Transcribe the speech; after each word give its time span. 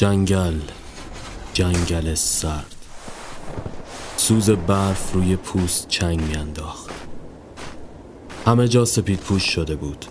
جنگل 0.00 0.54
جنگل 1.52 2.14
سرد. 2.14 2.74
سوز 4.16 4.50
برف 4.50 5.12
روی 5.12 5.36
پوست 5.36 5.88
چنگ 5.88 6.22
میانداخت 6.22 6.90
همه 8.46 8.68
جا 8.68 8.84
سپید 8.84 9.18
پوش 9.18 9.42
شده 9.42 9.76
بود. 9.76 10.04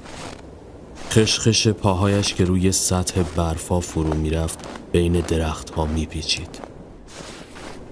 خشخش 1.11 1.67
پاهایش 1.67 2.33
که 2.33 2.45
روی 2.45 2.71
سطح 2.71 3.23
برفا 3.23 3.79
فرو 3.79 4.13
می‌رفت 4.13 4.59
بین 4.91 5.13
درختها 5.13 5.85
میپیچید. 5.85 6.59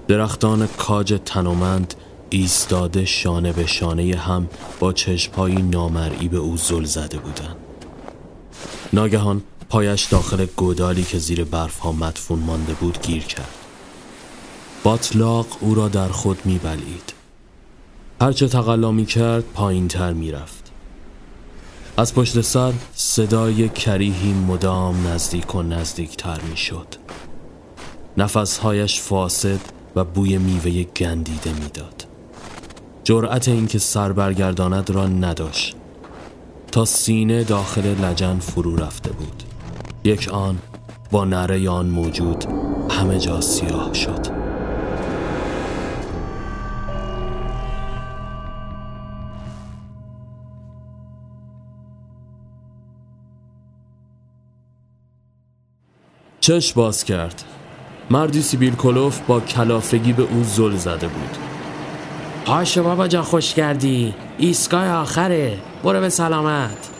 درختان 0.07 0.67
کاج 0.67 1.19
تنومند 1.25 1.93
ایستاده 2.29 3.05
شانه 3.05 3.53
به 3.53 3.65
شانه 3.65 4.15
هم 4.15 4.49
با 4.79 4.93
چشمهایی 4.93 5.61
نامرئی 5.61 6.27
به 6.27 6.37
او 6.37 6.57
زل 6.57 6.83
زده 6.83 7.17
بودند. 7.17 7.55
ناگهان 8.93 9.43
پایش 9.69 10.05
داخل 10.05 10.45
گودالی 10.45 11.03
که 11.03 11.17
زیر 11.17 11.43
برف 11.43 11.79
ها 11.79 11.91
مدفون 11.91 12.39
مانده 12.39 12.73
بود 12.73 13.01
گیر 13.01 13.23
کرد. 13.23 13.55
باطلاق 14.83 15.47
او 15.59 15.75
را 15.75 15.87
در 15.87 16.07
خود 16.07 16.45
میبلید 16.45 17.13
هرچه 18.21 18.47
تقلا 18.47 18.91
می 18.91 19.05
کرد 19.05 19.43
پایین 19.53 19.87
تر 19.87 20.13
می 20.13 20.31
رفت. 20.31 20.71
از 21.97 22.13
پشت 22.13 22.41
سر 22.41 22.73
صدای 22.95 23.69
کریهی 23.69 24.33
مدام 24.33 25.07
نزدیک 25.07 25.55
و 25.55 25.61
نزدیک 25.61 26.17
تر 26.17 26.41
می 26.41 26.57
شد 26.57 26.87
نفسهایش 28.17 29.01
فاسد 29.01 29.59
و 29.95 30.03
بوی 30.03 30.37
میوه 30.37 30.83
گندیده 30.83 31.53
می‌داد. 31.53 32.05
جرأت 33.03 33.47
اینکه 33.47 33.79
سر 33.79 34.11
برگرداند 34.11 34.89
را 34.89 35.07
نداشت. 35.07 35.75
تا 36.71 36.85
سینه 36.85 37.43
داخل 37.43 37.81
لجن 37.81 38.39
فرو 38.39 38.75
رفته 38.75 39.11
بود. 39.11 39.43
یک 40.07 40.29
آن 40.29 40.57
با 41.11 41.25
نره 41.25 41.69
آن 41.69 41.85
موجود 41.85 42.45
همه 42.89 43.19
جا 43.19 43.41
سیاه 43.41 43.93
شد. 43.93 44.27
چش 56.39 56.73
باز 56.73 57.03
کرد. 57.03 57.43
مردی 58.09 58.41
سیبیل 58.41 58.75
کلوف 58.75 59.19
با 59.19 59.39
کلافگی 59.39 60.13
به 60.13 60.23
او 60.23 60.43
زل 60.43 60.75
زده 60.75 61.07
بود. 61.07 61.37
پاشو 62.45 62.83
بابا 62.83 63.07
جا 63.07 63.21
خوش 63.21 63.53
کردی. 63.53 64.13
ایستگاه 64.37 64.89
آخره. 64.89 65.57
برو 65.83 65.99
به 65.99 66.09
سلامت. 66.09 66.96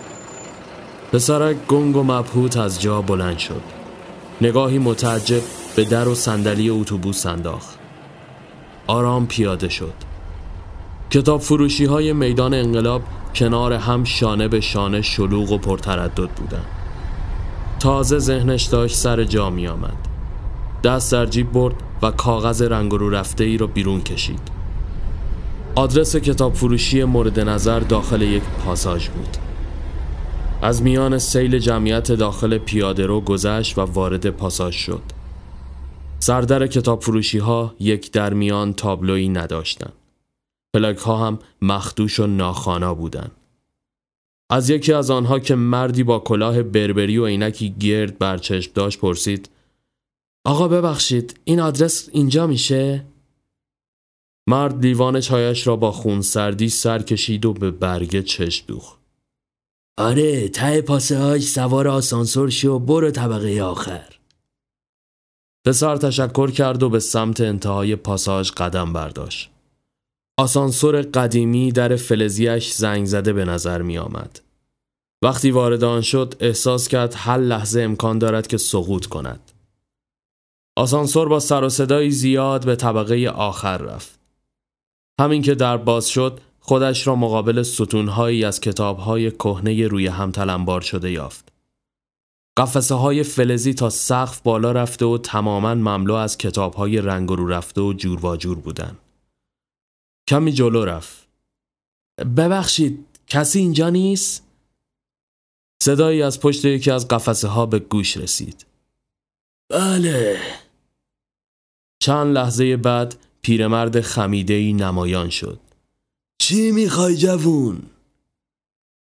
پسرک 1.18 1.58
گنگ 1.68 1.96
و 1.96 2.04
مبهوت 2.04 2.58
از 2.58 2.82
جا 2.82 3.02
بلند 3.02 3.38
شد. 3.38 3.62
نگاهی 4.42 4.80
متعجب 4.80 5.42
به 5.76 5.84
در 5.84 6.08
و 6.08 6.16
صندلی 6.16 6.70
اتوبوس 6.70 7.26
انداخت. 7.26 7.78
آرام 8.88 9.28
پیاده 9.28 9.70
شد. 9.70 9.94
کتاب 11.10 11.42
فروشی 11.42 11.86
های 11.86 12.14
میدان 12.14 12.54
انقلاب 12.54 13.02
کنار 13.36 13.74
هم 13.74 14.04
شانه 14.04 14.48
به 14.48 14.62
شانه 14.62 15.02
شلوغ 15.02 15.52
و 15.52 15.58
پرتردد 15.58 16.30
بودند. 16.30 16.66
تازه 17.80 18.20
ذهنش 18.20 18.64
داشت 18.64 18.96
سر 18.96 19.24
جا 19.24 19.50
می 19.50 19.68
آمد 19.68 19.98
دست 20.84 21.12
در 21.12 21.26
جیب 21.26 21.52
برد 21.52 21.76
و 22.02 22.12
کاغذ 22.12 22.62
رنگ 22.62 22.92
رو 22.92 23.10
رفته 23.10 23.44
ای 23.44 23.58
را 23.58 23.68
بیرون 23.68 24.02
کشید. 24.02 24.42
آدرس 25.76 26.16
کتاب 26.16 26.54
فروشی 26.54 27.04
مورد 27.04 27.40
نظر 27.40 27.80
داخل 27.80 28.22
یک 28.22 28.44
پاساژ 28.66 29.10
بود. 29.10 29.47
از 30.62 30.84
میان 30.84 31.18
سیل 31.18 31.60
جمعیت 31.60 32.12
داخل 32.12 32.58
پیاده 32.58 33.06
رو 33.06 33.22
گذشت 33.22 33.78
و 33.78 33.82
وارد 33.82 34.30
پاساژ 34.30 34.76
شد. 34.76 35.02
سردر 36.20 36.68
کتاب 36.68 37.02
فروشی 37.02 37.38
ها 37.38 37.76
یک 37.80 38.12
در 38.12 38.34
میان 38.34 38.74
تابلویی 38.74 39.30
نداشتند. 39.30 39.94
پلاک 40.74 40.98
ها 40.98 41.28
هم 41.28 41.40
مخدوش 41.62 42.20
و 42.20 42.28
ناخانا 42.28 42.94
بودند. 42.94 43.32
از 44.50 44.70
یکی 44.70 44.94
از 44.94 45.12
آنها 45.12 45.40
که 45.40 45.56
مردی 45.56 46.04
با 46.04 46.20
کلاه 46.20 46.64
بربری 46.64 47.18
و 47.18 47.26
عینکی 47.26 47.70
گرد 47.70 48.18
بر 48.18 48.38
چشم 48.38 48.72
داشت 48.76 49.00
پرسید 49.00 49.50
آقا 50.46 50.68
ببخشید 50.68 51.40
این 51.44 51.60
آدرس 51.60 52.10
اینجا 52.12 52.48
میشه؟ 52.48 53.06
مرد 54.50 54.82
دیوان 54.82 55.20
چایش 55.20 55.68
را 55.68 55.76
با 55.76 55.92
خون 55.92 56.22
سردی 56.22 56.70
سر 56.70 57.02
کشید 57.02 57.46
و 57.46 57.54
به 57.54 57.72
برگه 57.72 58.24
چشم 58.24 58.66
دوخت. 58.68 58.97
آره 59.98 60.50
ته 60.50 60.82
پاسه 60.82 61.40
سوار 61.40 61.88
آسانسور 61.88 62.50
شو 62.50 62.80
برو 62.80 63.12
طبقه 63.12 63.62
آخر 63.62 64.08
پسر 65.66 65.96
تشکر 65.96 66.52
کرد 66.52 66.84
و 66.84 66.90
به 66.90 67.00
سمت 67.00 67.42
انتهای 67.42 67.96
پاساژ 67.96 68.52
قدم 68.52 68.94
برداشت 68.94 69.50
آسانسور 70.40 71.02
قدیمی 71.02 71.72
در 71.72 71.96
فلزیش 71.96 72.72
زنگ 72.72 73.06
زده 73.06 73.34
به 73.34 73.46
نظر 73.46 73.82
می 73.82 73.98
آمد. 73.98 74.40
وقتی 75.24 75.52
وارد 75.52 75.84
آن 75.84 76.02
شد 76.02 76.36
احساس 76.40 76.88
کرد 76.88 77.14
هر 77.18 77.38
لحظه 77.38 77.82
امکان 77.82 78.20
دارد 78.20 78.48
که 78.48 78.58
سقوط 78.58 79.06
کند. 79.06 79.52
آسانسور 80.78 81.30
با 81.30 81.40
سر 81.40 81.64
و 81.64 81.70
صدایی 81.70 82.12
زیاد 82.12 82.66
به 82.66 82.76
طبقه 82.76 83.30
آخر 83.30 83.78
رفت. 83.78 84.20
همین 85.20 85.42
که 85.42 85.56
در 85.56 85.78
باز 85.78 86.10
شد 86.10 86.40
خودش 86.68 87.08
را 87.08 87.16
مقابل 87.16 87.64
ستونهایی 87.64 88.46
از 88.46 88.62
کتابهای 88.62 89.32
کهنه 89.32 89.88
روی 89.88 90.08
هم 90.08 90.32
تلمبار 90.32 90.82
شده 90.82 91.12
یافت. 91.12 91.52
قفسه 92.58 92.96
های 92.96 93.24
فلزی 93.24 93.74
تا 93.74 93.90
سقف 93.90 94.42
بالا 94.42 94.72
رفته 94.72 95.06
و 95.06 95.18
تماما 95.18 95.76
مملو 95.76 96.14
از 96.14 96.38
کتابهای 96.38 97.02
رنگ 97.02 97.30
رو 97.30 97.48
رفته 97.48 97.82
و 97.82 97.94
جور 97.94 98.26
و 98.26 98.38
بودن. 98.38 98.98
کمی 100.30 100.52
جلو 100.52 100.86
رفت. 100.86 101.28
ببخشید 102.38 103.06
کسی 103.28 103.60
اینجا 103.60 103.90
نیست؟ 103.90 104.48
صدایی 105.84 106.22
از 106.22 106.40
پشت 106.40 106.66
یکی 106.66 106.92
از 106.92 107.08
قفسه 107.08 107.48
ها 107.48 107.66
به 107.66 107.80
گوش 107.80 108.18
رسید. 108.18 108.66
بله. 109.70 110.40
چند 112.02 112.34
لحظه 112.34 112.78
بعد 112.78 113.16
پیرمرد 113.42 114.02
خمیدهی 114.02 114.74
نمایان 114.74 115.30
شد. 115.30 115.67
چی 116.40 116.72
می‌خوای 116.72 117.18
جوون؟ 117.18 117.90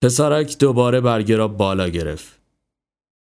پسرک 0.03 0.57
دوباره 0.57 1.01
برگه 1.01 1.35
را 1.35 1.47
بالا 1.47 1.89
گرفت. 1.89 2.39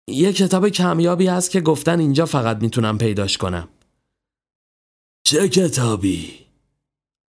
یه 0.09 0.33
کتاب 0.33 0.69
کمیابی 0.69 1.27
هست 1.27 1.51
که 1.51 1.61
گفتن 1.61 2.01
اینجا 2.01 2.27
فقط 2.27 2.63
می‌تونم 2.63 2.99
پیداش 2.99 3.39
کنم. 3.39 3.69
چه 5.27 5.49
کتابی؟ 5.49 6.47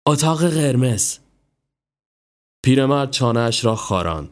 اتاق 0.08 0.50
قرمز. 0.50 1.18
پیرمرد 2.64 3.12
چانهش 3.12 3.66
را 3.66 3.76
خاران. 3.76 4.30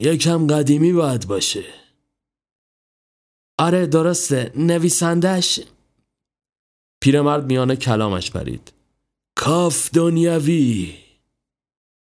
یکم 0.00 0.46
قدیمی 0.46 0.92
باید 0.92 1.28
باشه. 1.28 1.64
آره 3.58 3.86
درسته 3.86 4.52
نویسندش 4.56 5.60
پیرمرد 7.02 7.46
میان 7.46 7.74
کلامش 7.74 8.30
پرید. 8.30 8.72
کاف 9.44 9.90
دنیوی 9.94 10.94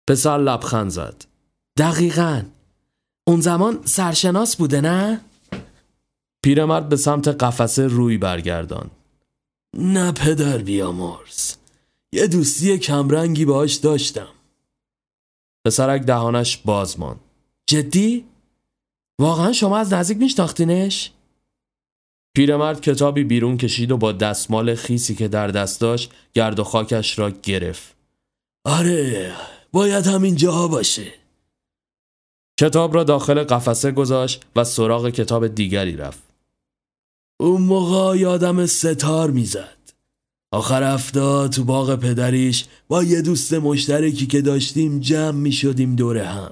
پسر 0.10 0.38
لبخند 0.38 0.90
زد. 0.90 1.26
دقیقا. 1.78 2.44
اون 3.28 3.42
زمان 3.42 3.80
سرشناس 3.86 4.56
بوده 4.56 4.82
نه؟ 4.82 5.22
پیرمرد 6.44 6.90
به 6.90 6.96
سمت 6.96 7.28
قفسه 7.28 7.88
روی 7.88 8.18
برگردان 8.18 8.92
نه 9.78 10.12
پدر 10.12 10.58
بیامرز. 10.58 11.56
یه 12.14 12.28
دوستی 12.28 12.78
کمرنگی 12.78 13.46
باش 13.46 13.76
داشتم. 13.76 14.34
پسرک 15.66 16.02
دهانش 16.02 16.58
باز 16.58 17.00
ماند. 17.00 17.20
جدی؟ 17.68 18.26
واقعا 19.20 19.54
شما 19.54 19.78
از 19.78 19.94
نزدیک 19.94 20.18
میشناختینش؟ 20.18 21.12
پیرمرد 22.36 22.82
کتابی 22.82 23.24
بیرون 23.24 23.58
کشید 23.58 23.92
و 23.92 23.98
با 23.98 24.12
دستمال 24.12 24.76
خیسی 24.76 25.16
که 25.16 25.28
در 25.28 25.48
دست 25.48 25.82
داشت 25.82 26.12
گرد 26.34 26.60
و 26.60 26.64
خاکش 26.64 27.20
را 27.20 27.30
گرفت 27.30 27.96
آره 28.66 29.34
باید 29.72 30.08
همین 30.08 30.36
جاها 30.36 30.68
باشه 30.68 31.14
کتاب 32.60 32.96
را 32.96 33.04
داخل 33.04 33.44
قفسه 33.44 33.92
گذاشت 33.92 34.46
و 34.56 34.64
سراغ 34.64 35.10
کتاب 35.10 35.48
دیگری 35.48 35.96
رفت. 35.96 36.24
اون 37.40 37.62
موقع 37.62 38.18
یادم 38.18 38.66
ستار 38.66 39.32
می‌زد. 39.32 39.78
آخر 40.52 40.94
هفته 40.94 41.48
تو 41.48 41.64
باغ 41.64 41.96
پدریش 41.96 42.66
با 42.88 43.04
یه 43.04 43.22
دوست 43.22 43.54
مشترکی 43.54 44.28
که 44.28 44.42
داشتیم 44.42 45.00
جمع 45.00 45.32
می 45.32 45.52
شدیم 45.52 45.96
دور 45.96 46.18
هم. 46.18 46.52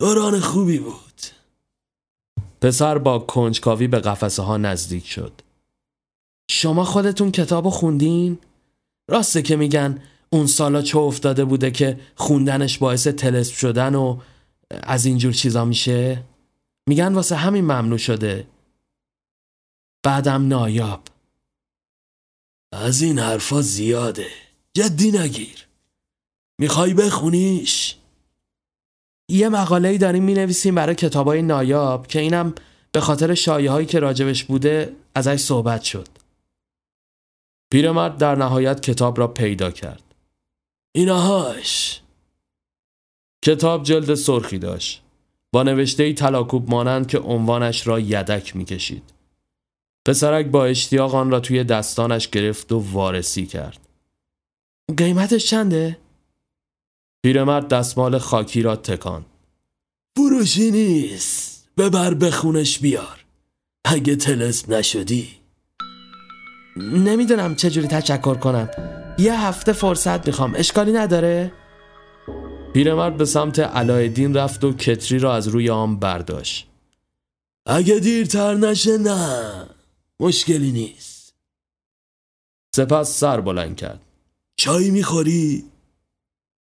دوران 0.00 0.40
خوبی 0.40 0.78
بود. 0.78 1.39
پسر 2.60 2.98
با 2.98 3.18
کنجکاوی 3.18 3.88
به 3.88 3.98
قفسه 3.98 4.42
ها 4.42 4.56
نزدیک 4.56 5.06
شد. 5.06 5.32
شما 6.50 6.84
خودتون 6.84 7.30
کتاب 7.30 7.68
خوندین؟ 7.68 8.38
راسته 9.10 9.42
که 9.42 9.56
میگن 9.56 10.02
اون 10.30 10.46
سالا 10.46 10.82
چه 10.82 10.98
افتاده 10.98 11.44
بوده 11.44 11.70
که 11.70 12.00
خوندنش 12.14 12.78
باعث 12.78 13.06
تلسپ 13.06 13.54
شدن 13.54 13.94
و 13.94 14.20
از 14.70 15.04
اینجور 15.06 15.32
چیزا 15.32 15.64
میشه؟ 15.64 16.24
میگن 16.88 17.14
واسه 17.14 17.36
همین 17.36 17.64
ممنوع 17.64 17.98
شده. 17.98 18.46
بعدم 20.02 20.48
نایاب. 20.48 21.02
از 22.72 23.02
این 23.02 23.18
حرفا 23.18 23.62
زیاده. 23.62 24.26
جدی 24.74 25.10
نگیر. 25.10 25.66
می‌خوای 26.58 26.94
بخونیش؟ 26.94 27.96
یه 29.30 29.48
مقاله 29.48 29.98
داریم 29.98 30.24
می 30.24 30.34
نویسیم 30.34 30.74
برای 30.74 30.94
کتابای 30.94 31.42
نایاب 31.42 32.06
که 32.06 32.20
اینم 32.20 32.54
به 32.92 33.00
خاطر 33.00 33.34
شایه 33.34 33.70
هایی 33.70 33.86
که 33.86 34.00
راجبش 34.00 34.44
بوده 34.44 34.96
ازش 35.14 35.36
صحبت 35.36 35.82
شد. 35.82 36.08
پیرمرد 37.72 38.18
در 38.18 38.34
نهایت 38.34 38.80
کتاب 38.80 39.18
را 39.18 39.28
پیدا 39.28 39.70
کرد. 39.70 40.02
اینهاش 40.92 42.00
کتاب 43.44 43.82
جلد 43.82 44.14
سرخی 44.14 44.58
داشت. 44.58 45.02
با 45.52 45.62
نوشته 45.62 46.12
تلاکوب 46.12 46.70
مانند 46.70 47.06
که 47.06 47.18
عنوانش 47.18 47.86
را 47.86 48.00
یدک 48.00 48.56
می 48.56 48.64
کشید. 48.64 49.02
پسرک 50.06 50.46
با 50.46 50.64
اشتیاق 50.64 51.14
آن 51.14 51.30
را 51.30 51.40
توی 51.40 51.64
دستانش 51.64 52.28
گرفت 52.28 52.72
و 52.72 52.78
وارسی 52.92 53.46
کرد. 53.46 53.78
قیمتش 54.96 55.46
چنده؟ 55.46 55.98
پیرمرد 57.22 57.68
دستمال 57.68 58.18
خاکی 58.18 58.62
را 58.62 58.76
تکان. 58.76 59.24
فروشی 60.16 60.70
نیست. 60.70 61.68
ببر 61.78 62.14
بخونش 62.14 62.78
بیار. 62.78 63.24
اگه 63.84 64.16
تلسم 64.16 64.74
نشدی. 64.74 65.28
نمی‌دونم 66.76 67.54
چجوری 67.54 67.86
تشکر 67.86 68.34
کنم. 68.34 68.68
یه 69.18 69.40
هفته 69.40 69.72
فرصت 69.72 70.26
می‌خوام. 70.26 70.54
اشکالی 70.56 70.92
نداره؟ 70.92 71.52
پیرمرد 72.72 73.16
به 73.16 73.24
سمت 73.24 73.58
علایدین 73.58 74.34
رفت 74.34 74.64
و 74.64 74.72
کتری 74.72 75.18
را 75.18 75.34
از 75.34 75.48
روی 75.48 75.70
آن 75.70 75.98
برداشت. 75.98 76.66
اگه 77.66 77.98
دیرتر 77.98 78.54
نشه 78.54 78.98
نه. 78.98 79.66
مشکلی 80.20 80.72
نیست. 80.72 81.34
سپس 82.76 83.18
سر 83.18 83.40
بلند 83.40 83.76
کرد. 83.76 84.00
چای 84.56 84.90
می‌خوری؟ 84.90 85.64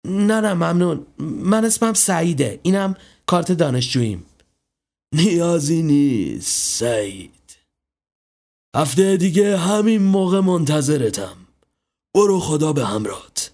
نه 0.05 0.41
نه 0.41 0.53
ممنون. 0.53 1.05
من 1.19 1.65
اسمم 1.65 1.93
سعیده. 1.93 2.59
اینم 2.63 2.95
کارت 3.25 3.51
دانشجوییم. 3.51 4.25
نیازی 5.13 5.81
نیست 5.81 6.79
سعید. 6.79 7.31
هفته 8.75 9.17
دیگه 9.17 9.57
همین 9.57 10.01
موقع 10.01 10.39
منتظرتم. 10.39 11.35
برو 12.15 12.39
خدا 12.39 12.73
به 12.73 12.85
همرات. 12.85 13.51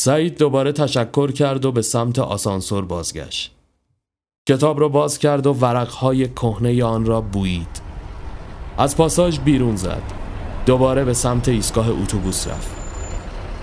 سعید 0.00 0.38
دوباره 0.38 0.72
تشکر 0.72 1.32
کرد 1.32 1.64
و 1.64 1.72
به 1.72 1.82
سمت 1.82 2.18
آسانسور 2.18 2.84
بازگشت. 2.84 3.52
کتاب 4.48 4.80
را 4.80 4.88
باز 4.88 5.18
کرد 5.18 5.46
و 5.46 5.52
ورقهای 5.52 6.28
کهنه 6.28 6.84
آن 6.84 7.04
را 7.06 7.20
بویید. 7.20 7.80
از 8.78 8.96
پاساژ 8.96 9.38
بیرون 9.38 9.76
زد. 9.76 10.02
دوباره 10.66 11.04
به 11.04 11.14
سمت 11.14 11.48
ایستگاه 11.48 11.88
اتوبوس 11.88 12.48
رفت. 12.48 12.79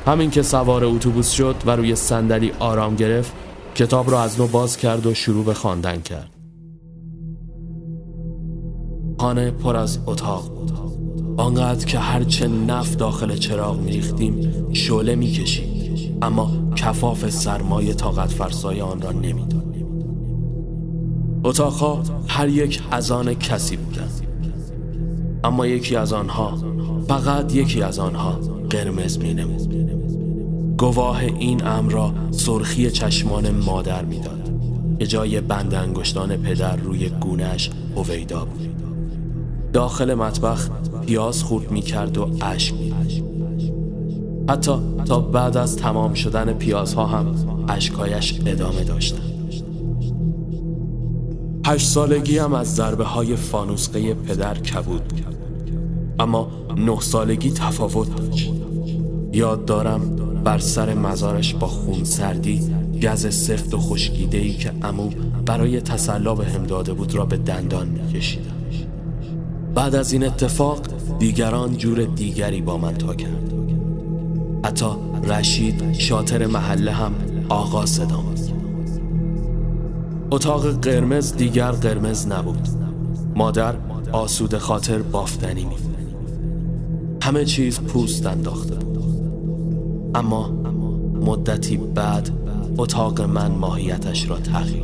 همین 0.07 0.29
که 0.29 0.41
سوار 0.41 0.85
اتوبوس 0.85 1.31
شد 1.31 1.55
و 1.65 1.75
روی 1.75 1.95
صندلی 1.95 2.51
آرام 2.59 2.95
گرفت 2.95 3.33
کتاب 3.75 4.11
را 4.11 4.21
از 4.21 4.39
نو 4.39 4.47
باز 4.47 4.77
کرد 4.77 5.05
و 5.05 5.13
شروع 5.13 5.45
به 5.45 5.53
خواندن 5.53 6.01
کرد. 6.01 6.29
خانه 9.19 9.51
پر 9.51 9.75
از 9.75 9.99
اتاق 10.05 10.49
بود. 10.49 10.71
آنقدر 11.37 11.85
که 11.85 11.99
هرچه 11.99 12.47
نفت 12.47 12.97
داخل 12.97 13.35
چراغ 13.35 13.79
میریختیم 13.79 14.53
شعله 14.73 15.15
می‌کشید. 15.15 16.17
اما 16.21 16.51
کفاف 16.75 17.29
سرمایه 17.29 17.93
طاقت 17.93 18.29
فرسای 18.29 18.81
آن 18.81 19.01
را 19.01 19.11
نمی‌داد. 19.11 19.75
اتاقها 21.43 22.03
هر 22.27 22.47
یک 22.47 22.81
از 22.91 23.11
آن 23.11 23.33
کسی 23.33 23.77
بودند. 23.77 24.27
اما 25.43 25.67
یکی 25.67 25.95
از 25.95 26.13
آنها 26.13 26.57
فقط 27.07 27.55
یکی 27.55 27.81
از 27.81 27.99
آنها 27.99 28.56
قرمز 28.69 29.19
می 29.19 29.33
نمود. 29.33 29.73
گواه 30.77 31.19
این 31.19 31.67
امر 31.67 31.91
را 31.91 32.13
سرخی 32.31 32.91
چشمان 32.91 33.51
مادر 33.51 34.05
می‌داد. 34.05 34.51
که 34.99 35.07
جای 35.07 35.41
بند 35.41 35.73
انگشتان 35.73 36.37
پدر 36.37 36.75
روی 36.75 37.09
گونهش 37.09 37.69
هویدا 37.95 38.45
بود. 38.45 38.69
داخل 39.73 40.13
مطبخ 40.13 40.69
پیاز 41.05 41.43
خورد 41.43 41.71
می 41.71 41.81
کرد 41.81 42.17
و 42.17 42.29
اشک 42.41 42.73
می 42.73 42.93
حتی 44.49 44.71
تا 45.05 45.19
بعد 45.19 45.57
از 45.57 45.77
تمام 45.77 46.13
شدن 46.13 46.53
پیازها 46.53 47.05
هم 47.05 47.35
اشکایش 47.69 48.41
ادامه 48.45 48.83
داشتند. 48.83 49.33
هشت 51.65 51.87
سالگی 51.87 52.37
هم 52.37 52.53
از 52.53 52.75
ضربه 52.75 53.03
های 53.03 53.35
فانوسقه 53.35 54.13
پدر 54.13 54.57
کبود 54.57 55.03
بود 55.03 55.36
اما 56.19 56.51
نه 56.77 56.99
سالگی 56.99 57.51
تفاوت 57.51 58.15
داشت 58.15 58.51
یاد 59.33 59.65
دارم 59.65 60.15
بر 60.43 60.57
سر 60.57 60.93
مزارش 60.93 61.53
با 61.53 61.67
خون 61.67 62.03
سردی 62.03 62.61
گز 63.03 63.35
سفت 63.35 63.73
و 63.73 63.77
خشکیده 63.77 64.37
ای 64.37 64.53
که 64.53 64.71
امو 64.83 65.09
برای 65.45 65.81
تسلا 65.81 66.35
به 66.35 66.45
هم 66.45 66.63
داده 66.63 66.93
بود 66.93 67.15
را 67.15 67.25
به 67.25 67.37
دندان 67.37 67.87
میکشیدم. 67.87 68.57
بعد 69.75 69.95
از 69.95 70.11
این 70.11 70.23
اتفاق 70.23 70.79
دیگران 71.19 71.77
جور 71.77 72.03
دیگری 72.03 72.61
با 72.61 72.77
من 72.77 72.93
تا 72.93 73.15
کرد. 73.15 73.53
حتی 74.65 74.85
رشید 75.23 75.93
شاطر 75.93 76.45
محله 76.45 76.91
هم 76.91 77.13
آقا 77.49 77.85
صدا 77.85 78.23
اتاق 80.31 80.81
قرمز 80.81 81.33
دیگر 81.33 81.71
قرمز 81.71 82.27
نبود. 82.27 82.67
مادر 83.35 83.75
آسود 84.11 84.57
خاطر 84.57 85.01
بافتنی 85.01 85.65
می 85.65 85.75
همه 87.27 87.45
چیز 87.45 87.79
پوست 87.79 88.25
انداخته. 88.25 88.77
اما 90.15 90.49
مدتی 91.21 91.77
بعد 91.77 92.29
اتاق 92.77 93.21
من 93.21 93.51
ماهیتش 93.51 94.29
را 94.29 94.39
تغییر 94.39 94.83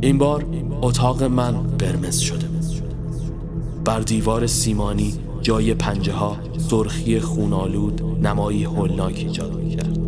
این 0.00 0.18
بار 0.18 0.46
اتاق 0.82 1.22
من 1.22 1.52
قرمز 1.78 2.18
شده. 2.18 2.46
بر 3.84 4.00
دیوار 4.00 4.46
سیمانی 4.46 5.14
جای 5.40 5.74
پنجه 5.74 6.12
ها 6.12 6.36
سرخی 6.58 7.20
خونالود 7.20 8.26
نمایی 8.26 8.64
هولناک 8.64 9.14
ایجاد 9.16 9.54
می 9.54 9.76
کرد 9.76 9.98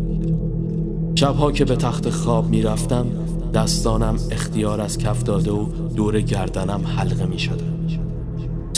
شبها 1.15 1.51
که 1.51 1.65
به 1.65 1.75
تخت 1.75 2.09
خواب 2.09 2.49
می 2.49 2.61
رفتم 2.61 3.05
دستانم 3.53 4.15
اختیار 4.31 4.81
از 4.81 4.97
کف 4.97 5.23
داده 5.23 5.51
و 5.51 5.65
دور 5.95 6.21
گردنم 6.21 6.81
حلقه 6.97 7.25
می 7.25 7.39
شده 7.39 7.76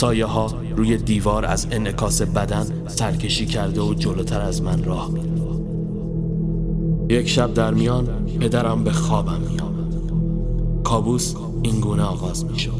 سایه 0.00 0.26
ها 0.26 0.54
روی 0.76 0.96
دیوار 0.96 1.46
از 1.46 1.66
انعکاس 1.70 2.22
بدن 2.22 2.66
سرکشی 2.86 3.46
کرده 3.46 3.80
و 3.80 3.94
جلوتر 3.94 4.40
از 4.40 4.62
من 4.62 4.84
راه 4.84 5.10
می 5.10 5.20
یک 7.10 7.28
شب 7.28 7.54
در 7.54 7.74
میان 7.74 8.06
پدرم 8.40 8.84
به 8.84 8.92
خوابم 8.92 9.40
می 9.40 9.60
کابوس 10.84 11.34
این 11.62 11.80
گونه 11.80 12.02
آغاز 12.02 12.44
می 12.44 12.58
شد 12.58 12.72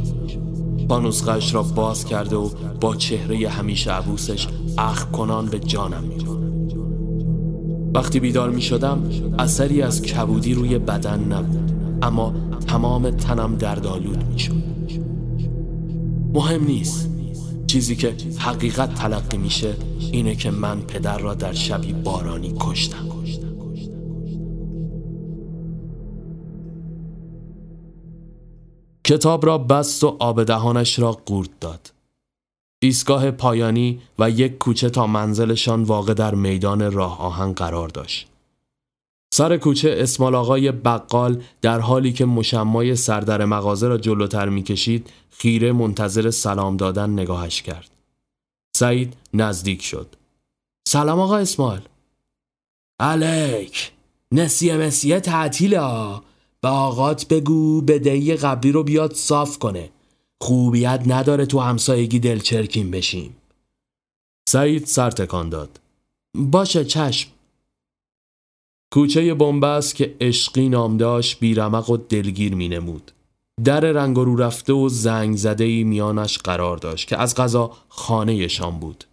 بانوسقش 0.88 1.54
را 1.54 1.62
باز 1.62 2.04
کرده 2.04 2.36
و 2.36 2.48
با 2.80 2.96
چهره 2.96 3.48
همیشه 3.48 3.92
عبوسش 3.92 4.48
اخ 4.78 5.10
کنان 5.10 5.46
به 5.46 5.58
جانم 5.58 6.04
می 6.04 6.24
وقتی 7.94 8.20
بیدار 8.20 8.50
می 8.50 8.62
شدم 8.62 9.02
اثری 9.38 9.82
از 9.82 10.02
کبودی 10.02 10.54
روی 10.54 10.78
بدن 10.78 11.32
نبود 11.32 11.72
اما 12.02 12.34
تمام 12.66 13.10
تنم 13.10 13.56
دردآلود 13.56 14.24
می 14.32 14.38
شد 14.38 14.60
مهم 16.34 16.64
نیست. 16.64 17.09
چیزی 17.70 17.96
که 17.96 18.16
حقیقت 18.38 18.94
تلقی 18.94 19.38
میشه 19.38 19.76
اینه 20.12 20.36
که 20.36 20.50
من 20.50 20.80
پدر 20.80 21.18
را 21.18 21.34
در 21.34 21.52
شبی 21.52 21.92
بارانی 21.92 22.54
کشتم. 22.60 23.10
کتاب 29.04 29.46
را 29.46 29.58
بست 29.58 30.04
و 30.04 30.16
آب 30.20 30.44
دهانش 30.44 30.98
را 30.98 31.12
قورت 31.12 31.50
داد. 31.60 31.92
ایستگاه 32.82 33.30
پایانی 33.30 34.00
و 34.18 34.30
یک 34.30 34.58
کوچه 34.58 34.90
تا 34.90 35.06
منزلشان 35.06 35.82
واقع 35.82 36.14
در 36.14 36.34
میدان 36.34 36.92
راه 36.92 37.20
آهن 37.20 37.52
قرار 37.52 37.88
داشت. 37.88 38.29
سر 39.34 39.56
کوچه 39.56 39.94
اسمال 39.98 40.34
آقای 40.34 40.72
بقال 40.72 41.42
در 41.62 41.80
حالی 41.80 42.12
که 42.12 42.24
مشمای 42.24 42.96
سردر 42.96 43.44
مغازه 43.44 43.88
را 43.88 43.98
جلوتر 43.98 44.48
می‌کشید 44.48 45.10
خیره 45.30 45.72
منتظر 45.72 46.30
سلام 46.30 46.76
دادن 46.76 47.10
نگاهش 47.10 47.62
کرد. 47.62 47.90
سعید 48.76 49.16
نزدیک 49.34 49.82
شد. 49.82 50.06
سلام 50.88 51.20
آقا 51.20 51.36
اسمال. 51.36 51.80
علیک 53.00 53.92
نسیه 54.32 54.76
مسیه 54.76 55.20
تعطیله 55.20 55.80
به 56.60 56.68
آقات 56.68 57.28
بگو 57.28 57.80
بدهی 57.80 58.36
قبلی 58.36 58.72
رو 58.72 58.82
بیاد 58.82 59.14
صاف 59.14 59.58
کنه 59.58 59.90
خوبیت 60.40 61.02
نداره 61.06 61.46
تو 61.46 61.60
همسایگی 61.60 62.18
دلچرکین 62.18 62.90
بشیم 62.90 63.36
سعید 64.48 64.86
سر 64.86 65.10
تکان 65.10 65.48
داد 65.48 65.80
باشه 66.34 66.84
چشم 66.84 67.30
کوچه 68.92 69.34
بنبست 69.34 69.94
که 69.94 70.16
عشقی 70.20 70.68
نام 70.68 70.96
داشت 70.96 71.40
بیرمق 71.40 71.90
و 71.90 71.96
دلگیر 71.96 72.54
می 72.54 72.68
نمود. 72.68 73.12
در 73.64 73.80
رنگ 73.80 74.16
رو 74.16 74.36
رفته 74.36 74.72
و 74.72 74.88
زنگ 74.88 75.36
زده 75.36 75.64
ای 75.64 75.84
میانش 75.84 76.38
قرار 76.38 76.76
داشت 76.76 77.08
که 77.08 77.16
از 77.16 77.34
غذا 77.34 77.76
خانه 77.88 78.48
شان 78.48 78.78
بود. 78.78 79.04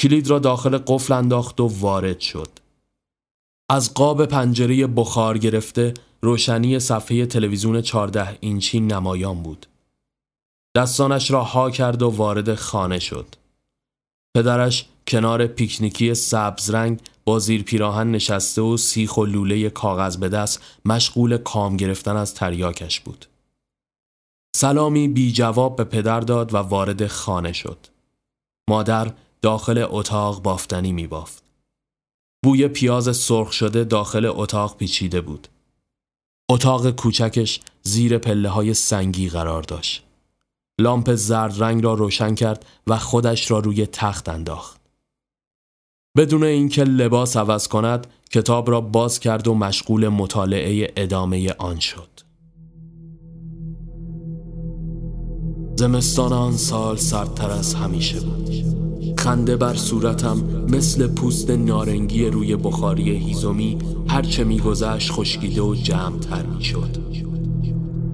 کلید 0.00 0.30
را 0.30 0.38
داخل 0.38 0.78
قفل 0.78 1.12
انداخت 1.12 1.60
و 1.60 1.66
وارد 1.66 2.20
شد. 2.20 2.48
از 3.70 3.94
قاب 3.94 4.26
پنجره 4.26 4.86
بخار 4.86 5.38
گرفته 5.38 5.94
روشنی 6.22 6.78
صفحه 6.78 7.26
تلویزیون 7.26 7.82
14 7.82 8.38
اینچی 8.40 8.80
نمایان 8.80 9.42
بود. 9.42 9.66
دستانش 10.76 11.30
را 11.30 11.44
ها 11.44 11.70
کرد 11.70 12.02
و 12.02 12.10
وارد 12.10 12.54
خانه 12.54 12.98
شد. 12.98 13.26
پدرش 14.36 14.86
کنار 15.06 15.46
پیکنیکی 15.46 16.14
سبز 16.14 16.70
رنگ 16.70 17.00
با 17.26 17.38
زیر 17.38 17.62
پیراهن 17.62 18.10
نشسته 18.10 18.62
و 18.62 18.76
سیخ 18.76 19.16
و 19.16 19.24
لوله 19.24 19.70
کاغذ 19.70 20.16
به 20.16 20.28
دست 20.28 20.62
مشغول 20.84 21.36
کام 21.36 21.76
گرفتن 21.76 22.16
از 22.16 22.34
تریاکش 22.34 23.00
بود. 23.00 23.26
سلامی 24.56 25.08
بی 25.08 25.32
جواب 25.32 25.76
به 25.76 25.84
پدر 25.84 26.20
داد 26.20 26.54
و 26.54 26.56
وارد 26.56 27.06
خانه 27.06 27.52
شد. 27.52 27.86
مادر 28.70 29.12
داخل 29.42 29.86
اتاق 29.90 30.42
بافتنی 30.42 30.92
می 30.92 31.06
بافت. 31.06 31.42
بوی 32.44 32.68
پیاز 32.68 33.16
سرخ 33.16 33.52
شده 33.52 33.84
داخل 33.84 34.24
اتاق 34.34 34.76
پیچیده 34.76 35.20
بود. 35.20 35.48
اتاق 36.50 36.90
کوچکش 36.90 37.60
زیر 37.82 38.18
پله 38.18 38.48
های 38.48 38.74
سنگی 38.74 39.28
قرار 39.28 39.62
داشت. 39.62 40.04
لامپ 40.80 41.14
زرد 41.14 41.62
رنگ 41.62 41.84
را 41.84 41.94
روشن 41.94 42.34
کرد 42.34 42.66
و 42.86 42.98
خودش 42.98 43.50
را 43.50 43.58
روی 43.58 43.86
تخت 43.86 44.28
انداخت. 44.28 44.75
بدون 46.16 46.44
اینکه 46.44 46.84
لباس 46.84 47.36
عوض 47.36 47.68
کند 47.68 48.06
کتاب 48.30 48.70
را 48.70 48.80
باز 48.80 49.20
کرد 49.20 49.48
و 49.48 49.54
مشغول 49.54 50.08
مطالعه 50.08 50.92
ادامه 50.96 51.54
آن 51.58 51.78
شد. 51.78 52.08
زمستان 55.76 56.32
آن 56.32 56.52
سال 56.52 56.96
سردتر 56.96 57.50
از 57.50 57.74
همیشه 57.74 58.20
بود. 58.20 58.50
خنده 59.18 59.56
بر 59.56 59.74
صورتم 59.74 60.66
مثل 60.68 61.06
پوست 61.06 61.50
نارنگی 61.50 62.26
روی 62.26 62.56
بخاری 62.56 63.10
هیزومی 63.10 63.78
هرچه 64.08 64.44
میگذشت 64.44 65.12
خشکیده 65.12 65.62
و 65.62 65.74
جمعتر 65.74 66.46
می‌شد. 66.46 66.96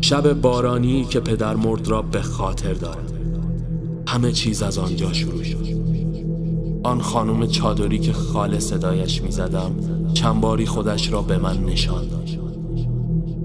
شب 0.00 0.32
بارانی 0.32 1.04
که 1.04 1.20
پدر 1.20 1.56
مرد 1.56 1.88
را 1.88 2.02
به 2.02 2.22
خاطر 2.22 2.72
دارم. 2.72 3.06
همه 4.08 4.32
چیز 4.32 4.62
از 4.62 4.78
آنجا 4.78 5.12
شروع 5.12 5.42
شد. 5.42 5.81
آن 6.82 7.00
خانم 7.00 7.46
چادری 7.46 7.98
که 7.98 8.12
خاله 8.12 8.58
صدایش 8.58 9.22
می‌زدم 9.22 9.70
چند 10.14 10.40
باری 10.40 10.66
خودش 10.66 11.12
را 11.12 11.22
به 11.22 11.38
من 11.38 11.64
نشان 11.64 12.08
داد. 12.08 12.28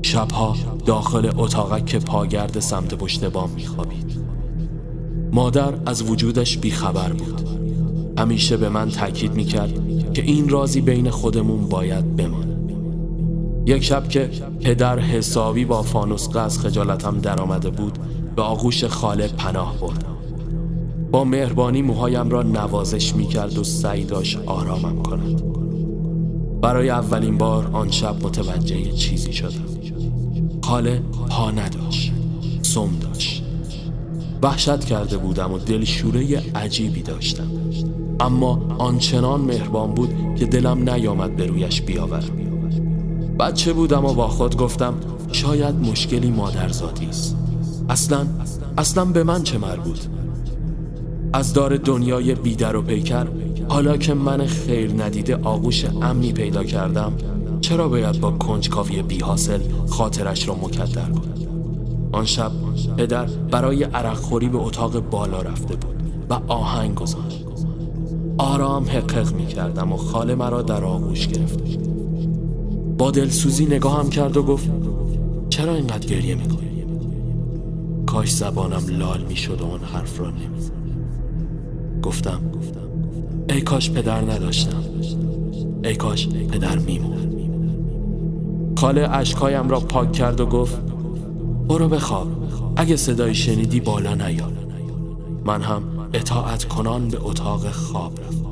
شبها 0.01 0.55
داخل 0.85 1.31
اتاقک 1.37 1.85
که 1.85 1.99
پاگرد 1.99 2.59
سمت 2.59 2.93
پشت 2.93 3.25
بام 3.25 3.49
میخوابید. 3.49 4.19
مادر 5.31 5.73
از 5.85 6.01
وجودش 6.01 6.57
بیخبر 6.57 7.13
بود. 7.13 7.41
همیشه 8.17 8.57
به 8.57 8.69
من 8.69 8.89
تاکید 8.89 9.33
می‌کرد 9.33 9.73
که 10.13 10.21
این 10.21 10.49
رازی 10.49 10.81
بین 10.81 11.09
خودمون 11.09 11.69
باید 11.69 12.15
بمانه. 12.15 12.57
یک 13.65 13.83
شب 13.83 14.09
که 14.09 14.29
پدر 14.61 14.99
حسابی 14.99 15.65
با 15.65 15.81
فانوسقه 15.81 16.39
از 16.39 16.59
خجالتم 16.59 17.19
درآمده 17.19 17.69
بود 17.69 17.97
به 18.35 18.41
آغوش 18.41 18.83
خاله 18.83 19.27
پناه 19.27 19.77
بردم. 19.81 20.16
با 21.11 21.23
مهربانی 21.23 21.81
موهایم 21.81 22.29
را 22.29 22.43
نوازش 22.43 23.15
می 23.15 23.25
کرد 23.25 23.57
و 23.57 23.63
سعی 23.63 24.03
داشت 24.03 24.39
آرامم 24.45 25.03
کند. 25.03 25.41
برای 26.61 26.89
اولین 26.89 27.37
بار 27.37 27.69
آن 27.73 27.91
شب 27.91 28.25
متوجه 28.25 28.91
چیزی 28.91 29.33
شدم. 29.33 29.65
خاله 30.63 31.01
پا 31.29 31.51
نداشت 31.51 32.11
سم 32.61 32.89
داشت. 33.01 33.43
وحشت 34.41 34.85
کرده 34.85 35.17
بودم 35.17 35.53
و 35.53 35.57
دلشوره 35.57 36.43
عجیبی 36.55 37.01
داشتم. 37.01 37.51
اما 38.19 38.75
آنچنان 38.77 39.41
مهربان 39.41 39.93
بود 39.93 40.09
که 40.35 40.45
دلم 40.45 40.89
نیامد 40.89 41.35
به 41.35 41.45
رویش 41.45 41.81
بیاورم. 41.81 42.47
بچه 43.39 43.73
بودم 43.73 44.05
و 44.05 44.13
با 44.13 44.27
خود 44.27 44.57
گفتم 44.57 44.93
شاید 45.31 45.75
مشکلی 45.75 46.31
مادرزادی 46.31 47.05
است. 47.05 47.35
اصلا 47.89 48.27
اصلا 48.77 49.05
به 49.05 49.23
من 49.23 49.43
چه 49.43 49.57
مربوط؟ 49.57 49.99
از 51.33 51.53
دار 51.53 51.77
دنیای 51.77 52.35
بیدر 52.35 52.75
و 52.75 52.81
پیکر 52.81 53.27
حالا 53.69 53.97
که 53.97 54.13
من 54.13 54.45
خیر 54.45 55.03
ندیده 55.03 55.35
آغوش 55.35 55.85
امنی 55.85 56.33
پیدا 56.33 56.63
کردم 56.63 57.13
چرا 57.61 57.89
باید 57.89 58.19
با 58.19 58.31
کنجکاوی 58.31 59.01
بی 59.01 59.19
حاصل 59.19 59.59
خاطرش 59.89 60.47
را 60.47 60.55
مکدر 60.55 61.09
کنم؟ 61.09 61.33
آن 62.11 62.25
شب 62.25 62.51
پدر 62.97 63.25
برای 63.25 63.83
عرقخوری 63.83 64.49
به 64.49 64.57
اتاق 64.57 64.99
بالا 64.99 65.41
رفته 65.41 65.75
بود 65.75 65.95
و 66.29 66.39
آهنگ 66.47 66.95
گذاشت. 66.95 67.45
آرام 68.37 68.85
حقق 68.85 69.33
می 69.33 69.45
کردم 69.45 69.93
و 69.93 69.97
خاله 69.97 70.35
مرا 70.35 70.61
در 70.61 70.83
آغوش 70.83 71.27
گرفته 71.27 71.63
با 72.97 73.11
دلسوزی 73.11 73.65
نگاهم 73.65 74.09
کرد 74.09 74.37
و 74.37 74.43
گفت 74.43 74.69
چرا 75.49 75.75
اینقدر 75.75 76.07
گریه 76.07 76.35
می‌کنی؟ 76.35 76.85
کاش 78.05 78.33
زبانم 78.33 78.83
لال 78.87 79.21
می‌شد 79.29 79.61
و 79.61 79.65
آن 79.65 79.79
حرف 79.79 80.19
را 80.19 80.29
نمی‌زد 80.29 80.76
گفتم 82.07 82.41
ای 83.49 83.61
کاش 83.61 83.91
پدر 83.91 84.21
نداشتم. 84.21 84.83
ای 85.83 85.95
کاش 85.95 86.27
پدر 86.27 86.77
میمون 86.77 87.17
خاله 88.77 89.09
اشکایم 89.11 89.69
را 89.69 89.79
پاک 89.79 90.11
کرد 90.11 90.39
و 90.39 90.45
گفت 90.45 90.81
برو 91.67 91.89
بخواب 91.89 92.27
اگه 92.75 92.95
صدای 92.95 93.35
شنیدی 93.35 93.79
بالا 93.79 94.13
نیا. 94.13 94.51
من 95.45 95.61
هم 95.61 95.83
اطاعت 96.13 96.63
کنان 96.63 97.07
به 97.07 97.17
اتاق 97.21 97.71
خواب 97.71 98.19
رفتم. 98.19 98.46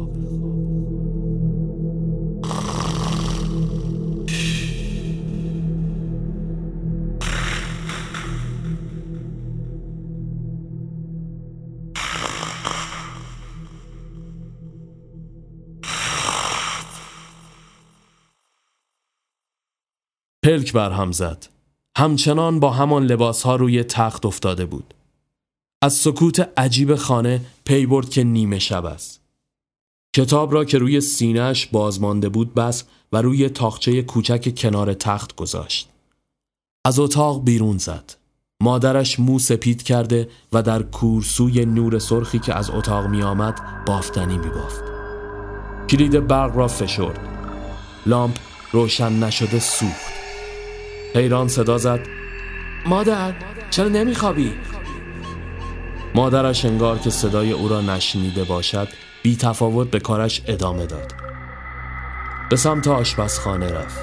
پلک 20.45 20.73
بر 20.73 20.91
هم 20.91 21.11
زد. 21.11 21.47
همچنان 21.97 22.59
با 22.59 22.71
همان 22.71 23.05
لباس 23.05 23.43
ها 23.43 23.55
روی 23.55 23.83
تخت 23.83 24.25
افتاده 24.25 24.65
بود. 24.65 24.93
از 25.81 25.93
سکوت 25.93 26.49
عجیب 26.57 26.95
خانه 26.95 27.41
پی 27.63 27.85
برد 27.85 28.09
که 28.09 28.23
نیمه 28.23 28.59
شب 28.59 28.85
است. 28.85 29.21
کتاب 30.15 30.53
را 30.53 30.65
که 30.65 30.77
روی 30.77 31.01
سینهش 31.01 31.65
بازمانده 31.65 32.29
بود 32.29 32.53
بس 32.53 32.83
و 33.11 33.21
روی 33.21 33.49
تاخچه 33.49 34.01
کوچک 34.01 34.55
کنار 34.57 34.93
تخت 34.93 35.35
گذاشت. 35.35 35.89
از 36.85 36.99
اتاق 36.99 37.43
بیرون 37.43 37.77
زد. 37.77 38.13
مادرش 38.61 39.19
مو 39.19 39.39
سپید 39.39 39.83
کرده 39.83 40.29
و 40.53 40.61
در 40.61 40.83
کورسوی 40.83 41.65
نور 41.65 41.99
سرخی 41.99 42.39
که 42.39 42.53
از 42.53 42.69
اتاق 42.69 43.07
می 43.07 43.23
آمد 43.23 43.85
بافتنی 43.85 44.37
می 44.37 44.49
بافت. 44.49 44.83
کلید 45.89 46.27
برق 46.27 46.57
را 46.57 46.67
فشرد. 46.67 47.19
لامپ 48.05 48.37
روشن 48.71 49.23
نشده 49.23 49.59
سوخت. 49.59 50.25
حیران 51.15 51.48
صدا 51.48 51.77
زد. 51.77 52.00
مادر 52.86 53.34
چرا 53.69 53.88
نمیخوابی؟ 53.88 54.53
مادرش 56.15 56.65
انگار 56.65 56.98
که 56.98 57.10
صدای 57.10 57.51
او 57.51 57.67
را 57.67 57.81
نشنیده 57.81 58.43
باشد 58.43 58.88
بی 59.24 59.36
تفاوت 59.36 59.91
به 59.91 60.00
کارش 60.00 60.41
ادامه 60.48 60.86
داد. 60.86 61.13
به 62.50 62.55
سمت 62.55 62.88
آشپزخانه 62.88 63.72
رفت. 63.72 64.00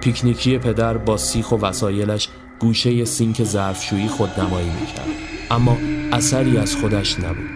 پیکنیکی 0.00 0.58
پدر 0.58 0.96
با 0.96 1.16
سیخ 1.16 1.52
و 1.52 1.56
وسایلش 1.56 2.28
گوشه 2.58 3.04
سینک 3.04 3.44
ظرفشویی 3.44 4.08
خودنمایی 4.08 4.70
می‌کرد. 4.80 5.08
اما 5.50 5.76
اثری 6.12 6.58
از 6.58 6.76
خودش 6.76 7.20
نبود. 7.20 7.50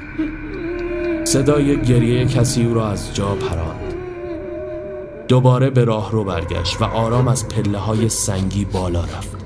صدای 1.26 1.82
گریه 1.82 2.24
کسی 2.24 2.64
او 2.64 2.74
را 2.74 2.88
از 2.88 3.14
جا 3.14 3.34
پراند. 3.34 3.83
دوباره 5.28 5.70
به 5.70 5.84
راه 5.84 6.12
رو 6.12 6.24
برگشت 6.24 6.82
و 6.82 6.84
آرام 6.84 7.28
از 7.28 7.48
پله 7.48 7.78
های 7.78 8.08
سنگی 8.08 8.64
بالا 8.64 9.00
رفت. 9.00 9.36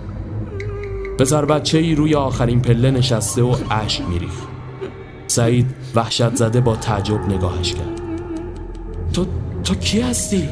پسر 1.18 1.44
بچه 1.44 1.78
ای 1.78 1.94
روی 1.94 2.14
آخرین 2.14 2.62
پله 2.62 2.90
نشسته 2.90 3.42
و 3.42 3.56
اشک 3.70 4.02
میریخت. 4.08 4.48
سعید 5.26 5.66
وحشت 5.94 6.34
زده 6.34 6.60
با 6.60 6.76
تعجب 6.76 7.20
نگاهش 7.20 7.74
کرد. 7.74 8.00
تو 9.12 9.26
تو 9.64 9.74
کی 9.74 10.00
هستی؟ 10.00 10.48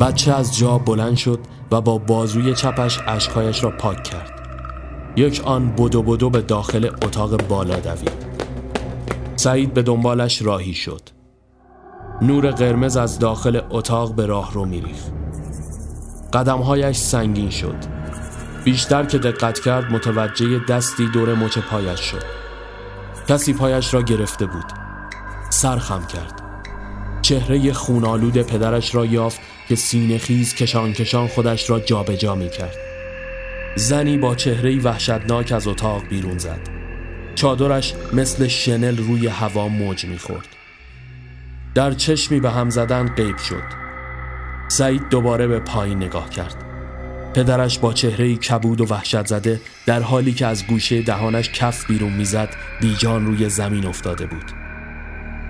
بچه 0.00 0.32
از 0.34 0.58
جا 0.58 0.78
بلند 0.78 1.16
شد 1.16 1.38
و 1.70 1.80
با 1.80 1.98
بازوی 1.98 2.54
چپش 2.54 3.00
اشکهایش 3.06 3.64
را 3.64 3.70
پاک 3.70 4.02
کرد. 4.02 4.30
یک 5.16 5.42
آن 5.44 5.72
بدو 5.72 6.02
بدو 6.02 6.30
به 6.30 6.42
داخل 6.42 6.86
اتاق 6.86 7.46
بالا 7.48 7.76
دوید. 7.76 8.26
سعید 9.36 9.74
به 9.74 9.82
دنبالش 9.82 10.42
راهی 10.42 10.74
شد. 10.74 11.19
نور 12.22 12.50
قرمز 12.50 12.96
از 12.96 13.18
داخل 13.18 13.60
اتاق 13.70 14.14
به 14.14 14.26
راه 14.26 14.52
رو 14.52 14.64
میریخت. 14.64 15.12
قدمهایش 16.32 16.96
سنگین 16.96 17.50
شد. 17.50 17.76
بیشتر 18.64 19.04
که 19.04 19.18
دقت 19.18 19.60
کرد 19.60 19.92
متوجه 19.92 20.58
دستی 20.68 21.06
دور 21.06 21.34
مچ 21.34 21.58
پایش 21.58 22.00
شد. 22.00 22.22
کسی 23.28 23.52
پایش 23.52 23.94
را 23.94 24.02
گرفته 24.02 24.46
بود. 24.46 24.64
سرخم 25.50 26.06
کرد. 26.06 26.42
چهره 27.22 27.72
خونالود 27.72 28.42
پدرش 28.42 28.94
را 28.94 29.06
یافت 29.06 29.40
که 29.68 29.74
سینه 29.76 30.18
خیز 30.18 30.54
کشان 30.54 30.92
کشان 30.92 31.28
خودش 31.28 31.70
را 31.70 31.80
جابجا 31.80 32.16
جا 32.16 32.34
می 32.34 32.50
کرد 32.50 32.74
زنی 33.76 34.18
با 34.18 34.34
چهره 34.34 34.80
وحشتناک 34.80 35.52
از 35.52 35.68
اتاق 35.68 36.08
بیرون 36.08 36.38
زد. 36.38 36.60
چادرش 37.34 37.94
مثل 38.12 38.46
شنل 38.46 38.96
روی 38.96 39.26
هوا 39.26 39.68
موج 39.68 40.04
می‌خورد. 40.04 40.59
در 41.74 41.92
چشمی 41.92 42.40
به 42.40 42.50
هم 42.50 42.70
زدن 42.70 43.08
غیب 43.08 43.36
شد. 43.36 43.62
سعید 44.68 45.08
دوباره 45.08 45.46
به 45.46 45.58
پایین 45.58 46.02
نگاه 46.02 46.30
کرد. 46.30 46.64
پدرش 47.34 47.78
با 47.78 47.92
چهره 47.92 48.36
کبود 48.36 48.80
و 48.80 48.86
وحشت 48.86 49.26
زده 49.26 49.60
در 49.86 50.00
حالی 50.00 50.32
که 50.32 50.46
از 50.46 50.66
گوشه 50.66 51.02
دهانش 51.02 51.50
کف 51.50 51.86
بیرون 51.86 52.12
می‌زد 52.12 52.48
بیجان 52.80 53.26
روی 53.26 53.48
زمین 53.48 53.86
افتاده 53.86 54.26
بود. 54.26 54.52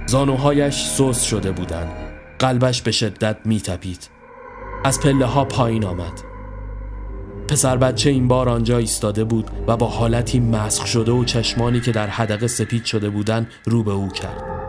زانوهایش 0.07 0.75
سوس 0.75 1.23
شده 1.23 1.53
بودند. 1.53 1.93
قلبش 2.39 2.83
به 2.83 2.91
شدت 2.91 3.37
میتپید. 3.45 4.09
از 4.85 5.01
پله 5.01 5.27
ها 5.27 5.45
پایین 5.45 5.85
آمد. 5.85 6.21
پسر 7.49 7.77
بچه 7.77 8.11
این 8.11 8.29
بار 8.29 8.49
آنجا 8.49 8.79
ایستاده 8.79 9.25
بود 9.25 9.51
و 9.67 9.77
با 9.77 9.87
حالتی 9.87 10.41
مسخ 10.41 10.87
شده 10.87 11.13
و 11.13 11.25
چشمانی 11.25 11.81
که 11.81 11.93
در 11.93 12.07
حدقه 12.07 12.47
سپید 12.47 12.85
شده 12.85 13.11
بودند 13.11 13.47
رو 13.65 13.83
به 13.83 13.93
او 13.93 14.09
کرد. 14.09 14.60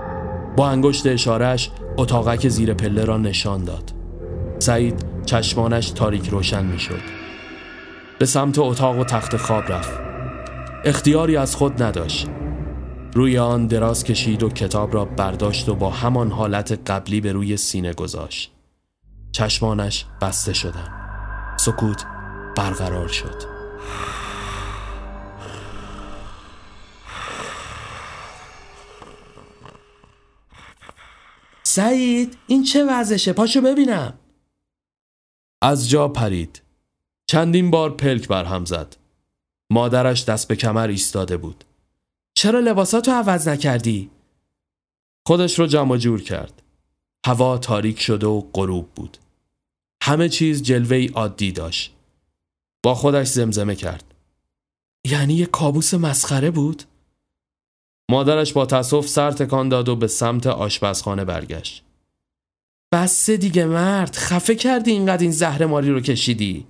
با 0.58 0.70
انگشت 0.70 1.08
اشارش 1.08 1.72
اتاقک 1.98 2.48
زیر 2.48 2.74
پله 2.74 3.06
را 3.06 3.18
نشان 3.18 3.64
داد. 3.64 3.92
سعید 4.60 5.06
چشمانش 5.26 5.90
تاریک 5.90 6.30
روشن 6.30 6.66
می 6.66 6.80
شد 6.80 7.02
به 8.20 8.26
سمت 8.26 8.60
اتاق 8.60 9.00
و 9.00 9.04
تخت 9.04 9.38
خواب 9.38 9.72
رفت. 9.72 10.00
اختیاری 10.86 11.38
از 11.38 11.56
خود 11.56 11.84
نداشت. 11.84 12.28
روی 13.14 13.38
آن 13.38 13.68
دراز 13.68 14.04
کشید 14.04 14.44
و 14.44 14.50
کتاب 14.50 14.94
را 14.94 15.06
برداشت 15.06 15.70
و 15.70 15.76
با 15.76 15.90
همان 15.90 16.32
حالت 16.32 16.92
قبلی 16.92 17.22
به 17.22 17.32
روی 17.32 17.58
سینه 17.58 17.94
گذاشت. 17.94 18.52
چشمانش 19.32 20.06
بسته 20.22 20.54
شدن. 20.54 20.88
سکوت 21.58 22.06
برقرار 22.56 23.08
شد. 23.08 23.36
سعید 31.72 32.38
این 32.48 32.64
چه 32.64 32.86
وضعشه؟ 32.86 33.34
پاشو 33.34 33.62
ببینم. 33.62 34.14
از 35.62 35.90
جا 35.90 36.08
پرید. 36.08 36.62
چندین 37.28 37.72
بار 37.72 37.96
پلک 37.96 38.28
برهم 38.28 38.66
زد. 38.66 38.96
مادرش 39.70 40.26
دست 40.26 40.48
به 40.48 40.56
کمر 40.56 40.88
ایستاده 40.88 41.38
بود. 41.38 41.64
چرا 42.34 42.60
لباساتو 42.60 43.12
عوض 43.12 43.48
نکردی؟ 43.48 44.10
خودش 45.28 45.60
رو 45.60 45.68
جمع 45.68 45.98
جور 45.98 46.22
کرد. 46.22 46.62
هوا 47.26 47.58
تاریک 47.58 48.02
شده 48.02 48.28
و 48.28 48.42
غروب 48.54 48.90
بود. 48.96 49.18
همه 50.04 50.30
چیز 50.30 50.64
جلوه 50.64 51.08
عادی 51.14 51.52
داشت. 51.52 51.94
با 52.84 52.96
خودش 52.96 53.28
زمزمه 53.28 53.76
کرد. 53.76 54.14
یعنی 55.06 55.34
یه 55.34 55.46
کابوس 55.46 55.94
مسخره 55.94 56.52
بود؟ 56.52 56.84
مادرش 58.12 58.54
با 58.54 58.66
تصف 58.66 59.08
سر 59.08 59.32
تکان 59.32 59.70
داد 59.70 59.90
و 59.90 59.96
به 59.96 60.08
سمت 60.08 60.48
آشپزخانه 60.48 61.26
برگشت. 61.26 61.84
بسه 62.94 63.38
دیگه 63.38 63.66
مرد 63.66 64.16
خفه 64.16 64.56
کردی 64.56 64.92
اینقدر 64.92 65.22
این 65.22 65.32
زهر 65.32 65.66
ماری 65.66 65.90
رو 65.90 66.00
کشیدی؟ 66.00 66.68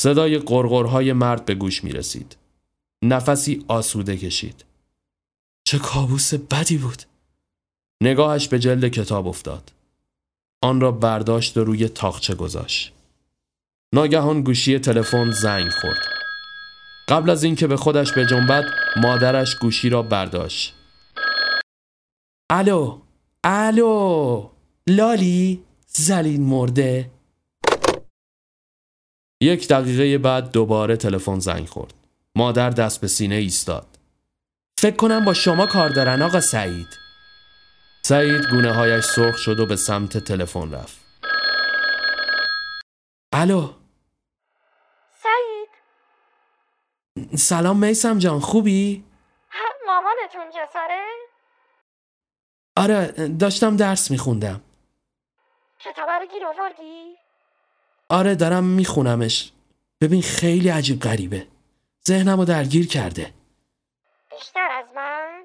صدای 0.00 0.38
قرقرهای 0.38 1.12
مرد 1.12 1.44
به 1.44 1.54
گوش 1.54 1.84
می 1.84 1.92
رسید. 1.92 2.36
نفسی 3.04 3.64
آسوده 3.68 4.16
کشید. 4.16 4.64
چه 5.64 5.78
کابوس 5.78 6.34
بدی 6.34 6.78
بود. 6.78 7.02
نگاهش 8.02 8.48
به 8.48 8.58
جلد 8.58 8.88
کتاب 8.88 9.28
افتاد. 9.28 9.72
آن 10.62 10.80
را 10.80 10.92
برداشت 10.92 11.56
و 11.56 11.64
روی 11.64 11.88
تاخچه 11.88 12.34
گذاشت. 12.34 12.92
ناگهان 13.94 14.42
گوشی 14.42 14.78
تلفن 14.78 15.30
زنگ 15.30 15.70
خورد. 15.70 16.15
قبل 17.08 17.30
از 17.30 17.44
اینکه 17.44 17.66
به 17.66 17.76
خودش 17.76 18.12
به 18.12 18.26
جنبت 18.26 18.64
مادرش 18.96 19.56
گوشی 19.56 19.88
را 19.88 20.02
برداشت. 20.02 20.74
الو 22.50 22.98
الو 23.44 24.48
لالی 24.86 25.64
زلین 25.86 26.42
مرده. 26.42 27.10
یک 29.40 29.68
دقیقه 29.68 30.18
بعد 30.18 30.52
دوباره 30.52 30.96
تلفن 30.96 31.38
زنگ 31.38 31.68
خورد. 31.68 31.94
مادر 32.36 32.70
دست 32.70 33.00
به 33.00 33.06
سینه 33.08 33.34
ایستاد. 33.34 33.86
فکر 34.78 34.96
کنم 34.96 35.24
با 35.24 35.34
شما 35.34 35.66
کار 35.66 35.88
دارن 35.88 36.22
آقا 36.22 36.40
سعید. 36.40 36.88
سعید 38.02 38.46
گونه 38.50 38.72
هایش 38.72 39.04
سرخ 39.04 39.36
شد 39.38 39.60
و 39.60 39.66
به 39.66 39.76
سمت 39.76 40.18
تلفن 40.18 40.72
رفت. 40.72 40.98
الو 43.32 43.70
سعید 45.22 45.68
سلام 47.36 47.84
میسم 47.86 48.18
جان 48.18 48.40
خوبی؟ 48.40 49.04
مامانتون 49.86 50.50
چطوره؟ 50.50 51.04
آره 52.76 53.28
داشتم 53.28 53.76
درس 53.76 54.10
میخوندم 54.10 54.60
کتاب 55.80 56.08
رو 56.08 56.26
گیر 56.26 56.46
آوردی؟ 56.46 57.16
آره 58.08 58.34
دارم 58.34 58.64
میخونمش 58.64 59.52
ببین 60.00 60.22
خیلی 60.22 60.68
عجیب 60.68 61.00
غریبه 61.00 61.46
ذهنمو 62.08 62.44
درگیر 62.44 62.86
کرده 62.86 63.32
بیشتر 64.30 64.68
از 64.70 64.86
من؟ 64.96 65.42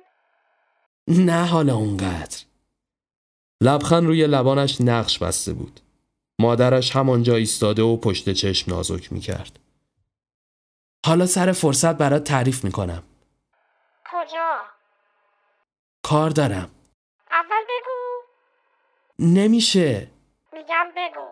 نه 1.08 1.46
حالا 1.46 1.76
اونقدر 1.76 2.38
لبخند 3.62 4.06
روی 4.06 4.28
لبانش 4.28 4.82
نقش 4.82 5.20
بسته 5.20 5.54
بود 5.54 5.80
مادرش 6.40 6.96
همانجا 6.96 7.36
ایستاده 7.36 7.82
و 7.82 7.98
پشت 7.98 8.34
چشم 8.34 8.72
نازک 8.72 9.14
می‌کرد 9.14 9.60
حالا 11.06 11.26
سر 11.26 11.52
فرصت 11.52 11.98
برات 11.98 12.24
تعریف 12.24 12.64
می‌کنم. 12.64 13.04
کجا؟ 14.12 14.60
کار 16.04 16.30
دارم. 16.30 16.72
اول 17.32 17.64
بگو. 17.70 18.22
نمیشه. 19.20 20.08
میگم 20.54 20.88
بگو. 20.98 21.28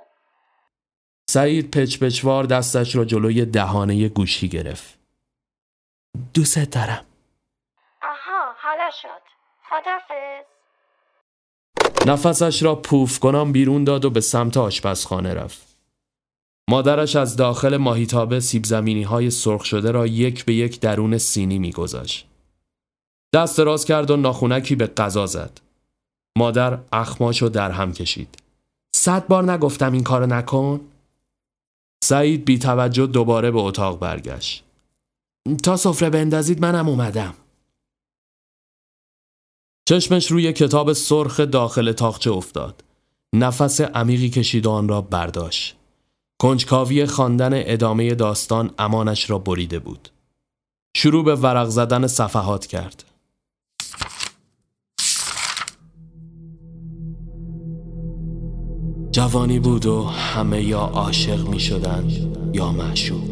سعید 1.29 1.71
پچ 1.71 1.99
پچوار 1.99 2.43
دستش 2.43 2.95
را 2.95 3.05
جلوی 3.05 3.45
دهانه 3.45 4.09
گوشی 4.09 4.49
گرفت. 4.49 4.99
دوست 6.33 6.71
دارم. 6.71 7.05
آها 8.01 8.53
حالا 8.57 8.89
شد. 9.01 9.21
خدافز 9.69 10.45
نفسش 12.07 12.63
را 12.63 12.75
پوف 12.75 13.19
کنم 13.19 13.51
بیرون 13.51 13.83
داد 13.83 14.05
و 14.05 14.09
به 14.09 14.21
سمت 14.21 14.57
آشپزخانه 14.57 15.33
رفت. 15.33 15.68
مادرش 16.69 17.15
از 17.15 17.35
داخل 17.35 17.77
ماهیتابه 17.77 18.39
سیب 18.39 18.65
زمینی 18.65 19.03
های 19.03 19.29
سرخ 19.29 19.65
شده 19.65 19.91
را 19.91 20.07
یک 20.07 20.45
به 20.45 20.53
یک 20.53 20.79
درون 20.79 21.17
سینی 21.17 21.59
میگذاشت. 21.59 22.27
دست 23.33 23.59
راز 23.59 23.85
کرد 23.85 24.11
و 24.11 24.17
ناخونکی 24.17 24.75
به 24.75 24.87
غذا 24.87 25.25
زد. 25.25 25.61
مادر 26.37 26.79
اخماشو 26.91 27.49
در 27.49 27.71
هم 27.71 27.93
کشید. 27.93 28.37
صد 28.95 29.27
بار 29.27 29.51
نگفتم 29.51 29.93
این 29.93 30.03
کارو 30.03 30.25
نکن؟ 30.25 30.81
سعید 32.03 32.45
بی 32.45 32.59
توجه 32.59 33.05
دوباره 33.05 33.51
به 33.51 33.59
اتاق 33.59 33.99
برگشت. 33.99 34.63
تا 35.63 35.77
سفره 35.77 36.09
بندازید 36.09 36.61
منم 36.61 36.89
اومدم. 36.89 37.33
چشمش 39.87 40.31
روی 40.31 40.53
کتاب 40.53 40.93
سرخ 40.93 41.39
داخل 41.39 41.91
تاخچه 41.91 42.31
افتاد. 42.31 42.83
نفس 43.35 43.81
عمیقی 43.81 44.29
کشید 44.29 44.65
و 44.65 44.69
آن 44.69 44.89
را 44.89 45.01
برداشت. 45.01 45.78
کنجکاوی 46.41 47.05
خواندن 47.05 47.51
ادامه 47.53 48.15
داستان 48.15 48.71
امانش 48.79 49.29
را 49.29 49.39
بریده 49.39 49.79
بود. 49.79 50.09
شروع 50.95 51.25
به 51.25 51.35
ورق 51.35 51.69
زدن 51.69 52.07
صفحات 52.07 52.65
کرد. 52.65 53.03
جوانی 59.11 59.59
بود 59.59 59.85
و 59.85 60.03
همه 60.03 60.63
یا 60.63 60.79
عاشق 60.79 61.47
می 61.47 61.59
شدند 61.59 62.11
یا 62.53 62.71
معشوق 62.71 63.29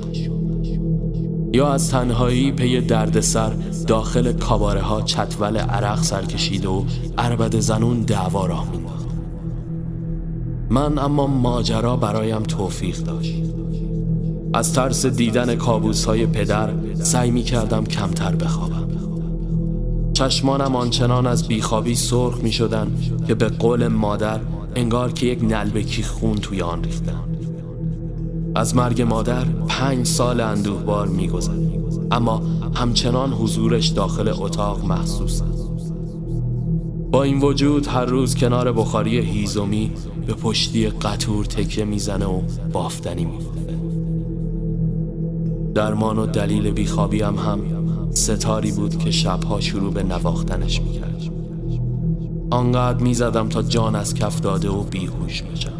یا 1.53 1.73
از 1.73 1.91
تنهایی 1.91 2.51
پی 2.51 2.81
دردسر 2.81 3.49
داخل 3.87 4.33
کاباره 4.33 4.81
ها 4.81 5.01
چتول 5.01 5.57
عرق 5.57 6.01
سرکشید 6.01 6.65
و 6.65 6.85
عربد 7.17 7.59
زنون 7.59 8.01
دعوا 8.01 8.45
راه 8.45 8.71
من 10.69 10.99
اما 10.99 11.27
ماجرا 11.27 11.97
برایم 11.97 12.43
توفیق 12.43 12.97
داشت 12.97 13.43
از 14.53 14.73
ترس 14.73 15.05
دیدن 15.05 15.55
کابوس 15.55 16.05
های 16.05 16.25
پدر 16.25 16.69
سعی 16.93 17.31
می 17.31 17.43
کردم 17.43 17.83
کمتر 17.83 18.35
بخوابم. 18.35 18.87
چشمانم 20.13 20.75
آنچنان 20.75 21.27
از 21.27 21.47
بیخوابی 21.47 21.95
سرخ 21.95 22.37
می 22.37 22.51
شدن 22.51 22.97
که 23.27 23.35
به 23.35 23.49
قول 23.49 23.87
مادر 23.87 24.39
انگار 24.75 25.11
که 25.11 25.25
یک 25.25 25.43
نلبکی 25.43 26.03
خون 26.03 26.35
توی 26.35 26.61
آن 26.61 26.83
ریختم 26.83 27.23
از 28.55 28.75
مرگ 28.75 29.01
مادر 29.01 29.45
پنج 29.67 30.05
سال 30.05 30.41
اندوهبار 30.41 31.07
میگذر 31.07 31.51
اما 32.11 32.41
همچنان 32.75 33.33
حضورش 33.33 33.87
داخل 33.87 34.27
اتاق 34.27 34.85
محسوس 34.85 35.41
با 37.11 37.23
این 37.23 37.39
وجود 37.39 37.87
هر 37.87 38.05
روز 38.05 38.35
کنار 38.35 38.71
بخاری 38.71 39.19
هیزومی 39.19 39.91
به 40.27 40.33
پشتی 40.33 40.89
قطور 40.89 41.45
تکیه 41.45 41.85
می‌زنه 41.85 42.25
و 42.25 42.41
بافتنی 42.73 43.25
میفته 43.25 43.77
درمان 45.73 46.19
و 46.19 46.25
دلیل 46.25 46.71
بیخوابی 46.71 47.21
هم 47.21 47.35
هم 47.35 47.59
ستاری 48.11 48.71
بود 48.71 48.97
که 48.97 49.11
شبها 49.11 49.59
شروع 49.59 49.93
به 49.93 50.03
نواختنش 50.03 50.81
می‌کرد. 50.81 51.21
آنقدر 52.49 53.03
می‌زدم 53.03 53.49
تا 53.49 53.61
جان 53.61 53.95
از 53.95 54.13
کف 54.13 54.41
داده 54.41 54.69
و 54.69 54.83
بیهوش 54.83 55.41
بشم. 55.41 55.73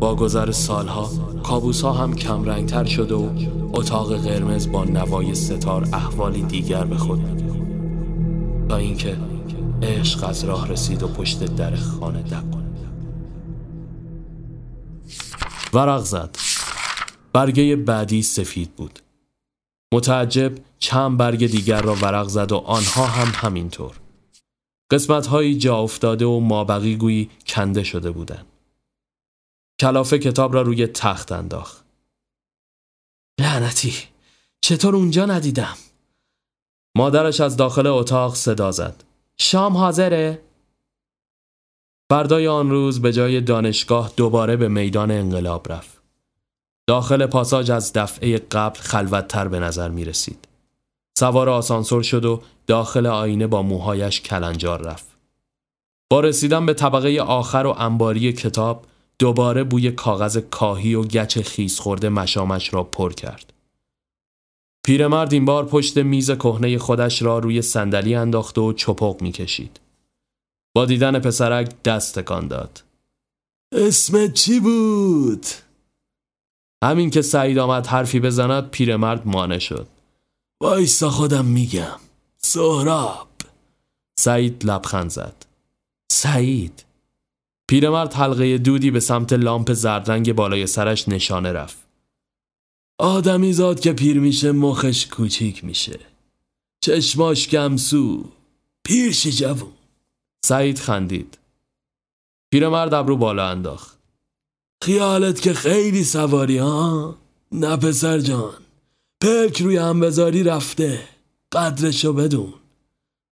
با 0.00 0.14
گذر 0.14 0.50
سالها 0.50 1.10
کابوس 1.42 1.82
ها 1.82 1.92
هم 1.92 2.14
کمرنگتر 2.14 2.84
شده 2.84 3.14
و 3.14 3.28
اتاق 3.72 4.16
قرمز 4.16 4.72
با 4.72 4.84
نوای 4.84 5.34
ستار 5.34 5.88
احوالی 5.92 6.42
دیگر 6.42 6.84
به 6.84 6.96
خود 6.96 7.18
می‌گیره 7.18 7.52
تا 8.68 8.76
اینکه 8.76 9.16
عشق 9.82 10.28
از 10.28 10.44
راه 10.44 10.68
رسید 10.68 11.02
و 11.02 11.08
پشت 11.08 11.44
در 11.44 11.76
خانه 11.76 12.22
دق 12.22 12.44
ورق 15.74 16.02
زد 16.02 16.36
برگه 17.32 17.76
بعدی 17.76 18.22
سفید 18.22 18.76
بود 18.76 19.00
متعجب 19.94 20.52
چند 20.78 21.18
برگ 21.18 21.46
دیگر 21.46 21.82
را 21.82 21.94
ورق 21.94 22.28
زد 22.28 22.52
و 22.52 22.56
آنها 22.56 23.06
هم 23.06 23.32
همینطور 23.34 24.00
قسمت 24.90 25.26
هایی 25.26 25.58
جا 25.58 25.78
افتاده 25.78 26.24
و 26.24 26.40
مابقی 26.40 26.96
گویی 26.96 27.30
کنده 27.46 27.82
شده 27.82 28.10
بودند. 28.10 28.46
کلافه 29.80 30.18
کتاب 30.18 30.54
را 30.54 30.62
روی 30.62 30.86
تخت 30.86 31.32
انداخت. 31.32 31.84
لعنتی 33.40 33.94
چطور 34.60 34.96
اونجا 34.96 35.26
ندیدم؟ 35.26 35.76
مادرش 36.96 37.40
از 37.40 37.56
داخل 37.56 37.86
اتاق 37.86 38.34
صدا 38.34 38.70
زد. 38.70 39.04
شام 39.38 39.76
حاضره؟ 39.76 40.42
فردای 42.10 42.48
آن 42.48 42.70
روز 42.70 43.02
به 43.02 43.12
جای 43.12 43.40
دانشگاه 43.40 44.12
دوباره 44.16 44.56
به 44.56 44.68
میدان 44.68 45.10
انقلاب 45.10 45.72
رفت. 45.72 46.02
داخل 46.88 47.26
پاساج 47.26 47.70
از 47.70 47.92
دفعه 47.92 48.38
قبل 48.38 48.80
خلوتتر 48.80 49.48
به 49.48 49.60
نظر 49.60 49.88
می 49.88 50.04
رسید. 50.04 50.48
سوار 51.18 51.48
آسانسور 51.48 52.02
شد 52.02 52.24
و 52.24 52.42
داخل 52.66 53.06
آینه 53.06 53.46
با 53.46 53.62
موهایش 53.62 54.20
کلنجار 54.20 54.82
رفت. 54.82 55.16
با 56.10 56.20
رسیدن 56.20 56.66
به 56.66 56.74
طبقه 56.74 57.20
آخر 57.20 57.66
و 57.66 57.74
انباری 57.78 58.32
کتاب 58.32 58.84
دوباره 59.18 59.64
بوی 59.64 59.92
کاغذ 59.92 60.38
کاهی 60.50 60.94
و 60.94 61.02
گچ 61.02 61.38
خیس 61.38 61.80
خورده 61.80 62.08
مشامش 62.08 62.74
را 62.74 62.82
پر 62.82 63.12
کرد. 63.12 63.52
پیرمرد 64.86 65.32
این 65.32 65.44
بار 65.44 65.66
پشت 65.66 65.98
میز 65.98 66.30
کهنه 66.30 66.78
خودش 66.78 67.22
را 67.22 67.38
روی 67.38 67.62
صندلی 67.62 68.14
انداخت 68.14 68.58
و 68.58 68.72
چپق 68.72 69.22
می‌کشید. 69.22 69.80
با 70.74 70.84
دیدن 70.84 71.18
پسرک 71.18 71.82
دست 71.82 72.18
تکان 72.18 72.48
داد. 72.48 72.82
اسمت 73.72 74.34
چی 74.34 74.60
بود؟ 74.60 75.46
همین 76.84 77.10
که 77.10 77.22
سعید 77.22 77.58
آمد 77.58 77.86
حرفی 77.86 78.20
بزند 78.20 78.70
پیرمرد 78.70 79.26
مانه 79.26 79.58
شد. 79.58 79.86
وایسا 80.60 81.10
خودم 81.10 81.44
میگم. 81.44 82.00
سهراب 82.38 83.28
سعید 84.18 84.64
لبخند 84.64 85.10
زد. 85.10 85.46
سعید 86.12 86.84
پیرمرد 87.68 88.14
حلقه 88.14 88.58
دودی 88.58 88.90
به 88.90 89.00
سمت 89.00 89.32
لامپ 89.32 89.72
زردرنگ 89.72 90.32
بالای 90.32 90.66
سرش 90.66 91.08
نشانه 91.08 91.52
رفت. 91.52 91.85
آدمی 92.98 93.52
زاد 93.52 93.80
که 93.80 93.92
پیر 93.92 94.20
میشه 94.20 94.52
مخش 94.52 95.06
کوچیک 95.06 95.64
میشه. 95.64 95.98
چشماش 96.80 97.48
گمسو. 97.48 98.24
پیرشی 98.84 99.32
جوون. 99.32 99.72
سعید 100.44 100.78
خندید. 100.78 101.38
پیرمرد 102.52 102.94
ابرو 102.94 103.16
بالا 103.16 103.48
انداخت. 103.48 103.98
خیالت 104.84 105.40
که 105.40 105.54
خیلی 105.54 106.04
سواری 106.04 106.58
ها؟ 106.58 107.16
نه 107.52 107.76
پسر 107.76 108.18
جان. 108.18 108.54
پلک 109.22 109.62
روی 109.62 109.76
هم 109.76 110.00
بذاری 110.00 110.42
رفته. 110.42 111.08
قدرشو 111.52 112.12
بدون. 112.12 112.54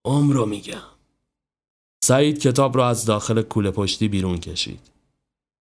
عمرو 0.04 0.46
میگم. 0.46 0.82
سعید 2.04 2.38
کتاب 2.38 2.76
را 2.76 2.88
از 2.88 3.04
داخل 3.04 3.42
کوله 3.42 3.70
پشتی 3.70 4.08
بیرون 4.08 4.38
کشید. 4.38 4.80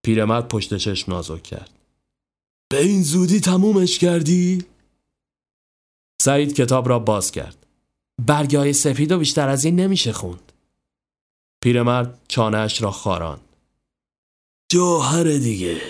پیرمرد 0.05 0.47
پشت 0.47 0.77
چشم 0.77 1.11
نازک 1.11 1.43
کرد. 1.43 1.82
به 2.73 2.81
این 2.81 3.03
زودی 3.03 3.39
تمومش 3.39 3.99
کردی؟ 3.99 4.65
سعید 6.21 6.53
کتاب 6.53 6.89
را 6.89 6.99
باز 6.99 7.31
کرد. 7.31 7.65
برگه 8.25 8.59
های 8.59 8.73
سفید 8.73 9.11
و 9.11 9.17
بیشتر 9.17 9.49
از 9.49 9.65
این 9.65 9.75
نمیشه 9.75 10.13
خوند. 10.13 10.51
پیرمرد 11.63 12.21
چانهش 12.27 12.81
را 12.81 12.91
خاران. 12.91 13.39
جوهر 14.71 15.23
دیگه. 15.23 15.81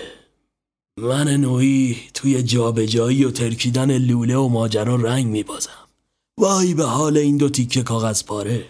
من 0.98 1.28
نوعی 1.28 1.96
توی 2.14 2.42
جابجایی 2.42 3.24
و 3.24 3.30
ترکیدن 3.30 3.98
لوله 3.98 4.36
و 4.36 4.48
ماجرا 4.48 4.96
رنگ 4.96 5.26
میبازم. 5.26 5.88
وای 6.40 6.74
به 6.74 6.84
حال 6.84 7.16
این 7.16 7.36
دو 7.36 7.48
تیکه 7.48 7.82
کاغذ 7.82 8.24
پاره. 8.24 8.66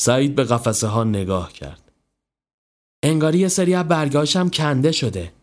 سعید 0.00 0.34
به 0.34 0.44
قفسه 0.44 0.86
ها 0.86 1.04
نگاه 1.04 1.52
کرد. 1.52 1.92
انگاری 3.02 3.38
یه 3.38 3.48
سری 3.48 3.74
از 3.74 3.88
برگاشم 3.88 4.48
کنده 4.48 4.92
شده. 4.92 5.39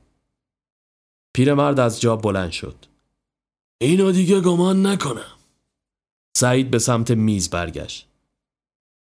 پیرمرد 1.38 1.80
از 1.80 2.02
جا 2.02 2.16
بلند 2.16 2.52
شد. 2.52 2.76
اینو 3.82 4.12
دیگه 4.12 4.42
گمان 4.42 4.86
نکنم. 4.86 5.38
سعید 6.38 6.72
به 6.72 6.80
سمت 6.80 7.12
میز 7.12 7.50
برگشت. 7.50 8.08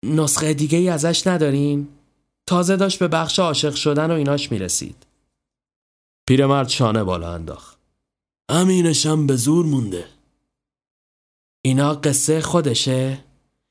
نسخه 0.05 0.55
دیگه 0.55 0.79
ای 0.79 0.89
ازش 0.89 1.27
ندارین؟ 1.27 1.89
تازه 2.49 2.77
داشت 2.77 2.99
به 2.99 3.09
بخش 3.09 3.39
عاشق 3.39 3.75
شدن 3.75 4.11
و 4.11 4.15
ایناش 4.15 4.53
می‌رسید. 4.53 5.07
پیرمرد 6.29 6.69
شانه 6.69 7.05
بالا 7.05 7.35
انداخت. 7.35 7.79
امینشم 8.49 9.27
به 9.27 9.37
زور 9.37 9.67
مونده. 9.67 10.09
اینا 11.65 11.95
قصه 11.95 12.41
خودشه؟ 12.41 13.25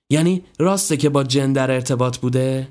یعنی 0.10 0.46
راسته 0.60 0.98
که 0.98 1.10
با 1.10 1.24
جن 1.24 1.54
در 1.54 1.72
ارتباط 1.72 2.18
بوده؟ 2.18 2.68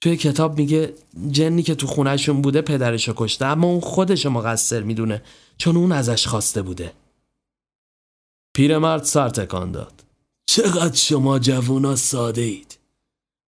توی 0.00 0.16
کتاب 0.16 0.58
میگه 0.58 0.94
جنی 1.30 1.62
که 1.62 1.74
تو 1.74 1.86
خونهشون 1.86 2.42
بوده 2.42 2.62
پدرشو 2.62 3.12
کشته 3.16 3.46
اما 3.46 3.68
اون 3.68 3.80
خودشو 3.80 4.30
مقصر 4.30 4.82
می‌دونه 4.82 5.22
چون 5.58 5.76
اون 5.76 5.92
ازش 5.92 6.26
خواسته 6.26 6.62
بوده. 6.62 6.92
پیرمرد 8.54 9.04
سر 9.04 9.28
تکان 9.28 9.72
داد. 9.72 10.04
چقدر 10.46 10.96
شما 10.96 11.38
جوونا 11.38 11.96
ساده 11.96 12.40
اید. 12.40 12.78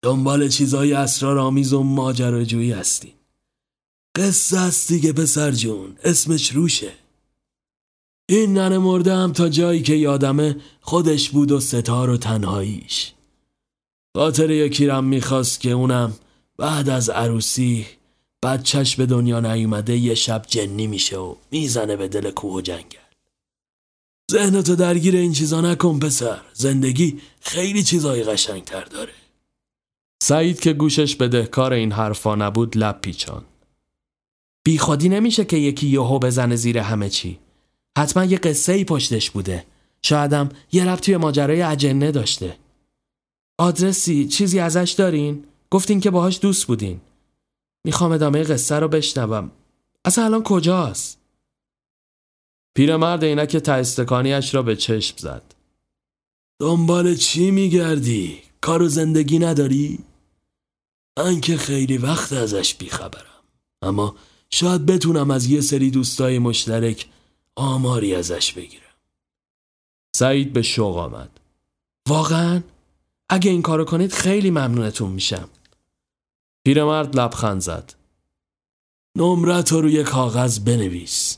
دنبال 0.01 0.47
چیزای 0.47 0.93
اسرارآمیز 0.93 1.73
و 1.73 1.83
ماجراجویی 1.83 2.71
هستین. 2.71 3.13
قصه 4.17 4.57
است 4.57 4.87
دیگه 4.87 5.13
پسر 5.13 5.51
جون 5.51 5.97
اسمش 6.03 6.51
روشه. 6.51 6.91
این 8.29 8.53
ننه 8.53 8.77
مرده 8.77 9.13
هم 9.15 9.33
تا 9.33 9.49
جایی 9.49 9.81
که 9.81 9.93
یادمه 9.93 10.55
خودش 10.81 11.29
بود 11.29 11.51
و 11.51 11.59
ستار 11.59 12.09
و 12.09 12.17
تنهاییش. 12.17 13.13
خاطر 14.15 14.51
یکی 14.51 14.87
رم 14.87 15.03
می‌خواست 15.03 15.59
که 15.59 15.71
اونم 15.71 16.13
بعد 16.57 16.89
از 16.89 17.09
عروسی 17.09 17.85
بچهش 18.43 18.95
به 18.95 19.05
دنیا 19.05 19.39
نیومده 19.39 19.97
یه 19.97 20.15
شب 20.15 20.45
جنی 20.47 20.87
میشه 20.87 21.17
و 21.17 21.35
می‌زنه 21.51 21.95
به 21.95 22.07
دل 22.07 22.31
کوه 22.31 22.53
و 22.53 22.61
جنگل. 22.61 22.97
ذهنتو 24.31 24.75
درگیر 24.75 25.15
این 25.15 25.33
چیزا 25.33 25.61
نکن 25.61 25.99
پسر. 25.99 26.41
زندگی 26.53 27.21
خیلی 27.41 27.83
چیزای 27.83 28.23
قشنگتر 28.23 28.83
داره. 28.83 29.13
سعید 30.23 30.59
که 30.59 30.73
گوشش 30.73 31.15
به 31.15 31.27
دهکار 31.27 31.73
این 31.73 31.91
حرفا 31.91 32.35
نبود 32.35 32.77
لب 32.77 33.01
پیچان. 33.01 33.43
بی 34.63 34.77
خودی 34.77 35.09
نمیشه 35.09 35.45
که 35.45 35.57
یکی 35.57 35.87
یهو 35.87 36.19
بزنه 36.19 36.55
زیر 36.55 36.77
همه 36.77 37.09
چی. 37.09 37.39
حتما 37.97 38.25
یه 38.25 38.37
قصه 38.37 38.73
ای 38.73 38.83
پشتش 38.83 39.29
بوده. 39.29 39.65
شایدم 40.01 40.49
یه 40.71 40.85
ربط 40.85 40.99
توی 41.01 41.17
ماجرای 41.17 41.61
اجنه 41.61 42.11
داشته. 42.11 42.57
آدرسی 43.57 44.27
چیزی 44.27 44.59
ازش 44.59 44.95
دارین؟ 44.97 45.43
گفتین 45.71 45.99
که 45.99 46.11
باهاش 46.11 46.39
دوست 46.41 46.67
بودین 46.67 47.01
می‌خوام 47.85 48.11
ادامه 48.11 48.43
قصه 48.43 48.75
رو 48.75 48.87
بشنوم 48.87 49.51
اصلا 50.05 50.25
الان 50.25 50.43
کجاست؟ 50.43 51.17
پیرمرد 52.75 53.23
عینک 53.25 53.57
ته 53.57 53.71
استکانیاش 53.71 54.55
را 54.55 54.63
به 54.63 54.75
چشم 54.75 55.17
زد 55.17 55.55
دنبال 56.61 57.15
چی 57.15 57.51
میگردی؟ 57.51 58.41
کار 58.61 58.81
و 58.81 58.87
زندگی 58.87 59.39
نداری؟ 59.39 59.99
من 61.17 61.41
که 61.41 61.57
خیلی 61.57 61.97
وقت 61.97 62.33
ازش 62.33 62.75
بیخبرم 62.75 63.43
اما 63.81 64.15
شاید 64.49 64.85
بتونم 64.85 65.31
از 65.31 65.45
یه 65.45 65.61
سری 65.61 65.91
دوستای 65.91 66.39
مشترک 66.39 67.07
آماری 67.55 68.15
ازش 68.15 68.53
بگیرم 68.53 68.83
سعید 70.15 70.53
به 70.53 70.61
شوق 70.61 70.97
آمد 70.97 71.39
واقعا؟ 72.07 72.63
اگه 73.29 73.51
این 73.51 73.61
کارو 73.61 73.85
کنید 73.85 74.13
خیلی 74.13 74.51
ممنونتون 74.51 75.11
میشم 75.11 75.49
پیرمرد 76.67 77.19
لبخند 77.19 77.61
زد. 77.61 77.93
نمرت 79.17 79.71
رو 79.71 79.81
روی 79.81 80.03
کاغذ 80.03 80.59
بنویس. 80.59 81.37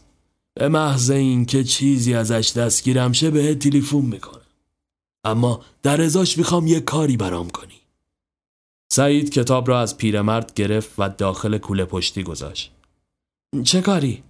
به 0.54 0.68
محض 0.68 1.12
اینکه 1.12 1.64
چیزی 1.64 2.14
ازش 2.14 2.54
دستگیرم 2.58 3.12
شه 3.12 3.32
به 3.32 3.56
تلفن 3.56 3.98
می‌کنم. 3.98 4.42
اما 5.24 5.62
در 5.84 6.02
ازاش 6.02 6.38
می‌خوام 6.38 6.68
یه 6.68 6.80
کاری 6.80 7.18
برام 7.18 7.50
کنی. 7.50 7.80
سعید 8.92 9.30
کتاب 9.30 9.68
را 9.68 9.80
از 9.80 9.98
پیرمرد 9.98 10.54
گرفت 10.54 10.94
و 10.98 11.10
داخل 11.10 11.58
کوله 11.58 11.86
پشتی 11.86 12.24
گذاشت. 12.24 12.72
چه 13.64 13.82
کاری؟ 13.82 14.24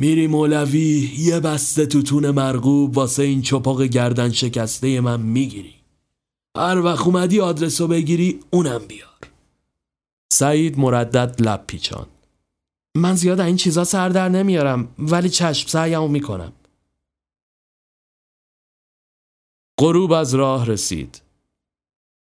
میری 0.00 0.26
مولوی 0.26 1.10
یه 1.18 1.40
بسته 1.40 1.86
توتون 1.86 2.30
مرغوب 2.30 2.96
واسه 2.96 3.22
این 3.22 3.42
چپاق 3.42 3.82
گردن 3.82 4.30
شکسته 4.30 5.00
من 5.00 5.20
می‌گیری. 5.20 5.74
هر 6.56 6.78
وقت 6.78 7.06
اومدی 7.06 7.40
آدرس 7.40 7.80
رو 7.80 7.86
بگیری 7.86 8.40
اونم 8.50 8.82
بیار 8.88 9.13
سعید 10.34 10.78
مردد 10.78 11.42
لب 11.42 11.64
پیچان 11.66 12.06
من 12.96 13.14
زیاد 13.14 13.40
این 13.40 13.56
چیزا 13.56 13.84
سر 13.84 14.08
در 14.08 14.28
نمیارم 14.28 14.88
ولی 14.98 15.28
چشم 15.28 15.68
سعیمو 15.68 16.08
می‌کنم. 16.08 16.52
غروب 19.80 20.12
از 20.12 20.34
راه 20.34 20.66
رسید. 20.66 21.22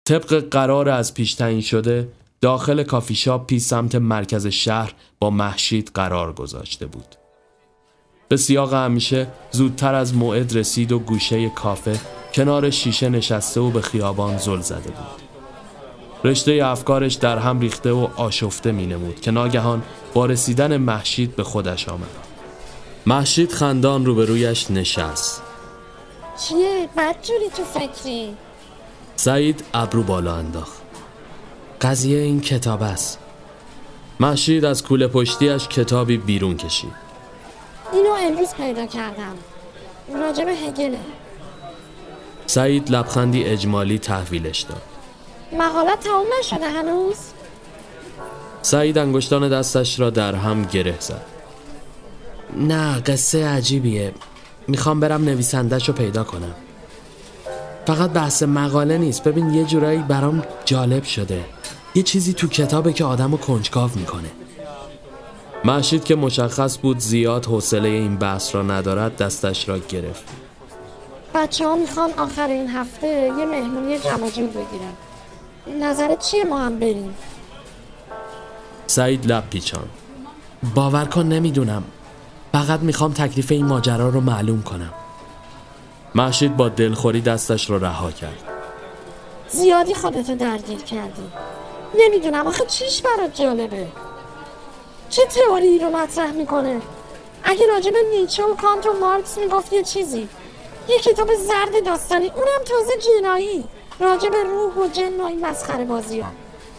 طبق 0.08 0.50
قرار 0.52 0.90
از 0.90 1.14
پیش 1.14 1.34
تعیین 1.34 1.62
شده 1.62 2.12
داخل 2.42 2.84
کافی 2.84 3.16
شاپی 3.16 3.60
سمت 3.60 3.96
مرکز 3.96 4.48
شهر 4.48 4.94
با 5.20 5.30
محشید 5.30 5.92
قرار 5.94 6.34
گذاشته 6.34 6.86
بود. 6.86 7.16
به 8.30 8.38
سیاق 8.38 8.74
همیشه 8.74 9.28
زودتر 9.52 9.96
از 9.96 10.16
موعد 10.16 10.58
رسید 10.58 10.92
و 10.92 11.00
گوشه 11.00 11.50
کافه 11.50 12.00
کنار 12.34 12.70
شیشه 12.70 13.10
نشسته 13.10 13.62
و 13.62 13.72
به 13.72 13.82
خیابان 13.82 14.38
زل 14.38 14.62
زده 14.62 14.92
بود. 14.92 15.31
رشته 16.24 16.60
افکارش 16.64 17.14
در 17.14 17.38
هم 17.38 17.60
ریخته 17.60 17.92
و 17.92 18.08
آشفته 18.16 18.72
می 18.72 18.86
نمود 18.86 19.22
که 19.22 19.32
ناگهان 19.32 19.84
با 20.14 20.26
رسیدن 20.26 20.78
محشید 20.78 21.36
به 21.36 21.44
خودش 21.44 21.90
آمد. 21.90 22.08
محشید 23.06 23.52
خندان 23.52 24.06
روبرویش 24.06 24.72
نشست. 24.72 25.42
چیه؟ 26.48 26.90
بدجوری 26.98 27.50
تو 27.58 27.64
فکری؟ 27.64 28.36
سعید 29.16 29.64
ابرو 29.74 30.04
بالا 30.04 30.36
انداخت. 30.36 30.82
قضیه 31.82 32.20
این 32.20 32.42
کتاب 32.42 32.82
است. 32.82 33.20
محشید 34.20 34.66
از 34.66 34.84
کوله 34.84 35.08
پشتیش 35.08 35.68
کتابی 35.68 36.18
بیرون 36.18 36.58
کشید. 36.58 36.94
اینو 37.94 38.10
امروز 38.10 38.54
پیدا 38.54 38.86
کردم. 38.86 39.36
راجب 40.14 40.48
هگله. 40.48 41.00
سعید 42.46 42.92
لبخندی 42.92 43.44
اجمالی 43.44 44.00
تحویلش 44.00 44.62
داد. 44.62 44.91
مقالت 45.60 46.00
تمام 46.00 46.26
نشده 46.40 46.70
هنوز؟ 46.70 47.16
سعید 48.62 48.98
انگشتان 48.98 49.50
دستش 49.50 50.00
را 50.00 50.10
در 50.10 50.36
هم 50.36 50.64
گره 50.66 50.96
زد. 51.00 51.26
نه 52.58 53.00
قصه 53.00 53.48
عجیبیه. 53.48 54.14
می‌خوام 54.68 55.00
برم 55.00 55.24
نویسندش 55.24 55.88
رو 55.88 55.94
پیدا 55.94 56.24
کنم. 56.24 56.56
فقط 57.88 58.10
بحث 58.10 58.44
مقاله 58.44 58.98
نیست. 58.98 59.24
ببین 59.24 59.50
یه 59.54 59.64
جورایی 59.64 60.00
برام 60.00 60.44
جالب 60.66 61.04
شده. 61.04 61.46
یه 61.96 62.04
چیزی 62.04 62.34
تو 62.34 62.48
کتابه 62.48 62.94
که 62.94 63.06
آدمو 63.06 63.38
کنجکاو 63.38 63.90
می‌کنه. 63.96 64.32
محشید 65.66 66.04
که 66.04 66.16
مشخص 66.16 66.78
بود 66.78 67.00
زیاد 67.00 67.46
حوصله 67.46 67.90
این 67.90 68.18
بحث 68.18 68.56
را 68.56 68.62
ندارد 68.62 69.18
دستش 69.18 69.70
را 69.70 69.78
گرفت. 69.78 70.24
بچه 71.36 71.68
ها 71.68 71.76
می‌خوان 71.76 72.12
آخر 72.18 72.48
این 72.48 72.70
هفته 72.70 73.08
یه 73.08 73.46
مهمونی 73.46 74.00
جمع 74.00 74.30
بگیرن. 74.30 74.94
نظرت 75.68 76.20
چیه 76.20 76.44
ما 76.44 76.60
هم 76.60 76.80
بریم؟ 76.80 77.16
سعید 78.88 79.26
لب 79.26 79.50
پیچان. 79.50 79.90
باور 80.76 81.06
کن 81.06 81.24
نمی‌دونم. 81.24 81.84
فقط 82.54 82.80
می‌خوام 82.80 83.14
تکلیف 83.14 83.52
این 83.52 83.66
ماجرا 83.66 84.10
رو 84.10 84.22
معلوم 84.22 84.64
کنم. 84.64 84.94
محشید 86.16 86.58
با 86.58 86.70
دلخوری 86.70 87.22
دستش 87.22 87.70
را 87.70 87.78
رها 87.78 88.12
کرد. 88.12 88.40
زیادی 89.50 89.94
خودتو 89.94 90.36
درگیر 90.36 90.80
کردی. 90.80 91.32
نمی‌دونم 92.00 92.48
آخه 92.48 92.66
چیش 92.66 93.02
برات 93.02 93.36
جالبه؟ 93.36 93.88
چه 95.10 95.22
تئوری 95.26 95.80
رو 95.80 95.90
مطرح 95.90 96.32
می‌کنه؟ 96.32 96.82
اگه 97.44 97.68
راجب 97.68 97.94
نیچه 98.12 98.44
و 98.44 98.56
کانت 98.56 98.86
و 98.86 98.94
مارکس 99.02 99.38
می‌گفت 99.38 99.74
یه 99.74 99.84
چیزی. 99.84 100.30
یه 100.90 101.00
کتاب 101.00 101.36
زرد 101.36 101.86
داستانی 101.86 102.28
اونم 102.36 102.62
تازه 102.66 102.94
جنایی. 102.98 103.64
راجب 104.02 104.32
روح 104.36 104.74
و 104.74 104.88
جن 104.88 105.22
و 105.22 105.24
این 105.24 105.46
مسخره 105.46 105.86
بازی 105.86 106.20
ها. 106.20 106.32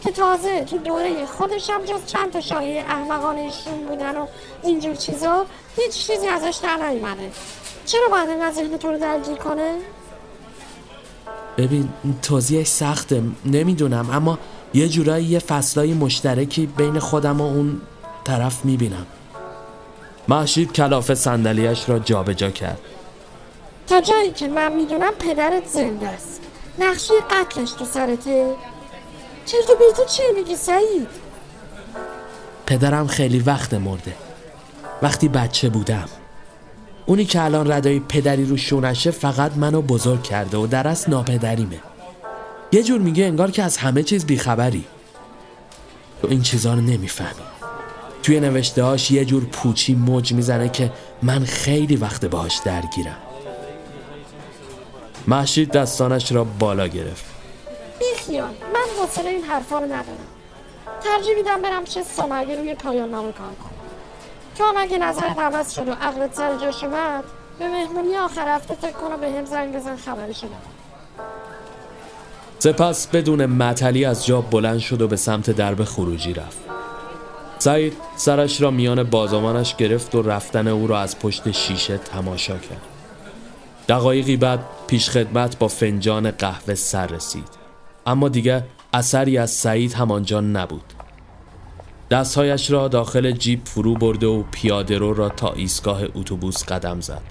که 0.04 0.10
تازه 0.10 0.64
تو 0.64 0.78
دوره 0.78 1.26
خودش 1.26 1.70
هم 1.70 1.84
جز 1.84 2.06
چند 2.06 2.32
تا 2.32 2.40
شایعه 2.40 2.84
احمقانه 2.84 3.40
ایشون 3.40 3.86
بودن 3.88 4.16
و 4.16 4.26
اینجور 4.62 4.94
چیزا 4.94 5.46
هیچ 5.76 6.06
چیزی 6.06 6.26
ازش 6.26 6.56
در 6.62 6.76
نیومده. 6.76 7.30
چرا 7.86 8.08
باید 8.10 8.28
اینقدر 8.28 8.54
ذهن 8.54 8.76
تو 8.76 8.88
رو 8.88 8.98
درگیر 8.98 9.36
کنه؟ 9.36 9.74
ببین 11.58 11.88
توضیحش 12.22 12.66
سخته. 12.66 13.22
نمی‌دونم 13.44 14.10
اما 14.12 14.38
یه 14.74 14.88
جورایی 14.88 15.24
یه 15.24 15.38
فصلای 15.38 15.94
مشترکی 15.94 16.66
بین 16.66 16.98
خودم 16.98 17.40
و 17.40 17.44
اون 17.44 17.80
طرف 18.24 18.64
می‌بینم. 18.64 19.06
محشید 20.28 20.72
کلاف 20.72 21.14
صندلیاش 21.14 21.88
را 21.88 21.98
جابجا 21.98 22.50
کرد. 22.50 22.78
تا 23.86 24.00
جایی 24.00 24.30
که 24.30 24.48
من 24.48 24.72
می‌دونم 24.72 25.12
پدرت 25.12 25.66
زنده 25.66 26.08
است. 26.08 26.41
نقشه 26.78 27.14
قتلش 27.30 27.70
تو 27.72 27.84
سرته. 27.84 28.54
چرت 29.46 29.70
و 29.70 29.74
پرتا 29.74 30.04
چی 30.04 30.22
میگی 30.36 30.56
سعید؟ 30.56 31.08
پدرم 32.66 33.06
خیلی 33.06 33.38
وقت 33.38 33.74
مرده. 33.74 34.14
وقتی 35.02 35.28
بچه 35.28 35.68
بودم. 35.68 36.08
اونی 37.06 37.24
که 37.24 37.42
الان 37.42 37.72
ردای 37.72 38.00
پدری 38.00 38.44
رو 38.44 38.56
شونشه 38.56 39.10
فقط 39.10 39.56
منو 39.56 39.82
بزرگ 39.82 40.22
کرده 40.22 40.56
و 40.56 40.66
در 40.66 40.88
اصل 40.88 41.10
ناپدریمه. 41.10 41.80
یه 42.72 42.82
جور 42.82 43.00
میگه 43.00 43.24
انگار 43.24 43.50
که 43.50 43.62
از 43.62 43.76
همه 43.76 44.02
چیز 44.02 44.26
بیخبری. 44.26 44.84
تو 46.22 46.28
این 46.28 46.42
چیزا 46.42 46.74
رو 46.74 46.80
نمی‌فهمی. 46.80 47.42
توی 48.22 48.40
نوشته 48.40 48.82
هاش 48.82 49.10
یه 49.10 49.24
جور 49.24 49.44
پوچی 49.44 49.94
موج 49.94 50.32
می‌زنه 50.32 50.68
که 50.68 50.92
من 51.22 51.44
خیلی 51.44 51.96
وقت 51.96 52.24
باهاش 52.24 52.60
درگیرم. 52.64 53.16
محشید 55.26 55.72
دستانش 55.72 56.32
را 56.32 56.44
بالا 56.44 56.86
گرفت. 56.86 57.24
بیخیال 57.98 58.54
من 58.74 59.02
حوصله 59.02 59.30
این 59.30 59.44
حرفا 59.44 59.78
رو 59.78 59.84
ندارم. 59.84 60.26
ترجیح 61.04 61.36
میدم 61.36 61.62
برم 61.62 61.84
چه 61.84 62.02
سمگه 62.02 62.56
روی 62.56 62.74
پایان 62.74 63.10
نامه 63.10 63.32
کار 63.32 63.54
کنم. 63.62 63.72
تو 64.58 64.64
هم 64.64 64.74
اگه 64.76 64.98
نظرت 64.98 65.38
عوض 65.38 65.74
شد 65.74 65.88
و 65.88 65.92
عقلت 65.92 66.34
سر 66.34 66.58
جاش 66.58 66.84
اومد 66.84 67.24
به 67.58 67.68
مهمونی 67.68 68.16
آخر 68.16 68.54
هفته 68.54 68.74
فکر 68.74 68.92
کنم 68.92 69.20
به 69.20 69.30
هم 69.30 69.44
زنگ 69.44 69.76
بزن 69.76 69.96
خبرشو 69.96 70.46
بدم 70.46 70.56
سپس 72.58 73.06
بدون 73.06 73.46
معطلی 73.46 74.04
از 74.04 74.26
جا 74.26 74.40
بلند 74.40 74.78
شد 74.78 75.02
و 75.02 75.08
به 75.08 75.16
سمت 75.16 75.50
درب 75.50 75.84
خروجی 75.84 76.34
رفت. 76.34 76.58
سعید 77.58 77.96
سرش 78.16 78.60
را 78.60 78.70
میان 78.70 79.02
بازامانش 79.02 79.76
گرفت 79.76 80.14
و 80.14 80.22
رفتن 80.22 80.68
او 80.68 80.86
را 80.86 81.00
از 81.00 81.18
پشت 81.18 81.50
شیشه 81.50 81.98
تماشا 81.98 82.58
کرد. 82.58 82.91
دقایقی 83.88 84.36
بعد 84.36 84.60
پیشخدمت 84.86 85.58
با 85.58 85.68
فنجان 85.68 86.30
قهوه 86.30 86.74
سر 86.74 87.06
رسید. 87.06 87.48
اما 88.06 88.28
دیگه 88.28 88.64
اثری 88.92 89.38
از 89.38 89.50
سعید 89.50 89.92
همانجا 89.92 90.40
نبود. 90.40 90.92
دستهایش 92.10 92.70
را 92.70 92.88
داخل 92.88 93.30
جیب 93.30 93.60
فرو 93.64 93.94
برده 93.94 94.26
و 94.26 94.42
پیاده 94.50 94.98
رو 94.98 95.14
را 95.14 95.28
تا 95.28 95.52
ایستگاه 95.52 96.02
اتوبوس 96.14 96.64
قدم 96.64 97.00
زد. 97.00 97.22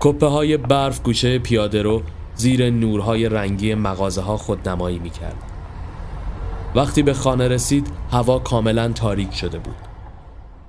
کپه 0.00 0.26
های 0.26 0.56
برف 0.56 1.02
گوشه 1.02 1.38
پیاده 1.38 1.82
رو 1.82 2.02
زیر 2.34 2.70
نورهای 2.70 3.28
رنگی 3.28 3.74
مغازه 3.74 4.20
ها 4.20 4.36
خودنمایی 4.36 4.98
می 4.98 5.10
کرد. 5.10 5.42
وقتی 6.74 7.02
به 7.02 7.14
خانه 7.14 7.48
رسید 7.48 7.86
هوا 8.12 8.38
کاملا 8.38 8.88
تاریک 8.88 9.34
شده 9.34 9.58
بود. 9.58 9.76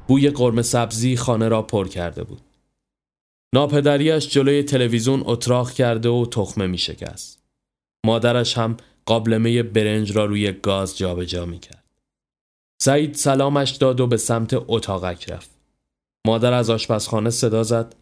بوی 0.08 0.30
قرمه 0.30 0.62
سبزی 0.62 1.18
خانه 1.18 1.48
را 1.48 1.62
پر 1.62 1.88
کرده 1.88 2.24
بود. 2.24 2.42
ناپدریش 3.56 4.30
جلوی 4.30 4.64
تلویزیون 4.64 5.24
اتراق 5.26 5.72
کرده 5.72 6.10
و 6.10 6.26
تخمه 6.26 6.68
می 6.68 6.78
شکست. 6.78 7.44
مادرش 8.06 8.58
هم 8.58 8.78
قابلمه 9.06 9.64
برنج 9.64 10.18
را 10.18 10.26
روی 10.26 10.52
گاز 10.52 10.98
جابجا 10.98 11.46
می 11.46 11.60
کرد. 11.60 11.84
سعید 12.82 13.14
سلامش 13.14 13.72
داد 13.72 14.00
و 14.00 14.08
به 14.08 14.18
سمت 14.18 14.54
اتاقک 14.54 15.32
رفت. 15.32 15.50
مادر 16.28 16.54
از 16.54 16.70
آشپزخانه 16.70 17.30
صدا 17.30 17.64
زد. 17.64 17.96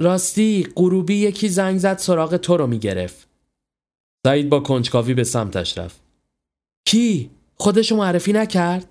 راستی 0.00 0.68
غروبی 0.76 1.14
یکی 1.14 1.48
زنگ 1.48 1.78
زد 1.78 1.98
سراغ 1.98 2.36
تو 2.36 2.56
رو 2.56 2.66
می‌گرفت. 2.66 3.28
سعید 4.26 4.48
با 4.48 4.60
کنجکاوی 4.60 5.14
به 5.14 5.24
سمتش 5.24 5.78
رفت. 5.78 6.00
کی؟ 6.86 7.30
خودشو 7.54 7.96
معرفی 7.96 8.32
نکرد؟ 8.32 8.88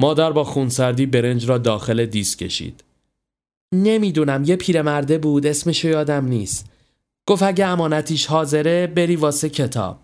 مادر 0.00 0.32
با 0.32 0.44
خونسردی 0.44 1.06
برنج 1.06 1.48
را 1.48 1.58
داخل 1.58 2.06
دیس 2.06 2.36
کشید. 2.36 2.84
نمی‌دونم 3.72 4.44
یه 4.44 4.56
پیرمرده 4.56 5.18
بود 5.18 5.46
اسمشو 5.46 5.88
یادم 5.88 6.24
نیست. 6.24 6.66
گفت 7.26 7.42
اگه 7.42 7.66
امانتیش 7.66 8.26
حاضره 8.26 8.86
بری 8.86 9.16
واسه 9.16 9.48
کتاب. 9.48 9.98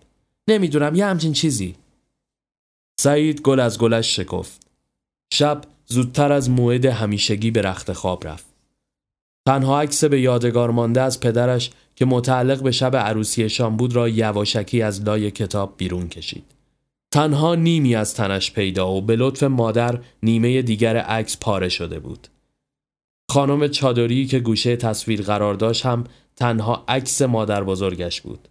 نمی‌دونم 0.49 0.95
یه 0.95 1.07
همچین 1.07 1.33
چیزی. 1.33 1.75
سعید 3.01 3.41
گل 3.41 3.61
از 3.61 3.79
گلش 3.79 4.17
شکفت. 4.17 4.67
شب 5.33 5.61
زودتر 5.87 6.33
از 6.33 6.51
موعد 6.51 6.85
همیشگی 6.85 7.51
به 7.51 7.63
رخت 7.63 7.93
خواب 7.93 8.29
رفت. 8.29 8.47
تنها 9.47 9.81
عکس 9.81 10.05
به 10.05 10.21
یادگار 10.21 10.71
مانده 10.71 11.01
از 11.01 11.21
پدرش 11.21 11.71
که 11.97 12.05
متعلق 12.05 12.63
به 12.63 12.71
شب 12.71 12.97
عروسیشان 12.97 13.77
بود 13.77 13.97
را 13.97 14.09
یواشکی 14.09 14.83
از 14.83 15.03
لای 15.03 15.31
کتاب 15.31 15.75
بیرون 15.77 16.09
کشید. 16.09 16.45
تنها 17.11 17.55
نیمی 17.55 17.95
از 17.95 18.15
تنش 18.15 18.53
پیدا 18.53 18.93
و 18.93 19.01
به 19.01 19.17
لطف 19.17 19.43
مادر 19.43 20.01
نیمه 20.23 20.63
دیگر 20.63 20.97
عکس 20.97 21.37
پاره 21.41 21.69
شده 21.69 21.99
بود. 21.99 22.29
خانم 23.35 23.69
چادری 23.69 24.27
که 24.27 24.41
گوشه 24.41 24.77
تصویر 24.77 25.23
قرار 25.23 25.55
داشت 25.55 25.87
هم 25.87 26.05
تنها 26.37 26.85
عکس 26.89 27.23
مادر 27.23 27.65
بزرگش 27.65 28.21
بود. 28.21 28.49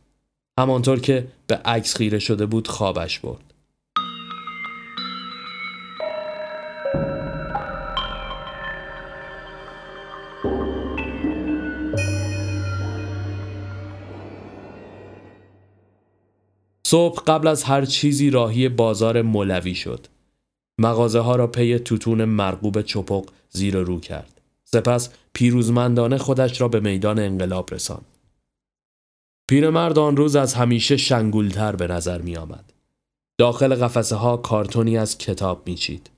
همانطور 0.59 0.99
که 0.99 1.27
به 1.47 1.55
عکس 1.55 1.97
خیره 1.97 2.19
شده 2.19 2.45
بود 2.45 2.67
خوابش 2.67 3.19
برد. 3.19 3.53
صبح 16.87 17.23
قبل 17.27 17.47
از 17.47 17.63
هر 17.63 17.85
چیزی 17.85 18.29
راهی 18.29 18.69
بازار 18.69 19.21
مولوی 19.21 19.75
شد. 19.75 20.07
مغازه 20.77 21.19
ها 21.19 21.35
را 21.35 21.47
پی 21.47 21.79
توتون 21.79 22.25
مرغوب 22.25 22.81
چپق 22.81 23.25
زیر 23.49 23.77
رو 23.77 23.99
کرد. 23.99 24.32
سپس 24.73 25.09
پیروزمندانه 25.33 26.17
خودش 26.17 26.61
را 26.61 26.67
به 26.67 26.79
میدان 26.79 27.19
انقلاب 27.19 27.73
رساند. 27.73 28.05
پیرمرد 29.49 29.99
آن 29.99 30.17
روز 30.17 30.35
از 30.35 30.53
همیشه 30.53 30.97
شنگولتر 30.97 31.75
به 31.75 31.87
نظر 31.87 32.21
می 32.21 32.37
آمد. 32.37 32.73
داخل 33.37 33.75
قفسه 33.75 34.15
ها 34.15 34.37
کارتونی 34.37 34.97
از 34.97 35.17
کتاب 35.17 35.63
میچید. 35.65 36.09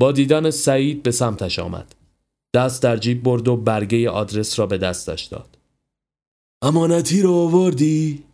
با 0.00 0.12
دیدن 0.12 0.50
سعید 0.50 1.02
به 1.02 1.10
سمتش 1.10 1.58
آمد. 1.58 1.94
دست 2.54 2.82
در 2.82 2.96
جیب 2.96 3.22
برد 3.22 3.48
و 3.48 3.56
برگه 3.56 4.10
آدرس 4.10 4.58
را 4.58 4.66
به 4.66 4.78
دستش 4.78 5.24
داد. 5.24 5.58
امانتی 6.62 7.22
را 7.22 7.32
آوردی؟ 7.32 8.24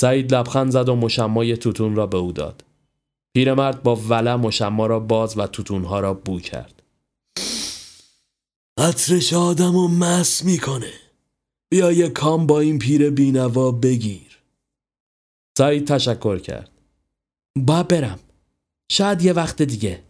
سعید 0.00 0.34
لبخند 0.34 0.70
زد 0.70 0.88
و 0.88 0.96
مشمای 0.96 1.56
توتون 1.56 1.96
را 1.96 2.06
به 2.06 2.18
او 2.18 2.32
داد. 2.32 2.64
پیرمرد 3.34 3.82
با 3.82 3.96
ولع 3.96 4.34
مشما 4.34 4.86
را 4.86 5.00
باز 5.00 5.38
و 5.38 5.46
توتونها 5.46 6.00
را 6.00 6.14
بو 6.14 6.40
کرد. 6.40 6.79
عطرش 8.80 9.32
آدم 9.32 9.76
و 9.76 9.88
مس 9.88 10.44
می‌کنه. 10.44 10.92
بیا 11.72 11.92
یه 11.92 12.08
کام 12.08 12.46
با 12.46 12.60
این 12.60 12.78
پیر 12.78 13.10
بینوا 13.10 13.72
بگیر. 13.72 14.38
سعید 15.58 15.86
تشکر 15.86 16.38
کرد. 16.38 16.70
با 17.56 17.82
برم. 17.82 18.18
شاید 18.92 19.22
یه 19.22 19.32
وقت 19.32 19.62
دیگه. 19.62 20.02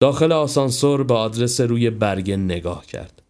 داخل 0.00 0.32
آسانسور 0.32 1.04
به 1.04 1.14
آدرس 1.14 1.60
روی 1.60 1.90
برگه 1.90 2.36
نگاه 2.36 2.86
کرد. 2.86 3.22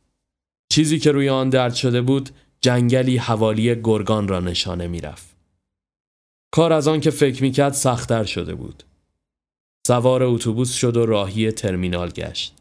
چیزی 0.73 0.99
که 0.99 1.13
روی 1.13 1.29
آن 1.29 1.51
درد 1.51 1.75
شده 1.75 2.03
بود 2.03 2.31
جنگلی 2.61 3.17
حوالی 3.17 3.83
گرگان 3.83 4.29
را 4.29 4.41
نشانه 4.41 4.87
می‌رفت. 4.87 5.37
کار 6.51 6.73
از 6.73 6.89
آن 6.89 7.01
که 7.01 7.11
فکر 7.11 7.43
می‌کرد 7.43 7.73
سختتر 7.73 8.25
شده 8.25 8.55
بود. 8.55 8.83
سوار 9.87 10.23
اتوبوس 10.23 10.75
شد 10.75 10.97
و 10.97 11.07
راهی 11.07 11.53
ترمینال 11.53 12.11
گشت. 12.11 12.55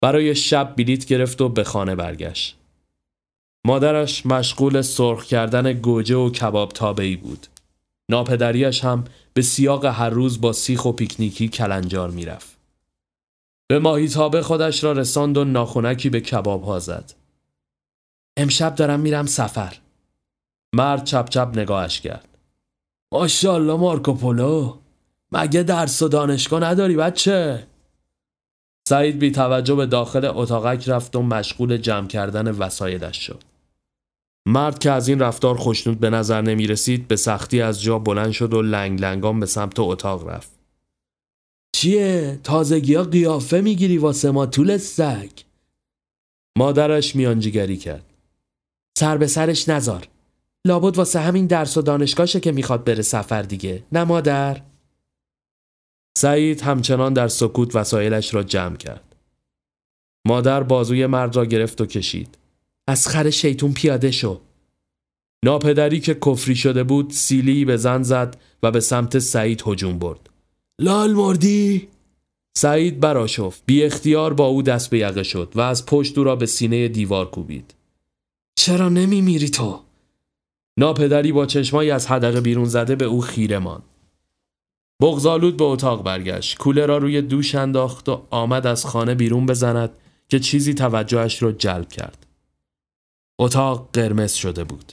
برای 0.00 0.34
شب 0.34 0.74
بلیت 0.76 1.04
گرفت 1.04 1.40
و 1.40 1.48
به 1.48 1.64
خانه 1.64 1.94
برگشت. 1.94 2.56
مادرش 3.64 4.26
مشغول 4.26 4.82
سرخ 4.82 5.24
کردن 5.24 5.72
گوجه 5.72 6.16
و 6.16 6.30
کباب 6.30 6.72
تابهی 6.72 7.16
بود. 7.16 7.46
ناپدریش 8.08 8.84
هم 8.84 9.04
به 9.34 9.42
سیاق 9.42 9.84
هر 9.84 10.10
روز 10.10 10.40
با 10.40 10.52
سیخ 10.52 10.84
و 10.84 10.92
پیکنیکی 10.92 11.48
کلنجار 11.48 12.10
می‌رفت. 12.10 12.56
به 13.68 13.78
ماهی 13.78 14.08
تابه 14.08 14.42
خودش 14.42 14.84
را 14.84 14.92
رساند 14.92 15.38
و 15.38 15.44
ناخونکی 15.44 16.10
به 16.10 16.20
کباب 16.20 16.64
ها 16.64 16.78
زد. 16.78 17.14
امشب 18.36 18.74
دارم 18.74 19.00
میرم 19.00 19.26
سفر. 19.26 19.76
مرد 20.72 21.04
چپ 21.04 21.28
چپ 21.28 21.50
نگاهش 21.54 22.00
کرد. 22.00 22.28
ماشاءالله 23.12 23.76
مارکوپولو 23.76 24.78
مگه 25.32 25.62
درس 25.62 26.02
و 26.02 26.08
دانشگاه 26.08 26.64
نداری 26.64 26.96
بچه؟ 26.96 27.66
سعید 28.90 29.18
بی 29.18 29.30
توجه 29.30 29.74
به 29.74 29.86
داخل 29.86 30.24
اتاقک 30.24 30.88
رفت 30.88 31.16
و 31.16 31.22
مشغول 31.22 31.76
جمع 31.76 32.06
کردن 32.06 32.50
وسایلش 32.50 33.16
شد. 33.26 33.42
مرد 34.46 34.78
که 34.78 34.90
از 34.90 35.08
این 35.08 35.18
رفتار 35.18 35.56
خوشنود 35.56 36.00
به 36.00 36.10
نظر 36.10 36.42
نمی 36.42 36.66
رسید 36.66 37.08
به 37.08 37.16
سختی 37.16 37.60
از 37.60 37.82
جا 37.82 37.98
بلند 37.98 38.30
شد 38.30 38.54
و 38.54 38.62
لنگ 38.62 39.00
لنگان 39.00 39.40
به 39.40 39.46
سمت 39.46 39.78
اتاق 39.78 40.28
رفت. 40.28 40.50
چیه؟ 41.76 42.40
تازگی 42.44 42.94
ها 42.94 43.02
قیافه 43.02 43.60
می‌گیری 43.60 43.98
واسه 43.98 44.30
ما 44.30 44.46
طول 44.46 44.76
سگ؟ 44.76 45.30
مادرش 46.58 47.16
میانجیگری 47.16 47.76
کرد. 47.76 48.04
سر 48.98 49.16
به 49.16 49.26
سرش 49.26 49.68
نزار. 49.68 50.08
لابد 50.66 50.96
واسه 50.96 51.20
همین 51.20 51.46
درس 51.46 51.76
و 51.76 51.82
دانشگاهشه 51.82 52.40
که 52.40 52.52
می‌خواد 52.52 52.84
بره 52.84 53.02
سفر 53.02 53.42
دیگه. 53.42 53.82
نه 53.92 54.04
مادر؟ 54.04 54.60
سعید 56.18 56.60
همچنان 56.60 57.12
در 57.12 57.28
سکوت 57.28 57.76
وسایلش 57.76 58.34
را 58.34 58.42
جمع 58.42 58.76
کرد. 58.76 59.16
مادر 60.26 60.62
بازوی 60.62 61.06
مرد 61.06 61.36
را 61.36 61.44
گرفت 61.44 61.80
و 61.80 61.86
کشید. 61.86 62.38
از 62.88 63.08
خر 63.08 63.30
شیطون 63.30 63.72
پیاده 63.72 64.10
شو. 64.10 64.40
ناپدری 65.44 66.00
که 66.00 66.14
کفری 66.14 66.56
شده 66.56 66.84
بود 66.84 67.10
سیلی 67.10 67.64
به 67.64 67.76
زن 67.76 68.02
زد 68.02 68.36
و 68.62 68.70
به 68.70 68.80
سمت 68.80 69.18
سعید 69.18 69.62
هجوم 69.66 69.98
برد. 69.98 70.30
لال 70.80 71.12
مردی؟ 71.12 71.88
سعید 72.56 73.00
براشفت. 73.00 73.62
بی 73.66 73.84
اختیار 73.84 74.34
با 74.34 74.46
او 74.46 74.62
دست 74.62 74.90
به 74.90 74.98
یقه 74.98 75.22
شد 75.22 75.52
و 75.54 75.60
از 75.60 75.86
پشت 75.86 76.18
او 76.18 76.24
را 76.24 76.36
به 76.36 76.46
سینه 76.46 76.88
دیوار 76.88 77.30
کوبید. 77.30 77.74
چرا 78.58 78.88
نمی 78.88 79.20
میری 79.20 79.48
تو؟ 79.48 79.80
ناپدری 80.78 81.32
با 81.32 81.46
چشمایی 81.46 81.90
از 81.90 82.06
حدقه 82.06 82.40
بیرون 82.40 82.64
زده 82.64 82.96
به 82.96 83.04
او 83.04 83.20
خیره 83.20 83.58
ماند. 83.58 83.82
بغزالود 85.00 85.56
به 85.56 85.64
اتاق 85.64 86.02
برگشت. 86.02 86.58
کوله 86.58 86.86
را 86.86 86.98
روی 86.98 87.22
دوش 87.22 87.54
انداخت 87.54 88.08
و 88.08 88.22
آمد 88.30 88.66
از 88.66 88.86
خانه 88.86 89.14
بیرون 89.14 89.46
بزند 89.46 89.90
که 90.28 90.40
چیزی 90.40 90.74
توجهش 90.74 91.42
را 91.42 91.52
جلب 91.52 91.88
کرد. 91.88 92.26
اتاق 93.38 93.88
قرمز 93.92 94.32
شده 94.32 94.64
بود. 94.64 94.92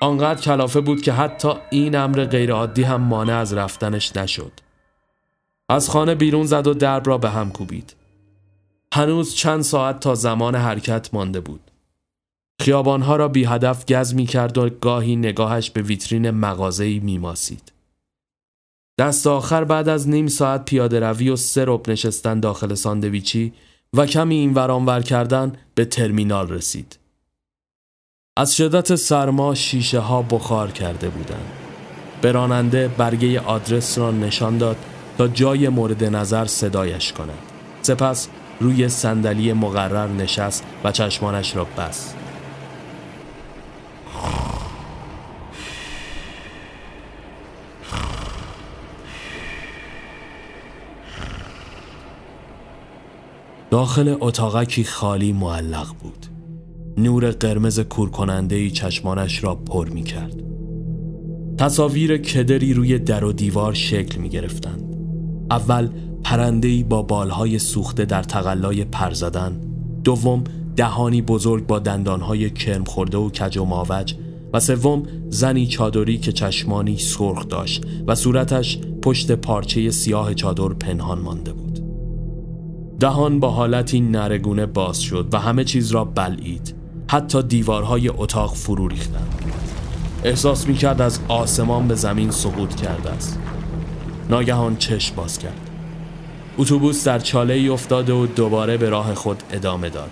آنقدر 0.00 0.40
کلافه 0.40 0.80
بود 0.80 1.02
که 1.02 1.12
حتی 1.12 1.48
این 1.70 1.96
امر 1.96 2.24
غیرعادی 2.24 2.82
هم 2.82 3.00
مانع 3.00 3.34
از 3.34 3.52
رفتنش 3.52 4.16
نشد. 4.16 4.52
از 5.68 5.90
خانه 5.90 6.14
بیرون 6.14 6.46
زد 6.46 6.66
و 6.66 6.74
درب 6.74 7.06
را 7.06 7.18
به 7.18 7.30
هم 7.30 7.50
کوبید. 7.50 7.94
هنوز 8.92 9.34
چند 9.34 9.62
ساعت 9.62 10.00
تا 10.00 10.14
زمان 10.14 10.54
حرکت 10.54 11.14
مانده 11.14 11.40
بود. 11.40 11.60
خیابانها 12.60 13.16
را 13.16 13.28
بی 13.28 13.44
هدف 13.44 13.86
گز 13.86 14.14
می 14.14 14.26
کرد 14.26 14.58
و 14.58 14.70
گاهی 14.70 15.16
نگاهش 15.16 15.70
به 15.70 15.82
ویترین 15.82 16.30
مغازه‌ای 16.30 16.98
می 16.98 17.18
ماسید. 17.18 17.72
دست 18.98 19.26
آخر 19.26 19.64
بعد 19.64 19.88
از 19.88 20.08
نیم 20.08 20.26
ساعت 20.26 20.64
پیاده 20.64 21.00
روی 21.00 21.30
و 21.30 21.36
سه 21.36 21.64
نشستن 21.88 22.40
داخل 22.40 22.74
ساندویچی 22.74 23.52
و 23.94 24.06
کمی 24.06 24.36
این 24.36 24.54
ورانور 24.54 25.00
کردن 25.00 25.52
به 25.74 25.84
ترمینال 25.84 26.48
رسید. 26.48 26.98
از 28.36 28.56
شدت 28.56 28.94
سرما 28.94 29.54
شیشه 29.54 29.98
ها 29.98 30.22
بخار 30.22 30.70
کرده 30.70 31.08
بودند. 31.08 31.52
به 32.22 32.32
راننده 32.32 32.88
برگه 32.88 33.40
آدرس 33.40 33.98
را 33.98 34.10
نشان 34.10 34.58
داد 34.58 34.76
تا 35.18 35.28
جای 35.28 35.68
مورد 35.68 36.04
نظر 36.04 36.46
صدایش 36.46 37.12
کند. 37.12 37.38
سپس 37.82 38.28
روی 38.60 38.88
صندلی 38.88 39.52
مقرر 39.52 40.08
نشست 40.08 40.64
و 40.84 40.92
چشمانش 40.92 41.56
را 41.56 41.64
بست. 41.64 42.16
داخل 53.70 54.16
اتاقکی 54.20 54.84
خالی 54.84 55.32
معلق 55.32 55.88
بود. 56.02 56.26
نور 56.96 57.30
قرمز 57.30 57.80
کورکنندهی 57.80 58.70
چشمانش 58.70 59.44
را 59.44 59.54
پر 59.54 59.88
می 59.88 60.02
کرد. 60.02 60.42
تصاویر 61.58 62.18
کدری 62.18 62.74
روی 62.74 62.98
در 62.98 63.24
و 63.24 63.32
دیوار 63.32 63.74
شکل 63.74 64.18
می 64.18 64.28
گرفتند. 64.28 64.96
اول 65.50 65.88
پرندهی 66.24 66.82
با 66.82 67.02
بالهای 67.02 67.58
سوخته 67.58 68.04
در 68.04 68.22
تقلای 68.22 68.84
پر 68.84 69.14
زدن 69.14 69.60
دوم 70.04 70.44
دهانی 70.76 71.22
بزرگ 71.22 71.66
با 71.66 71.78
دندانهای 71.78 72.50
کرم 72.50 72.84
خورده 72.84 73.18
و 73.18 73.30
کج 73.30 73.58
و 73.58 73.64
ماوج 73.64 74.14
و 74.52 74.60
سوم 74.60 75.02
زنی 75.28 75.66
چادری 75.66 76.18
که 76.18 76.32
چشمانی 76.32 76.98
سرخ 76.98 77.48
داشت 77.48 77.84
و 78.06 78.14
صورتش 78.14 78.78
پشت 79.02 79.32
پارچه 79.32 79.90
سیاه 79.90 80.34
چادر 80.34 80.68
پنهان 80.68 81.18
مانده 81.18 81.52
بود 81.52 81.67
دهان 83.00 83.40
با 83.40 83.50
حالتی 83.50 84.00
نرگونه 84.00 84.66
باز 84.66 85.02
شد 85.02 85.28
و 85.32 85.38
همه 85.38 85.64
چیز 85.64 85.90
را 85.90 86.04
بلعید. 86.04 86.74
حتی 87.10 87.42
دیوارهای 87.42 88.08
اتاق 88.08 88.54
فرو 88.54 88.88
ریختند. 88.88 89.34
احساس 90.24 90.68
می 90.68 90.74
کرد 90.74 91.00
از 91.00 91.20
آسمان 91.28 91.88
به 91.88 91.94
زمین 91.94 92.30
سقوط 92.30 92.74
کرده 92.74 93.10
است. 93.10 93.38
ناگهان 94.30 94.76
چشم 94.76 95.16
باز 95.16 95.38
کرد. 95.38 95.70
اتوبوس 96.58 97.04
در 97.04 97.18
چاله 97.18 97.54
ای 97.54 97.68
افتاده 97.68 98.12
و 98.12 98.26
دوباره 98.26 98.76
به 98.76 98.88
راه 98.88 99.14
خود 99.14 99.42
ادامه 99.52 99.88
داد. 99.90 100.10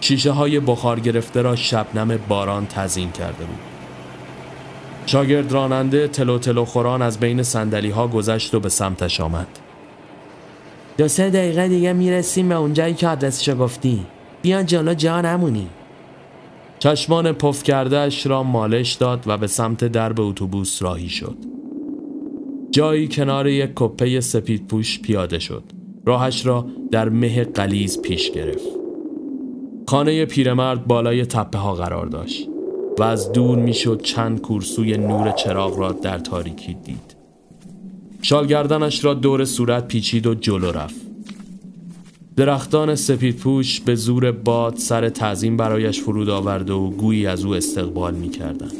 شیشه 0.00 0.30
های 0.30 0.60
بخار 0.60 1.00
گرفته 1.00 1.42
را 1.42 1.56
شبنم 1.56 2.18
باران 2.28 2.66
تزین 2.66 3.12
کرده 3.12 3.44
بود. 3.44 3.58
شاگرد 5.06 5.52
راننده 5.52 6.08
تلو 6.08 6.38
تلو 6.38 6.64
خوران 6.64 7.02
از 7.02 7.20
بین 7.20 7.42
سندلی 7.42 7.90
ها 7.90 8.08
گذشت 8.08 8.54
و 8.54 8.60
به 8.60 8.68
سمتش 8.68 9.20
آمد. 9.20 9.59
دو 11.00 11.08
سه 11.08 11.30
دقیقه 11.30 11.68
دیگه 11.68 11.92
می‌رسیم 11.92 12.48
به 12.48 12.54
اونجایی 12.54 12.94
که 12.94 13.08
آدرسشو 13.08 13.54
گفتی. 13.54 14.00
بیا 14.42 14.62
جلو 14.62 14.94
جا 14.94 15.20
نمونی. 15.20 15.66
چشمان 16.78 17.32
پف 17.32 17.62
کردهش 17.62 18.26
را 18.26 18.42
مالش 18.42 18.92
داد 18.92 19.24
و 19.26 19.38
به 19.38 19.46
سمت 19.46 19.84
درب 19.84 20.20
اتوبوس 20.20 20.82
راهی 20.82 21.08
شد. 21.08 21.36
جایی 22.70 23.08
کنار 23.08 23.46
یک 23.46 23.70
کپه 23.74 24.20
سپید 24.20 24.66
پوش 24.66 25.00
پیاده 25.00 25.38
شد. 25.38 25.62
راهش 26.06 26.46
را 26.46 26.66
در 26.90 27.08
مه 27.08 27.44
قلیز 27.44 28.02
پیش 28.02 28.30
گرفت. 28.30 28.68
خانه 29.86 30.24
پیرمرد 30.24 30.86
بالای 30.86 31.26
تپه 31.26 31.58
ها 31.58 31.74
قرار 31.74 32.06
داشت 32.06 32.48
و 32.98 33.02
از 33.02 33.32
دور 33.32 33.58
می‌شد 33.58 34.02
چند 34.02 34.40
کورسوی 34.40 34.98
نور 34.98 35.30
چراغ 35.30 35.78
را 35.78 35.92
در 35.92 36.18
تاریکی 36.18 36.74
دید. 36.74 37.19
شالگردنش 38.22 39.04
را 39.04 39.14
دور 39.14 39.44
صورت 39.44 39.88
پیچید 39.88 40.26
و 40.26 40.34
جلو 40.34 40.72
رفت 40.72 41.00
درختان 42.36 42.94
سپید 42.94 43.36
پوش 43.36 43.80
به 43.80 43.94
زور 43.94 44.32
باد 44.32 44.76
سر 44.76 45.08
تعظیم 45.08 45.56
برایش 45.56 46.00
فرود 46.00 46.28
آورده 46.28 46.72
و 46.72 46.90
گویی 46.90 47.26
از 47.26 47.44
او 47.44 47.54
استقبال 47.54 48.14
می 48.14 48.30
کردن. 48.30 48.70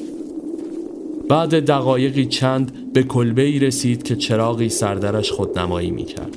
بعد 1.29 1.67
دقایقی 1.67 2.27
چند 2.27 2.93
به 2.93 3.03
کلبه 3.03 3.43
ای 3.43 3.59
رسید 3.59 4.03
که 4.03 4.17
چراغی 4.17 4.69
سردرش 4.69 5.33
خودنمایی 5.33 5.91
می 5.91 6.05
کرد. 6.05 6.37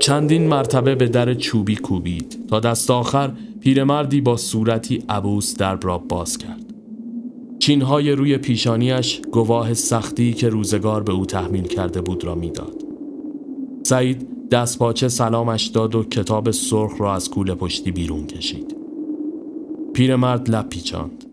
چندین 0.00 0.46
مرتبه 0.46 0.94
به 0.94 1.08
در 1.08 1.34
چوبی 1.34 1.76
کوبید 1.76 2.46
تا 2.50 2.60
دست 2.60 2.90
آخر 2.90 3.32
پیرمردی 3.60 4.20
با 4.20 4.36
صورتی 4.36 5.02
عبوس 5.08 5.56
درب 5.56 5.86
را 5.86 5.98
باز 5.98 6.38
کرد. 6.38 6.63
چینهای 7.64 8.12
روی 8.12 8.38
پیشانیش 8.38 9.20
گواه 9.32 9.74
سختی 9.74 10.32
که 10.32 10.48
روزگار 10.48 11.02
به 11.02 11.12
او 11.12 11.26
تحمیل 11.26 11.62
کرده 11.66 12.00
بود 12.00 12.24
را 12.24 12.34
می‌داد. 12.34 12.82
سعید 13.82 14.48
دستپاچه 14.48 15.08
سلامش 15.08 15.66
داد 15.66 15.94
و 15.94 16.04
کتاب 16.04 16.50
سرخ 16.50 16.92
را 16.98 17.14
از 17.14 17.30
کوله 17.30 17.54
پشتی 17.54 17.90
بیرون 17.90 18.26
کشید. 18.26 18.76
پیرمرد 19.94 20.50
لب 20.50 20.68
پیچاند. 20.68 21.24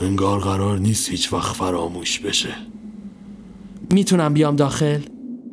انگار 0.00 0.40
قرار 0.40 0.78
نیست 0.78 1.10
هیچ 1.10 1.32
وقت 1.32 1.56
فراموش 1.56 2.20
بشه. 2.20 2.54
می‌تونم 3.92 4.34
بیام 4.34 4.56
داخل؟ 4.56 5.00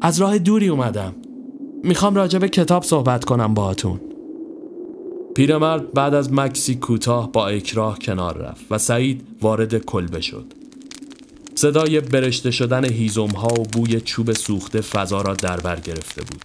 از 0.01 0.21
راه 0.21 0.37
دوری 0.37 0.67
اومدم. 0.67 1.13
می‌خوام 1.83 2.15
راجع 2.15 2.39
به 2.39 2.49
کتاب 2.49 2.83
صحبت 2.83 3.25
کنم 3.25 3.53
باهاتون. 3.53 3.99
پیرمرد 5.35 5.93
بعد 5.93 6.13
از 6.13 6.33
مکسی 6.33 6.75
کوتاه 6.75 7.31
با 7.31 7.47
اکراه 7.47 7.99
کنار 7.99 8.37
رفت 8.37 8.65
و 8.71 8.77
سعید 8.77 9.27
وارد 9.41 9.85
کلبه 9.85 10.21
شد. 10.21 10.45
صدای 11.55 11.99
برشته 11.99 12.51
شدن 12.51 12.85
هیزم 12.85 13.27
ها 13.27 13.47
و 13.47 13.63
بوی 13.63 14.01
چوب 14.01 14.33
سوخته 14.33 14.81
فضا 14.81 15.21
را 15.21 15.33
در 15.33 15.57
بر 15.57 15.79
گرفته 15.79 16.21
بود. 16.21 16.43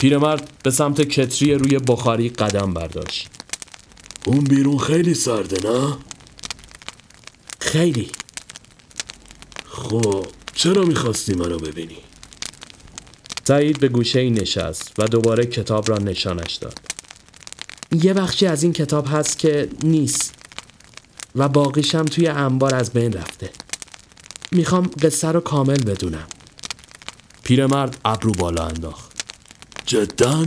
پیرمرد 0.00 0.50
به 0.62 0.70
سمت 0.70 1.00
کتری 1.00 1.54
روی 1.54 1.78
بخاری 1.78 2.28
قدم 2.28 2.74
برداشت. 2.74 3.28
اون 4.26 4.44
بیرون 4.44 4.78
خیلی 4.78 5.14
سرده 5.14 5.70
نه؟ 5.70 5.96
خیلی 7.60 8.08
خب 9.64 10.26
چرا 10.54 10.82
می‌خواستی 10.84 11.34
منو 11.34 11.58
ببینی؟ 11.58 11.96
سعید 13.44 13.80
به 13.80 13.88
گوشه 13.88 14.20
ای 14.20 14.30
نشست 14.30 14.92
و 14.98 15.04
دوباره 15.04 15.46
کتاب 15.46 15.88
را 15.88 15.98
نشانش 15.98 16.54
داد. 16.54 16.93
یه 17.92 18.14
بخشی 18.14 18.46
از 18.46 18.62
این 18.62 18.72
کتاب 18.72 19.06
هست 19.10 19.38
که 19.38 19.68
نیست 19.82 20.34
و 21.34 21.48
باقیشم 21.48 22.04
توی 22.04 22.26
انبار 22.26 22.74
از 22.74 22.92
بین 22.92 23.12
رفته. 23.12 23.50
می‌خوام 24.52 24.90
قصه 25.02 25.28
رو 25.28 25.40
کامل 25.40 25.82
بدونم. 25.82 26.26
پیرمرد 27.42 28.00
ابرو 28.04 28.32
بالا 28.32 28.66
انداخت. 28.66 29.12
جدا؟ 29.86 30.46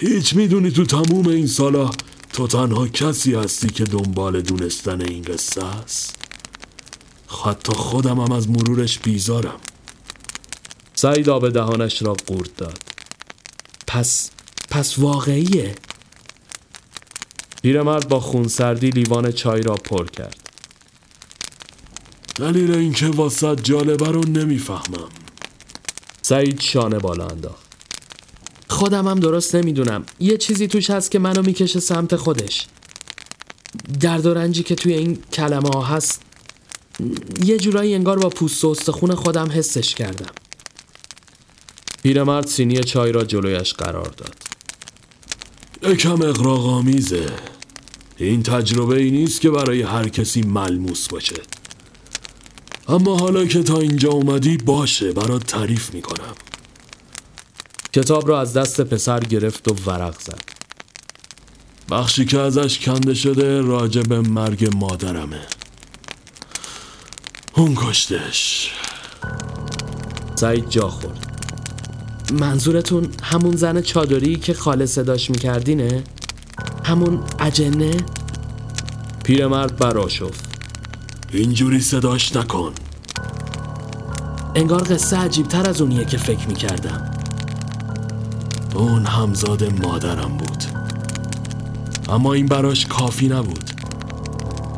هیچ 0.00 0.36
می‌دونی 0.36 0.70
تو 0.70 0.86
تموم 0.86 1.26
این 1.26 1.46
سالا 1.46 1.90
تو 2.32 2.46
تنها 2.46 2.88
کسی 2.88 3.34
هستی 3.34 3.68
که 3.68 3.84
دنبال 3.84 4.40
دونستن 4.40 5.00
این 5.00 5.22
قصه 5.22 5.64
است؟ 5.64 6.16
حتی 7.44 7.72
خودم 7.72 8.20
هم 8.20 8.32
از 8.32 8.50
مرورش 8.50 8.98
بیزارم. 8.98 9.60
سعید 10.94 11.28
آب 11.28 11.48
دهانش 11.48 12.02
را 12.02 12.16
قورت 12.26 12.56
داد. 12.56 12.78
پس 13.86 14.30
پس 14.70 14.98
واقعیه؟ 14.98 15.74
پیرمرد 17.66 18.08
با 18.08 18.20
خونسردی 18.20 18.90
لیوان 18.90 19.32
چای 19.32 19.62
را 19.62 19.74
پر 19.74 20.06
کرد. 20.06 20.50
دلیل 22.34 22.74
اینکه 22.74 23.06
واسط 23.06 23.62
جالبه 23.62 24.08
رو 24.08 24.20
نمی‌فهمم. 24.24 25.08
سعید 26.22 26.60
شانه 26.60 26.98
بالا 26.98 27.26
انداخت. 27.26 27.66
خودم 28.68 29.08
هم 29.08 29.20
درست 29.20 29.54
نمی‌دونم. 29.54 30.06
یه 30.20 30.36
چیزی 30.36 30.66
توش 30.66 30.90
هست 30.90 31.10
که 31.10 31.18
منو 31.18 31.42
می‌کشه 31.42 31.80
سمت 31.80 32.16
خودش. 32.16 32.66
درد 34.00 34.26
و 34.26 34.34
رنجی 34.34 34.62
که 34.62 34.74
توی 34.74 34.92
این 34.92 35.18
کلمه 35.32 35.68
ها 35.68 35.82
هست 35.82 36.22
یه 37.44 37.58
جورایی 37.58 37.94
انگار 37.94 38.18
با 38.18 38.28
پوست 38.28 38.64
و 38.64 38.68
استخون 38.68 39.14
خودم 39.14 39.50
حسش 39.50 39.94
کردم. 39.94 40.32
پیرمرد 42.02 42.46
سینی 42.46 42.84
چای 42.84 43.12
را 43.12 43.24
جلویش 43.24 43.74
قرار 43.74 44.08
داد. 44.08 44.36
یکم 45.82 46.22
اقراق 46.22 46.66
آمیزه 46.66 47.55
این 48.16 48.42
تجربه 48.42 48.96
ای 48.96 49.10
نیست 49.10 49.40
که 49.40 49.50
برای 49.50 49.82
هر 49.82 50.08
کسی 50.08 50.42
ملموس 50.42 51.08
باشه. 51.08 51.36
اما 52.88 53.16
حالا 53.16 53.44
که 53.44 53.62
تا 53.62 53.78
اینجا 53.78 54.10
اومدی 54.10 54.56
باشه 54.56 55.12
برات 55.12 55.46
تعریف 55.46 55.94
می‌کنم. 55.94 56.34
کتاب 57.92 58.28
را 58.28 58.40
از 58.40 58.52
دست 58.52 58.80
پسر 58.80 59.20
گرفت 59.20 59.68
و 59.68 59.74
ورق 59.86 60.20
زد. 60.20 60.42
بخشی 61.90 62.24
که 62.24 62.38
ازش 62.38 62.78
کنده 62.78 63.14
شده 63.14 63.60
راجع 63.60 64.02
به 64.02 64.20
مرگ 64.20 64.70
مادرمه. 64.76 65.40
اون 67.54 67.74
کشتش. 67.76 68.70
سعید 70.34 70.68
جا 70.68 70.88
خورد. 70.88 71.26
منظورتون 72.32 73.08
همون 73.22 73.56
زن 73.56 73.82
چادری 73.82 74.36
که 74.36 74.54
خاله 74.54 74.86
صداش 74.86 75.30
میکردینه؟ 75.30 76.04
همون 76.86 77.20
اجنه؟ 77.38 77.96
پیرمرد 79.24 79.76
برا 79.76 80.08
شفت 80.08 80.44
اینجوری 81.32 81.80
صداش 81.80 82.36
نکن. 82.36 82.72
انگار 84.54 84.82
قصه 84.82 85.16
عجیب 85.16 85.48
تر 85.48 85.68
از 85.68 85.80
اونیه 85.80 86.04
که 86.04 86.16
فکر 86.16 86.48
می‌کردم. 86.48 87.10
اون 88.74 89.06
همزاد 89.06 89.82
مادرم 89.82 90.36
بود. 90.36 90.64
اما 92.08 92.32
این 92.32 92.46
براش 92.46 92.86
کافی 92.86 93.28
نبود. 93.28 93.70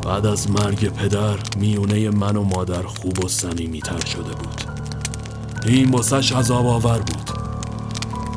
بعد 0.05 0.25
از 0.25 0.51
مرگ 0.51 0.89
پدر 0.89 1.37
میونه 1.57 2.09
من 2.09 2.35
و 2.35 2.43
مادر 2.43 2.83
خوب 2.83 3.25
و 3.25 3.27
صمیمیتر 3.27 4.05
شده 4.05 4.33
بود. 4.33 4.63
این 5.65 5.91
واسش 5.91 6.31
عذاب 6.31 6.67
آور 6.67 6.99
بود. 6.99 7.29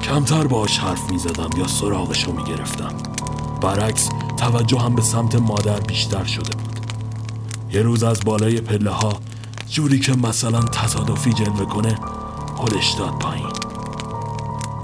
کمتر 0.03 0.47
باش 0.47 0.79
حرف 0.79 1.11
می 1.11 1.19
زدم 1.19 1.51
یا 1.59 1.67
سراغشو 1.67 2.33
می 2.33 2.45
گرفتم 2.45 3.12
برعکس 3.63 4.09
توجه 4.37 4.79
هم 4.79 4.95
به 4.95 5.03
سمت 5.03 5.35
مادر 5.35 5.81
بیشتر 5.81 6.25
شده 6.25 6.57
بود. 6.57 6.81
یه 7.73 7.83
روز 7.83 8.03
از 8.03 8.21
بالای 8.25 8.61
پله 8.61 8.91
ها 8.91 9.13
جوری 9.71 10.01
که 10.01 10.13
مثلا 10.13 10.61
تصادفی 10.61 11.33
جلوه 11.33 11.65
کنه 11.65 11.95
خودش 12.57 12.91
داد 12.91 13.19
پایین. 13.19 13.53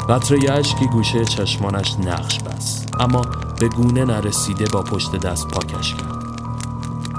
قطره 0.08 0.52
اشکی 0.52 0.86
گوشه 0.86 1.24
چشمانش 1.24 1.94
نقش 1.94 2.38
بست 2.38 2.94
اما 3.00 3.22
به 3.60 3.68
گونه 3.68 4.04
نرسیده 4.04 4.64
با 4.64 4.82
پشت 4.82 5.16
دست 5.16 5.48
پاکش 5.48 5.94
کرد. 5.94 6.18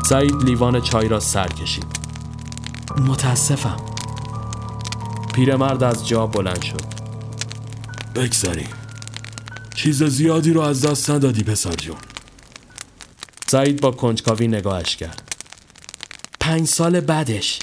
سعید 0.06 0.44
لیوان 0.44 0.82
چای 0.82 1.08
را 1.08 1.20
سر 1.20 1.48
کشید. 1.48 2.00
متاسفم. 3.08 3.78
پیرمرد 5.34 5.84
از 5.84 6.08
جا 6.08 6.28
بلند 6.28 6.62
شد. 6.62 6.86
بگذریم 8.16 8.79
چیز 9.84 10.04
زیادی 10.04 10.54
رو 10.54 10.62
از 10.62 10.82
دست 10.82 11.10
ندادی 11.10 11.44
پسر 11.44 11.72
جون. 11.72 11.98
سعید 13.48 13.82
با 13.82 13.92
کنجکاوی 13.92 14.48
نگاهش 14.48 14.96
کرد. 14.96 15.36
پنج 16.40 16.68
سال 16.68 17.00
بعدش. 17.00 17.60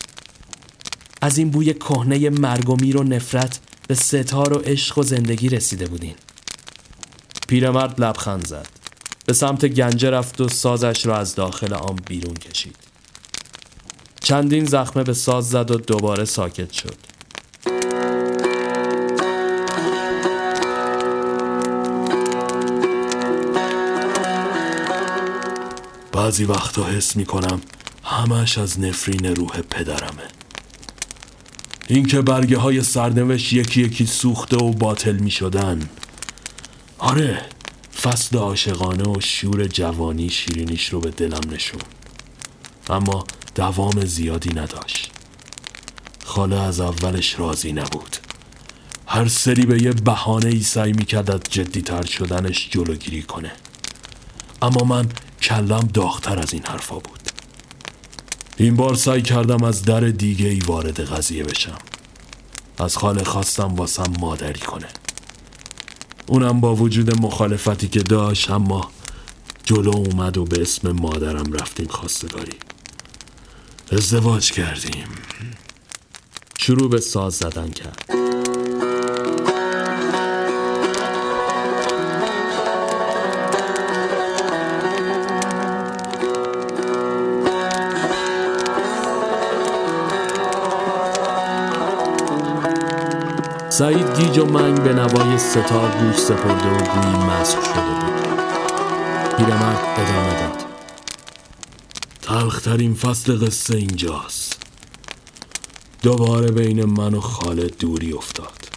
از 1.23 1.39
این 1.39 1.51
بوی 1.51 1.75
کهنه 1.75 2.31
مرگ 2.31 2.71
و 2.71 2.77
میر 2.77 2.97
و 2.97 3.03
نفرت 3.03 3.61
به 3.89 3.95
ستار 3.95 4.53
و 4.53 4.59
عشق 4.59 4.99
و 4.99 5.03
زندگی 5.03 5.49
رسیده 5.49 5.87
بودین. 5.87 6.15
پیرمرد 7.49 8.01
لبخند 8.01 8.47
زد. 8.47 8.69
به 9.27 9.33
سمت 9.33 9.67
گنجه 9.67 10.11
رفت 10.11 10.41
و 10.41 10.49
سازش 10.49 11.07
را 11.07 11.19
از 11.19 11.35
داخل 11.35 11.75
آن 11.75 11.97
بیرون 12.07 12.35
کشید. 12.35 12.77
چندین 14.21 14.65
زخمه 14.65 15.03
به 15.03 15.15
ساز 15.15 15.51
زد 15.51 15.71
و 15.71 15.77
دوباره 15.79 16.25
ساکت 16.25 16.73
شد. 16.73 16.97
بعضی 26.17 26.45
وقتا 26.45 26.85
حس 26.85 27.17
می‌کنم 27.17 27.61
همش 28.05 28.59
از 28.59 28.81
نفرین 28.81 29.37
روح 29.37 29.61
پدرمه. 29.61 30.29
اینکه 31.89 32.23
برگه 32.23 32.59
های 32.59 32.83
سرنوشت 32.83 33.53
یکی 33.53 33.83
یکی 33.83 34.07
سوخته 34.07 34.57
و 34.57 34.71
باطل 34.71 35.13
می 35.13 35.31
شدن 35.31 35.89
آره 36.99 37.43
فصل 38.03 38.39
عاشقانه 38.39 39.03
و 39.03 39.21
شور 39.21 39.67
جوانی 39.67 40.29
شیرینیش 40.29 40.89
رو 40.89 41.01
به 41.01 41.11
دلم 41.11 41.51
نشون. 41.51 41.81
اما 42.91 43.25
دوام 43.55 44.05
زیادی 44.05 44.51
نداشت. 44.55 45.11
خاله 46.25 46.61
از 46.61 46.81
اولش 46.81 47.39
راضی 47.39 47.73
نبود. 47.73 48.17
هر 49.07 49.29
سری 49.29 49.67
به 49.67 49.83
یه 49.83 49.93
بهانه 49.93 50.49
ای 50.49 50.63
سعی 50.63 50.93
می‌کرد 50.93 51.31
از 51.31 51.41
جدیتر 51.51 52.03
شدنش 52.03 52.69
جلوگیری 52.71 53.23
کنه. 53.23 53.53
اما 54.63 54.85
من 54.85 55.09
کلم 55.47 55.89
داغتر 55.95 56.39
از 56.39 56.53
این 56.53 56.63
حرفا 56.67 56.95
بود. 56.99 57.21
این 58.57 58.77
بار 58.77 58.95
سعی 58.95 59.23
کردم 59.23 59.65
از 59.65 59.83
در 59.83 60.01
دیگه 60.01 60.49
ای 60.49 60.59
وارد 60.61 61.01
قضیه 61.01 61.45
بشم. 61.45 61.79
از 62.79 62.97
خاله 62.97 63.25
خواستم 63.25 63.75
واسم 63.75 64.13
مادری 64.21 64.61
کنه. 64.61 64.87
اونم 66.27 66.61
با 66.61 66.75
وجود 66.75 67.23
مخالفتی 67.23 67.89
که 67.89 68.03
داشت 68.03 68.51
اما 68.51 68.91
جلو 69.65 69.97
اومد 69.97 70.39
و 70.39 70.45
به 70.45 70.63
اسم 70.63 70.93
مادرم 70.93 71.53
رفتیم 71.53 71.87
خواستگاری. 71.87 72.59
ازدواج 73.93 74.53
کردیم. 74.53 75.09
شروع 76.59 76.91
به 76.91 77.01
ساز 77.01 77.35
زدن 77.35 77.71
کرد. 77.71 78.26
سعید 93.79 94.21
گیج 94.21 94.39
و 94.39 94.47
منگ 94.47 94.83
به 94.83 94.93
نوای 94.93 95.39
ستار 95.39 95.91
گوش 95.91 96.17
سپرده 96.17 96.69
و 96.69 96.79
گویی 96.79 97.17
مسخ 97.17 97.65
شده 97.65 97.95
بود. 98.01 99.37
پیرمرد 99.37 99.85
ادامه 99.97 100.41
داد. 100.41 100.65
تلخترین 102.23 102.95
فصل 102.95 103.47
قصه 103.47 103.77
اینجاست. 103.77 104.63
دوباره 106.03 106.51
بین 106.51 106.85
من 106.85 107.15
و 107.15 107.21
خالد 107.21 107.79
دوری 107.79 108.13
افتاد. 108.13 108.69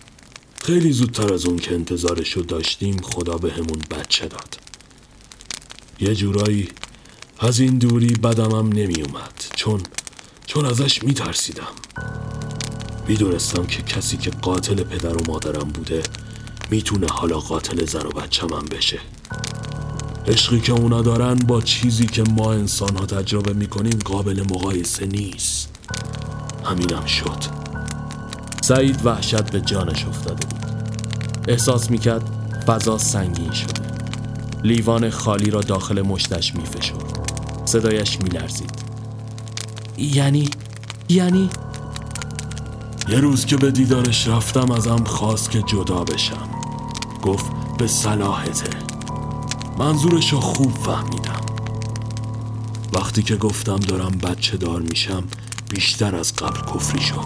خیلی 0.64 0.91
زودتر 0.91 1.34
از 1.34 1.45
اون 1.45 1.58
که 1.58 1.74
انتظارشو 1.74 2.41
داشتیم 2.41 2.97
خدا 3.02 3.38
به 3.38 3.52
همون 3.52 3.82
بچه 3.91 4.28
داد. 4.28 4.60
یه 6.00 6.16
جورایی 6.16 6.70
از 7.39 7.60
این 7.60 7.78
دوری 7.78 8.14
بدمم 8.14 8.70
نمی 8.70 9.02
اومد 9.02 9.43
چون 9.56 9.82
چون 10.45 10.66
ازش 10.66 11.04
می 11.04 11.14
ترسیدم 11.14 11.68
می‌دونستم 13.10 13.66
که 13.66 13.82
کسی 13.82 14.18
که 14.18 14.32
قاتل 14.32 14.84
پدر 14.84 15.18
و 15.18 15.20
مادرم 15.28 15.70
بوده 15.70 16.03
می‌تونه 16.72 17.07
حالا 17.12 17.39
قاتل 17.39 17.86
زن 17.86 18.05
و 18.05 18.10
بچه 18.10 18.47
بشه. 18.47 18.99
عشقی 20.28 20.60
که 20.60 20.72
اونا 20.72 21.01
دارن 21.01 21.36
با 21.36 21.62
چیزی 21.62 22.05
که 22.05 22.24
ما 22.24 22.53
انسان 22.53 22.95
ها 22.95 23.05
تجربه 23.05 23.53
می‌کنیم 23.53 23.99
قابل 24.05 24.43
مقایسه 24.49 25.05
نیست. 25.05 25.70
همینم 26.66 27.05
شد. 27.05 27.43
سعید 28.62 29.05
وحشت 29.05 29.51
به 29.51 29.62
جانش 29.62 30.05
افتاده 30.05 30.45
بود. 30.45 30.66
احساس 31.47 31.91
می‌کرد 31.91 32.24
فضا 32.68 32.97
سنگین 32.97 33.51
شده. 33.51 33.82
لیوان 34.64 35.10
خالی 35.10 35.51
را 35.51 35.62
داخل 35.62 36.01
مشتش 36.01 36.55
میفشد 36.55 37.01
صدایش 37.66 38.18
میلرزید. 38.22 38.72
یعنی؟ 39.97 40.49
یعنی؟ 41.10 41.49
یه 43.12 43.20
روز 43.20 43.45
که 43.45 43.57
به 43.57 43.72
دیدارش 43.72 44.28
رفتم 44.28 44.72
ازم 44.72 45.03
خواست 45.03 45.51
که 45.51 45.62
جدا 45.62 46.03
بشم. 46.03 46.49
گفت 47.22 47.45
به 47.78 47.88
صلاحته. 47.88 48.70
منظورش 49.78 50.34
رو 50.34 50.39
خوب 50.39 50.72
فهمیدم. 50.72 51.41
وقتی 52.93 53.24
که 53.24 53.36
گفتم 53.36 53.76
دارم 53.76 54.12
بچه 54.12 54.57
دار 54.57 54.82
میشم 54.82 55.24
بیشتر 55.70 56.16
از 56.16 56.36
قبل 56.36 56.60
کفری 56.74 57.01
شد. 57.01 57.26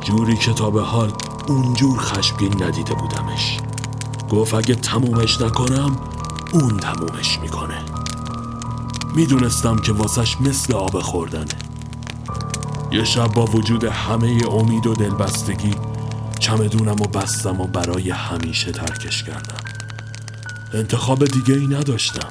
جوری 0.00 0.36
که 0.36 0.52
تا 0.52 0.70
به 0.70 0.82
حال 0.82 1.12
اونجور 1.48 1.98
خشمگین 1.98 2.62
ندیده 2.62 2.94
بودمش. 2.94 3.56
گفت 4.30 4.54
اگه 4.54 4.74
تمومش 4.74 5.40
نکنم 5.40 5.96
اون 6.52 6.76
تمومش 6.76 7.38
می‌کنه. 7.38 7.82
می‌دونستم 9.14 9.76
که 9.76 9.92
واسش 9.92 10.40
مثل 10.40 10.74
آب 10.74 11.00
خوردنه. 11.00 11.67
یه 12.92 13.04
شب 13.04 13.26
با 13.26 13.44
وجود 13.44 13.84
همه 13.84 14.40
امید 14.50 14.86
و 14.86 14.94
دلبستگی 14.94 15.74
چمدونم 16.40 16.92
و 17.00 17.06
بستم 17.06 17.60
و 17.60 17.66
برای 17.66 18.10
همیشه 18.10 18.72
ترکش 18.72 19.22
کردم. 19.22 19.64
انتخاب 20.74 21.24
دیگه 21.24 21.54
ای 21.54 21.66
نداشتم. 21.66 22.28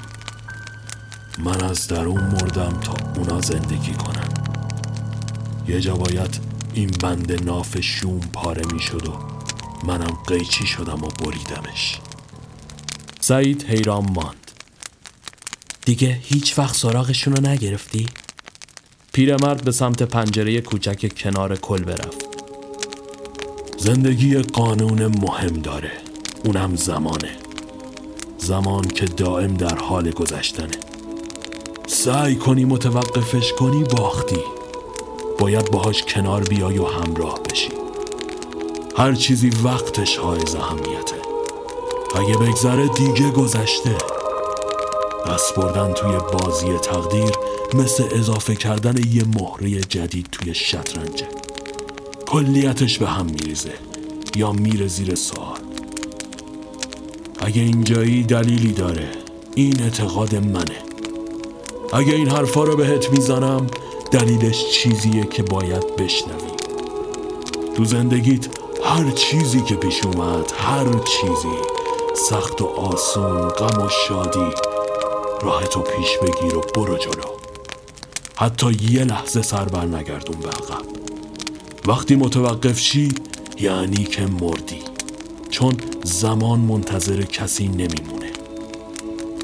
من 1.39 1.63
از 1.63 1.87
درون 1.87 2.23
مردم 2.23 2.79
تا 2.79 2.93
اونا 3.15 3.41
زندگی 3.41 3.93
کنن 3.93 4.29
یه 5.67 5.81
جا 5.81 5.97
این 6.73 6.91
بند 7.01 7.43
ناف 7.43 7.79
شوم 7.81 8.19
پاره 8.19 8.73
می 8.73 8.79
شد 8.79 9.07
و 9.07 9.13
منم 9.87 10.17
قیچی 10.27 10.67
شدم 10.67 11.03
و 11.03 11.07
بریدمش. 11.07 11.99
سعید 13.19 13.63
حیران 13.63 14.11
ماند. 14.11 14.51
دیگه 15.85 16.19
هیچ 16.23 16.59
وقت 16.59 16.75
سراغشون 16.75 17.35
رو 17.35 17.49
نگرفتی؟ 17.49 18.05
پیرمرد 19.17 19.63
به 19.63 19.71
سمت 19.71 20.03
پنجره 20.03 20.61
کوچک 20.61 21.17
کنار 21.17 21.55
کل 21.55 21.83
برفت. 21.83 22.25
زندگی 23.77 24.37
قانون 24.37 25.07
مهم 25.07 25.47
داره. 25.47 25.91
اونم 26.45 26.75
زمانه. 26.75 27.31
زمان 28.37 28.87
که 28.87 29.05
دائم 29.05 29.53
در 29.53 29.75
حال 29.75 30.11
گذشتنه. 30.11 30.77
سعی 31.87 32.35
کنی 32.35 32.65
متوقفش 32.65 33.53
کنی 33.53 33.83
باختی. 33.83 34.43
باید 35.39 35.71
باهاش 35.71 36.03
کنار 36.03 36.43
بیای 36.43 36.77
و 36.77 36.85
همراه 36.85 37.39
بشی. 37.43 37.71
هر 38.97 39.13
چیزی 39.13 39.49
وقتش 39.63 40.17
حائز 40.17 40.55
اهمیته. 40.55 41.15
اگه 42.15 42.37
بگذره 42.37 42.87
دیگه 42.87 43.31
گذشته. 43.31 43.95
دست 45.27 45.55
بردن 45.55 45.93
توی 45.93 46.17
بازی 46.33 46.77
تقدیر 46.77 47.31
مثل 47.73 48.03
اضافه 48.11 48.55
کردن 48.55 48.95
یه 49.11 49.23
مهره 49.23 49.79
جدید 49.79 50.27
توی 50.31 50.53
شطرنجه 50.53 51.27
کلیتش 52.25 52.97
به 52.97 53.07
هم 53.07 53.25
میریزه 53.25 53.73
یا 54.35 54.51
میره 54.51 54.87
زیر 54.87 55.15
سوال. 55.15 55.57
اگه 57.39 57.61
اینجایی 57.61 58.23
دلیلی 58.23 58.71
داره 58.71 59.09
این 59.55 59.81
اعتقاد 59.81 60.35
منه. 60.35 60.77
اگه 61.93 62.13
این 62.13 62.29
حرفا 62.29 62.63
رو 62.63 62.75
بهت 62.75 63.09
می‌زنم 63.09 63.67
دلیلش 64.11 64.69
چیزیه 64.71 65.25
که 65.25 65.43
باید 65.43 65.95
بشنوی. 65.95 66.51
تو 67.75 67.85
زندگیت 67.85 68.47
هر 68.83 69.11
چیزی 69.11 69.61
که 69.61 69.75
پیش 69.75 70.05
اومد 70.05 70.53
هر 70.57 70.85
چیزی 70.85 71.57
سخت 72.29 72.61
و 72.61 72.65
آسون 72.65 73.47
غم 73.47 73.85
و 73.85 73.89
شادی 74.07 74.53
راحتو 75.41 75.81
پیش 75.81 76.17
بگیر 76.17 76.57
و 76.57 76.61
برو 76.61 76.97
جلو. 76.97 77.36
حتی 78.39 78.77
یه 78.91 79.03
لحظه 79.03 79.41
سر 79.41 79.65
بر 79.65 79.85
نگردون 79.85 80.39
به 80.39 80.47
عقب. 80.47 80.85
وقتی 81.87 82.15
متوقف 82.15 82.79
شی 82.79 83.11
یعنی 83.59 84.03
که 84.03 84.25
مردی. 84.25 84.79
چون 85.49 85.77
زمان 86.03 86.59
منتظر 86.59 87.21
کسی 87.21 87.67
نمیمونه. 87.67 88.31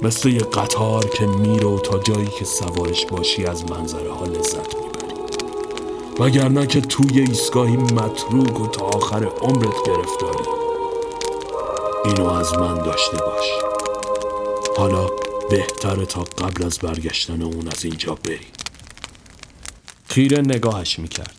مثل 0.03 0.29
یه 0.29 0.39
قطار 0.39 1.09
که 1.09 1.25
میره 1.25 1.77
تا 1.77 1.99
جایی 1.99 2.27
که 2.39 2.45
سوارش 2.45 3.05
باشی 3.05 3.45
از 3.45 3.71
منظره 3.71 4.11
ها 4.11 4.25
لذت 4.25 4.75
می‌بری. 4.75 5.13
وگرنه 6.19 6.67
که 6.67 6.81
توی 6.81 7.19
ایستگاهی 7.19 7.77
متروک 7.77 8.61
و 8.61 8.67
تا 8.67 8.85
آخر 8.85 9.25
عمرت 9.25 9.75
گرفتاری. 9.85 10.49
اینو 12.05 12.29
از 12.29 12.53
من 12.53 12.75
داشته 12.75 13.17
باش. 13.17 13.45
حالا 14.77 15.07
بهتره 15.49 16.05
تا 16.05 16.21
قبل 16.21 16.65
از 16.65 16.79
برگشتن 16.79 17.41
اون 17.41 17.67
از 17.67 17.85
اینجا 17.85 18.17
بری. 18.23 18.62
خیره 20.13 20.41
نگاهش 20.41 20.99
می‌کرد. 20.99 21.35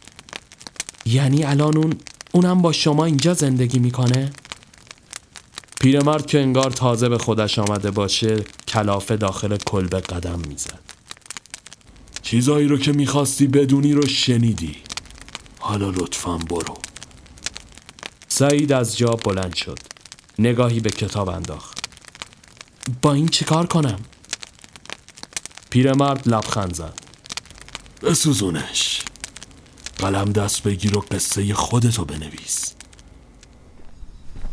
یعنی 1.07 1.45
الان 1.45 1.77
اون 1.77 1.93
اونم 2.33 2.62
با 2.62 2.72
شما 2.72 3.05
اینجا 3.05 3.35
زندگی 3.35 3.79
می‌کنه؟ 3.79 4.33
پیرمرد 5.81 6.27
که 6.27 6.41
انگار 6.41 6.70
تازه 6.70 7.09
به 7.09 7.18
خودش 7.18 7.59
آمده 7.59 7.91
باشه 7.91 8.37
کلافه 8.68 9.16
داخل 9.16 9.57
کلبه 9.57 10.01
قدم 10.01 10.41
می‌زد. 10.49 10.79
چیزایی 12.22 12.68
رو 12.68 12.79
که 12.79 12.93
می‌خواستی 12.93 13.47
بدونی 13.47 13.93
رو 13.93 14.07
شنیدی. 14.07 14.77
حالا 15.59 15.91
لطفا 15.91 16.37
برو. 16.37 16.79
سعید 18.29 18.72
از 18.72 18.97
جا 18.97 19.11
بلند 19.11 19.55
شد. 19.55 19.79
نگاهی 20.39 20.81
به 20.81 20.91
کتاب 20.91 21.29
انداخت. 21.29 21.79
با 23.03 23.12
این 23.12 23.29
چیکار 23.29 23.66
کنم؟ 23.66 23.99
پیرمرد 25.70 26.29
لبخند 26.29 26.75
زد. 26.75 27.03
بسوزونش. 28.05 29.02
قلم 29.98 30.32
دست 30.32 30.62
بگیر 30.62 30.98
و 30.98 31.05
قصه 31.11 31.55
خودتو 31.55 32.05
بنویس. 32.05 32.74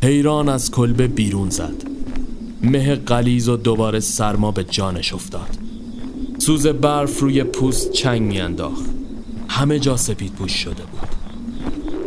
حیران 0.04 0.50
از 0.50 0.72
کلبه 0.72 1.08
بیرون 1.08 1.50
زد. 1.50 1.84
مه 2.64 2.96
قلیز 2.96 3.50
و 3.50 3.58
دوباره 3.58 4.00
سرما 4.00 4.52
به 4.52 4.64
جانش 4.64 5.14
افتاد. 5.14 5.58
سوز 6.38 6.68
برف 6.68 7.20
روی 7.20 7.44
پوست 7.44 7.92
چنگ 7.92 8.22
میانداخت. 8.22 8.86
همه 9.50 9.80
جا 9.80 9.98
سپید 9.98 10.34
پوش 10.34 10.54
شده 10.54 10.84
بود. 10.84 11.10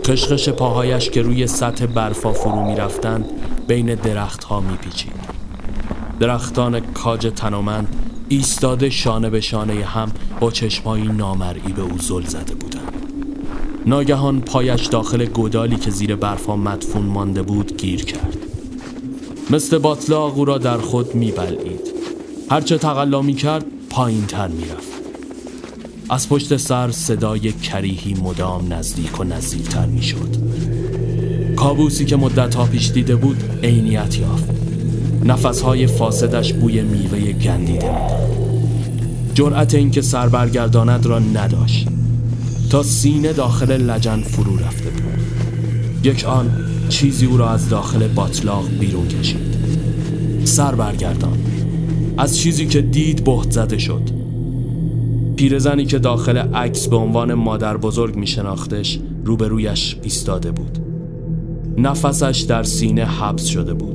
خشخش 0.07 0.49
پاهایش 0.49 1.11
که 1.11 1.23
روی 1.23 1.47
سطح 1.47 1.87
برفا 1.87 2.33
فرو 2.33 2.67
می‌رفتند 2.67 3.25
بین 3.69 3.95
درختها 3.95 4.61
میپیچید. 4.61 5.13
درختان 6.21 6.81
کاج 6.81 7.33
تنومند 7.37 8.04
ایستاده 8.29 8.91
شانه 8.91 9.31
به 9.31 9.41
شانه 9.41 9.85
هم 9.85 10.13
با 10.41 10.51
چشمایی 10.51 11.09
نامرئی 11.09 11.73
به 11.77 11.83
او 11.83 11.99
زل 11.99 12.25
زده 12.27 12.55
بودند. 12.55 12.93
ناگهان 13.87 14.41
پایش 14.41 14.87
داخل 14.87 15.25
گودالی 15.25 15.77
که 15.77 15.91
زیر 15.91 16.17
برفا 16.17 16.57
مدفون 16.57 17.05
مانده 17.05 17.43
بود 17.43 17.77
گیر 17.77 18.05
کرد. 18.05 18.37
مثل 19.51 19.79
باطلاق 19.79 20.39
او 20.39 20.45
را 20.45 20.59
در 20.59 20.79
خود 20.79 21.15
میبلعید. 21.15 21.95
هرچه 22.51 22.79
تقلا 22.79 23.23
می 23.23 23.35
کرد 23.35 23.65
پایین 23.91 24.27
تر 24.27 24.49
می 24.49 24.65
رفت. 24.65 24.93
از 26.11 26.29
پشت 26.29 26.57
سر 26.57 26.91
صدای 26.91 27.53
کریهی 27.53 28.15
مدام 28.15 28.73
نزدیک 28.73 29.21
و 29.21 29.25
نزدیکتر 29.25 29.87
می 29.87 30.03
شد 30.03 30.37
کابوسی 31.57 32.05
که 32.05 32.17
مدت 32.17 32.55
ها 32.55 32.65
پیش 32.65 32.91
دیده 32.91 33.17
بود 33.17 33.37
عینیت 33.63 34.19
یافت. 34.19 34.64
نفسهای 35.25 35.87
فاسدش 35.87 36.53
بوی 36.53 36.83
میوه 36.83 37.33
گندیده 37.33 37.73
می‌داد 37.73 38.35
جرأت 39.35 39.75
اینکه 39.75 40.03
سر 40.03 40.29
برگرداند 40.29 41.07
را 41.07 41.19
نداشت. 41.19 41.89
تا 42.71 42.83
سینه 42.83 43.33
داخل 43.33 43.73
لجن 43.73 44.21
فرو 44.21 44.57
رفته 44.57 44.91
بود. 44.91 46.07
یک 46.07 46.25
آن 46.25 46.51
چیزی 46.89 47.27
او 47.27 47.37
را 47.37 47.51
از 47.51 47.69
داخل 47.69 48.09
باطلاق 48.09 48.69
بیرون 48.81 49.09
کشید. 49.09 49.55
سر 50.45 50.75
برگردان 50.75 51.39
از 52.19 52.39
چیزی 52.39 52.67
که 52.67 52.83
دید 52.83 53.25
بهت 53.25 53.51
زده 53.51 53.79
شد. 53.79 54.03
پیرزنی 55.37 55.87
که 55.87 55.99
داخل 55.99 56.37
عکس 56.39 56.89
به 56.89 56.97
عنوان 56.97 57.35
مادر 57.35 57.77
بزرگ 57.77 58.17
می 58.17 58.27
شناختش 58.27 58.99
روبرویش 59.25 59.97
ایستاده 60.03 60.51
بود. 60.51 60.79
نفسش 61.79 62.45
در 62.49 62.63
سینه 62.63 63.05
حبس 63.05 63.45
شده 63.45 63.75
بود. 63.75 63.94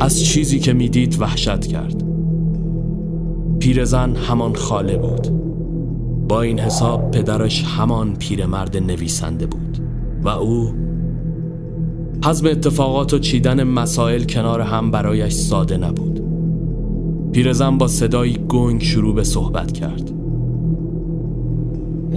از 0.00 0.24
چیزی 0.24 0.58
که 0.58 0.72
می‌دید 0.72 1.16
وحشت 1.20 1.66
کرد. 1.66 2.04
پیرزن 3.58 4.16
همان 4.16 4.54
خاله 4.54 4.96
بود. 4.96 5.28
با 6.28 6.42
این 6.42 6.58
حساب 6.58 7.10
پدرش 7.10 7.64
همان 7.64 8.16
پیرمرد 8.16 8.76
نویسنده 8.76 9.46
بود 9.46 9.78
و 10.22 10.28
او 10.28 10.74
حزم 12.24 12.46
اتفاقات 12.46 13.14
و 13.14 13.18
چیدن 13.18 13.62
مسائل 13.62 14.24
کنار 14.24 14.60
هم 14.60 14.90
برایش 14.90 15.32
ساده 15.32 15.76
نبود. 15.76 16.22
پیرزن 17.32 17.78
با 17.78 17.88
صدایی 17.88 18.38
گنگ 18.48 18.82
شروع 18.82 19.14
به 19.14 19.24
صحبت 19.24 19.72
کرد. 19.72 20.10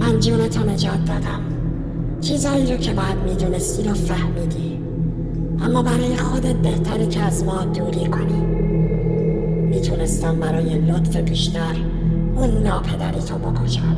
من 0.00 0.20
جونتو 0.20 0.60
نجات 0.60 1.04
دادم. 1.06 1.40
چیزایی 2.20 2.72
رو 2.72 2.76
که 2.76 2.92
باید 2.92 3.16
می‌دونستی 3.28 3.88
رو 3.88 3.94
فهمیدی. 3.94 4.81
اما 5.62 5.82
برای 5.82 6.16
خودت 6.16 6.56
بهتره 6.56 7.06
که 7.06 7.20
از 7.20 7.44
ما 7.44 7.64
دوری 7.64 8.06
کنی. 8.06 8.40
می‌تونستم 9.70 10.40
برای 10.40 10.78
لطف 10.78 11.16
بیشتر 11.16 11.74
اون 12.36 12.62
ناپدری 12.62 13.20
تو 13.20 13.34
بکشم. 13.34 13.96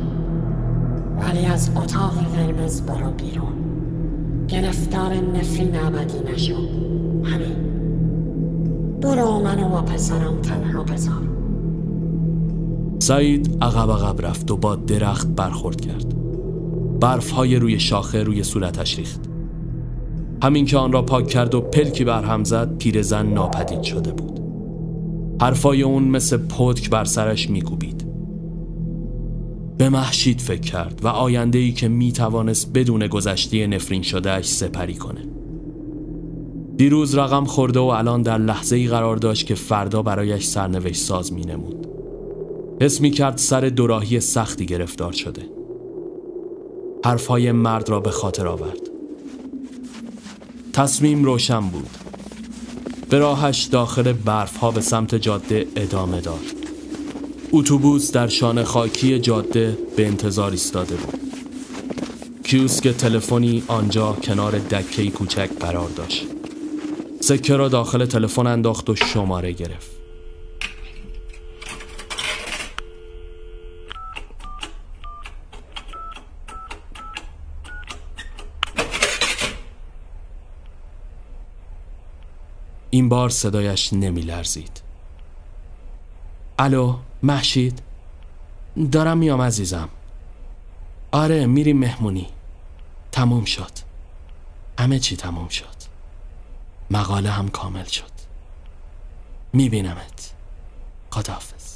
ولی 1.19 1.45
از 1.45 1.69
اتاق 1.75 2.13
قرمز 2.35 2.81
برو 2.81 3.11
بیرون. 3.11 3.53
گرفتار 4.47 5.13
نفرین 5.13 5.75
ابدی 5.75 6.33
نشو. 6.33 6.55
همین. 7.23 7.55
برو 9.01 9.39
منو 9.39 9.69
با 9.69 9.81
پسرم 9.81 10.41
تنها 10.41 10.83
بذار. 10.83 11.21
سعید 12.99 13.57
عقب 13.61 13.91
عقب 13.91 14.25
رفت 14.25 14.51
و 14.51 14.57
با 14.57 14.75
درخت 14.75 15.27
برخورد 15.27 15.81
کرد. 15.81 16.15
برف 16.99 17.31
های 17.31 17.55
روی 17.55 17.79
شاخه 17.79 18.23
روی 18.23 18.43
صورتش 18.43 18.97
ریخت. 18.97 19.24
همین 20.43 20.65
که 20.65 20.77
آن 20.77 20.91
را 20.91 21.01
پاک 21.01 21.27
کرد 21.27 21.55
و 21.55 21.61
پلکی 21.61 22.03
برهم 22.03 22.43
زد 22.43 22.77
پیرزن 22.77 23.25
ناپدید 23.25 23.81
شده 23.81 24.11
بود. 24.11 24.39
حرفای 25.41 25.81
اون 25.81 26.03
مثل 26.03 26.37
پتک 26.37 26.89
بر 26.89 27.05
سرش 27.05 27.49
میکوبید. 27.49 28.05
به 29.77 29.89
محشید 29.89 30.41
فکر 30.41 30.61
کرد 30.61 30.99
و 31.03 31.07
آینده 31.07 31.59
ای 31.59 31.71
که 31.71 31.87
می 31.87 32.11
توانست 32.11 32.73
بدون 32.73 33.07
گذشته 33.07 33.67
نفرین 33.67 34.01
شدهش 34.01 34.45
سپری 34.45 34.93
کنه. 34.93 35.21
دیروز 36.77 37.15
رقم 37.15 37.45
خورده 37.45 37.79
و 37.79 37.83
الان 37.83 38.21
در 38.21 38.37
لحظه 38.37 38.75
ای 38.75 38.87
قرار 38.87 39.15
داشت 39.15 39.45
که 39.47 39.55
فردا 39.55 40.01
برایش 40.01 40.45
سرنوشت 40.45 41.01
ساز 41.01 41.33
می 41.33 41.41
نمود 41.41 41.87
حس 42.81 43.01
می 43.01 43.11
کرد 43.11 43.37
سر 43.37 43.61
دوراهی 43.61 44.19
سختی 44.19 44.65
گرفتار 44.65 45.11
شده. 45.11 45.41
حرفهای 47.05 47.51
مرد 47.51 47.89
را 47.89 47.99
به 47.99 48.09
خاطر 48.09 48.47
آورد. 48.47 48.94
تصمیم 50.75 51.23
روشن 51.23 51.59
بود. 51.59 51.89
به 53.09 53.19
راهش 53.19 53.63
داخل 53.63 54.13
برف 54.13 54.57
ها 54.57 54.71
به 54.71 54.81
سمت 54.81 55.15
جاده 55.15 55.67
ادامه 55.75 56.21
داد. 56.21 56.45
اتوبوس 57.51 58.11
در 58.11 58.27
شانه 58.27 58.63
خاکی 58.63 59.19
جاده 59.19 59.77
به 59.97 60.07
انتظار 60.07 60.51
ایستاده 60.51 60.95
بود. 60.95 61.19
کیوسک 62.43 62.87
تلفنی 62.87 63.63
آنجا 63.67 64.13
کنار 64.13 64.59
دکه 64.59 65.09
کوچک 65.09 65.49
قرار 65.59 65.89
داشت. 65.89 66.25
سکه 67.21 67.55
را 67.55 67.69
داخل 67.69 68.05
تلفن 68.05 68.47
انداخت 68.47 68.89
و 68.89 68.95
شماره 68.95 69.51
گرفت. 69.51 69.94
این 82.95 83.09
بار 83.09 83.29
صدایش 83.29 83.93
نمی 83.93 84.21
لرزید 84.21 84.81
الو 86.59 86.97
محشید؟ 87.23 87.81
دارم 88.91 89.17
میام 89.17 89.41
عزیزم. 89.41 89.89
آره 91.11 91.45
میریم 91.45 91.77
مهمونی. 91.77 92.27
تموم 93.11 93.45
شد. 93.45 93.71
همه 94.79 94.99
چی 94.99 95.15
تموم 95.15 95.47
شد. 95.47 95.75
مقاله 96.91 97.29
هم 97.29 97.49
کامل 97.49 97.83
شد. 97.85 98.11
میبینمت. 99.53 100.33
خداحافظ. 101.11 101.75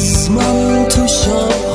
از 0.00 0.30
من 0.30 0.84
تو 0.88 1.06
شبها 1.06 1.69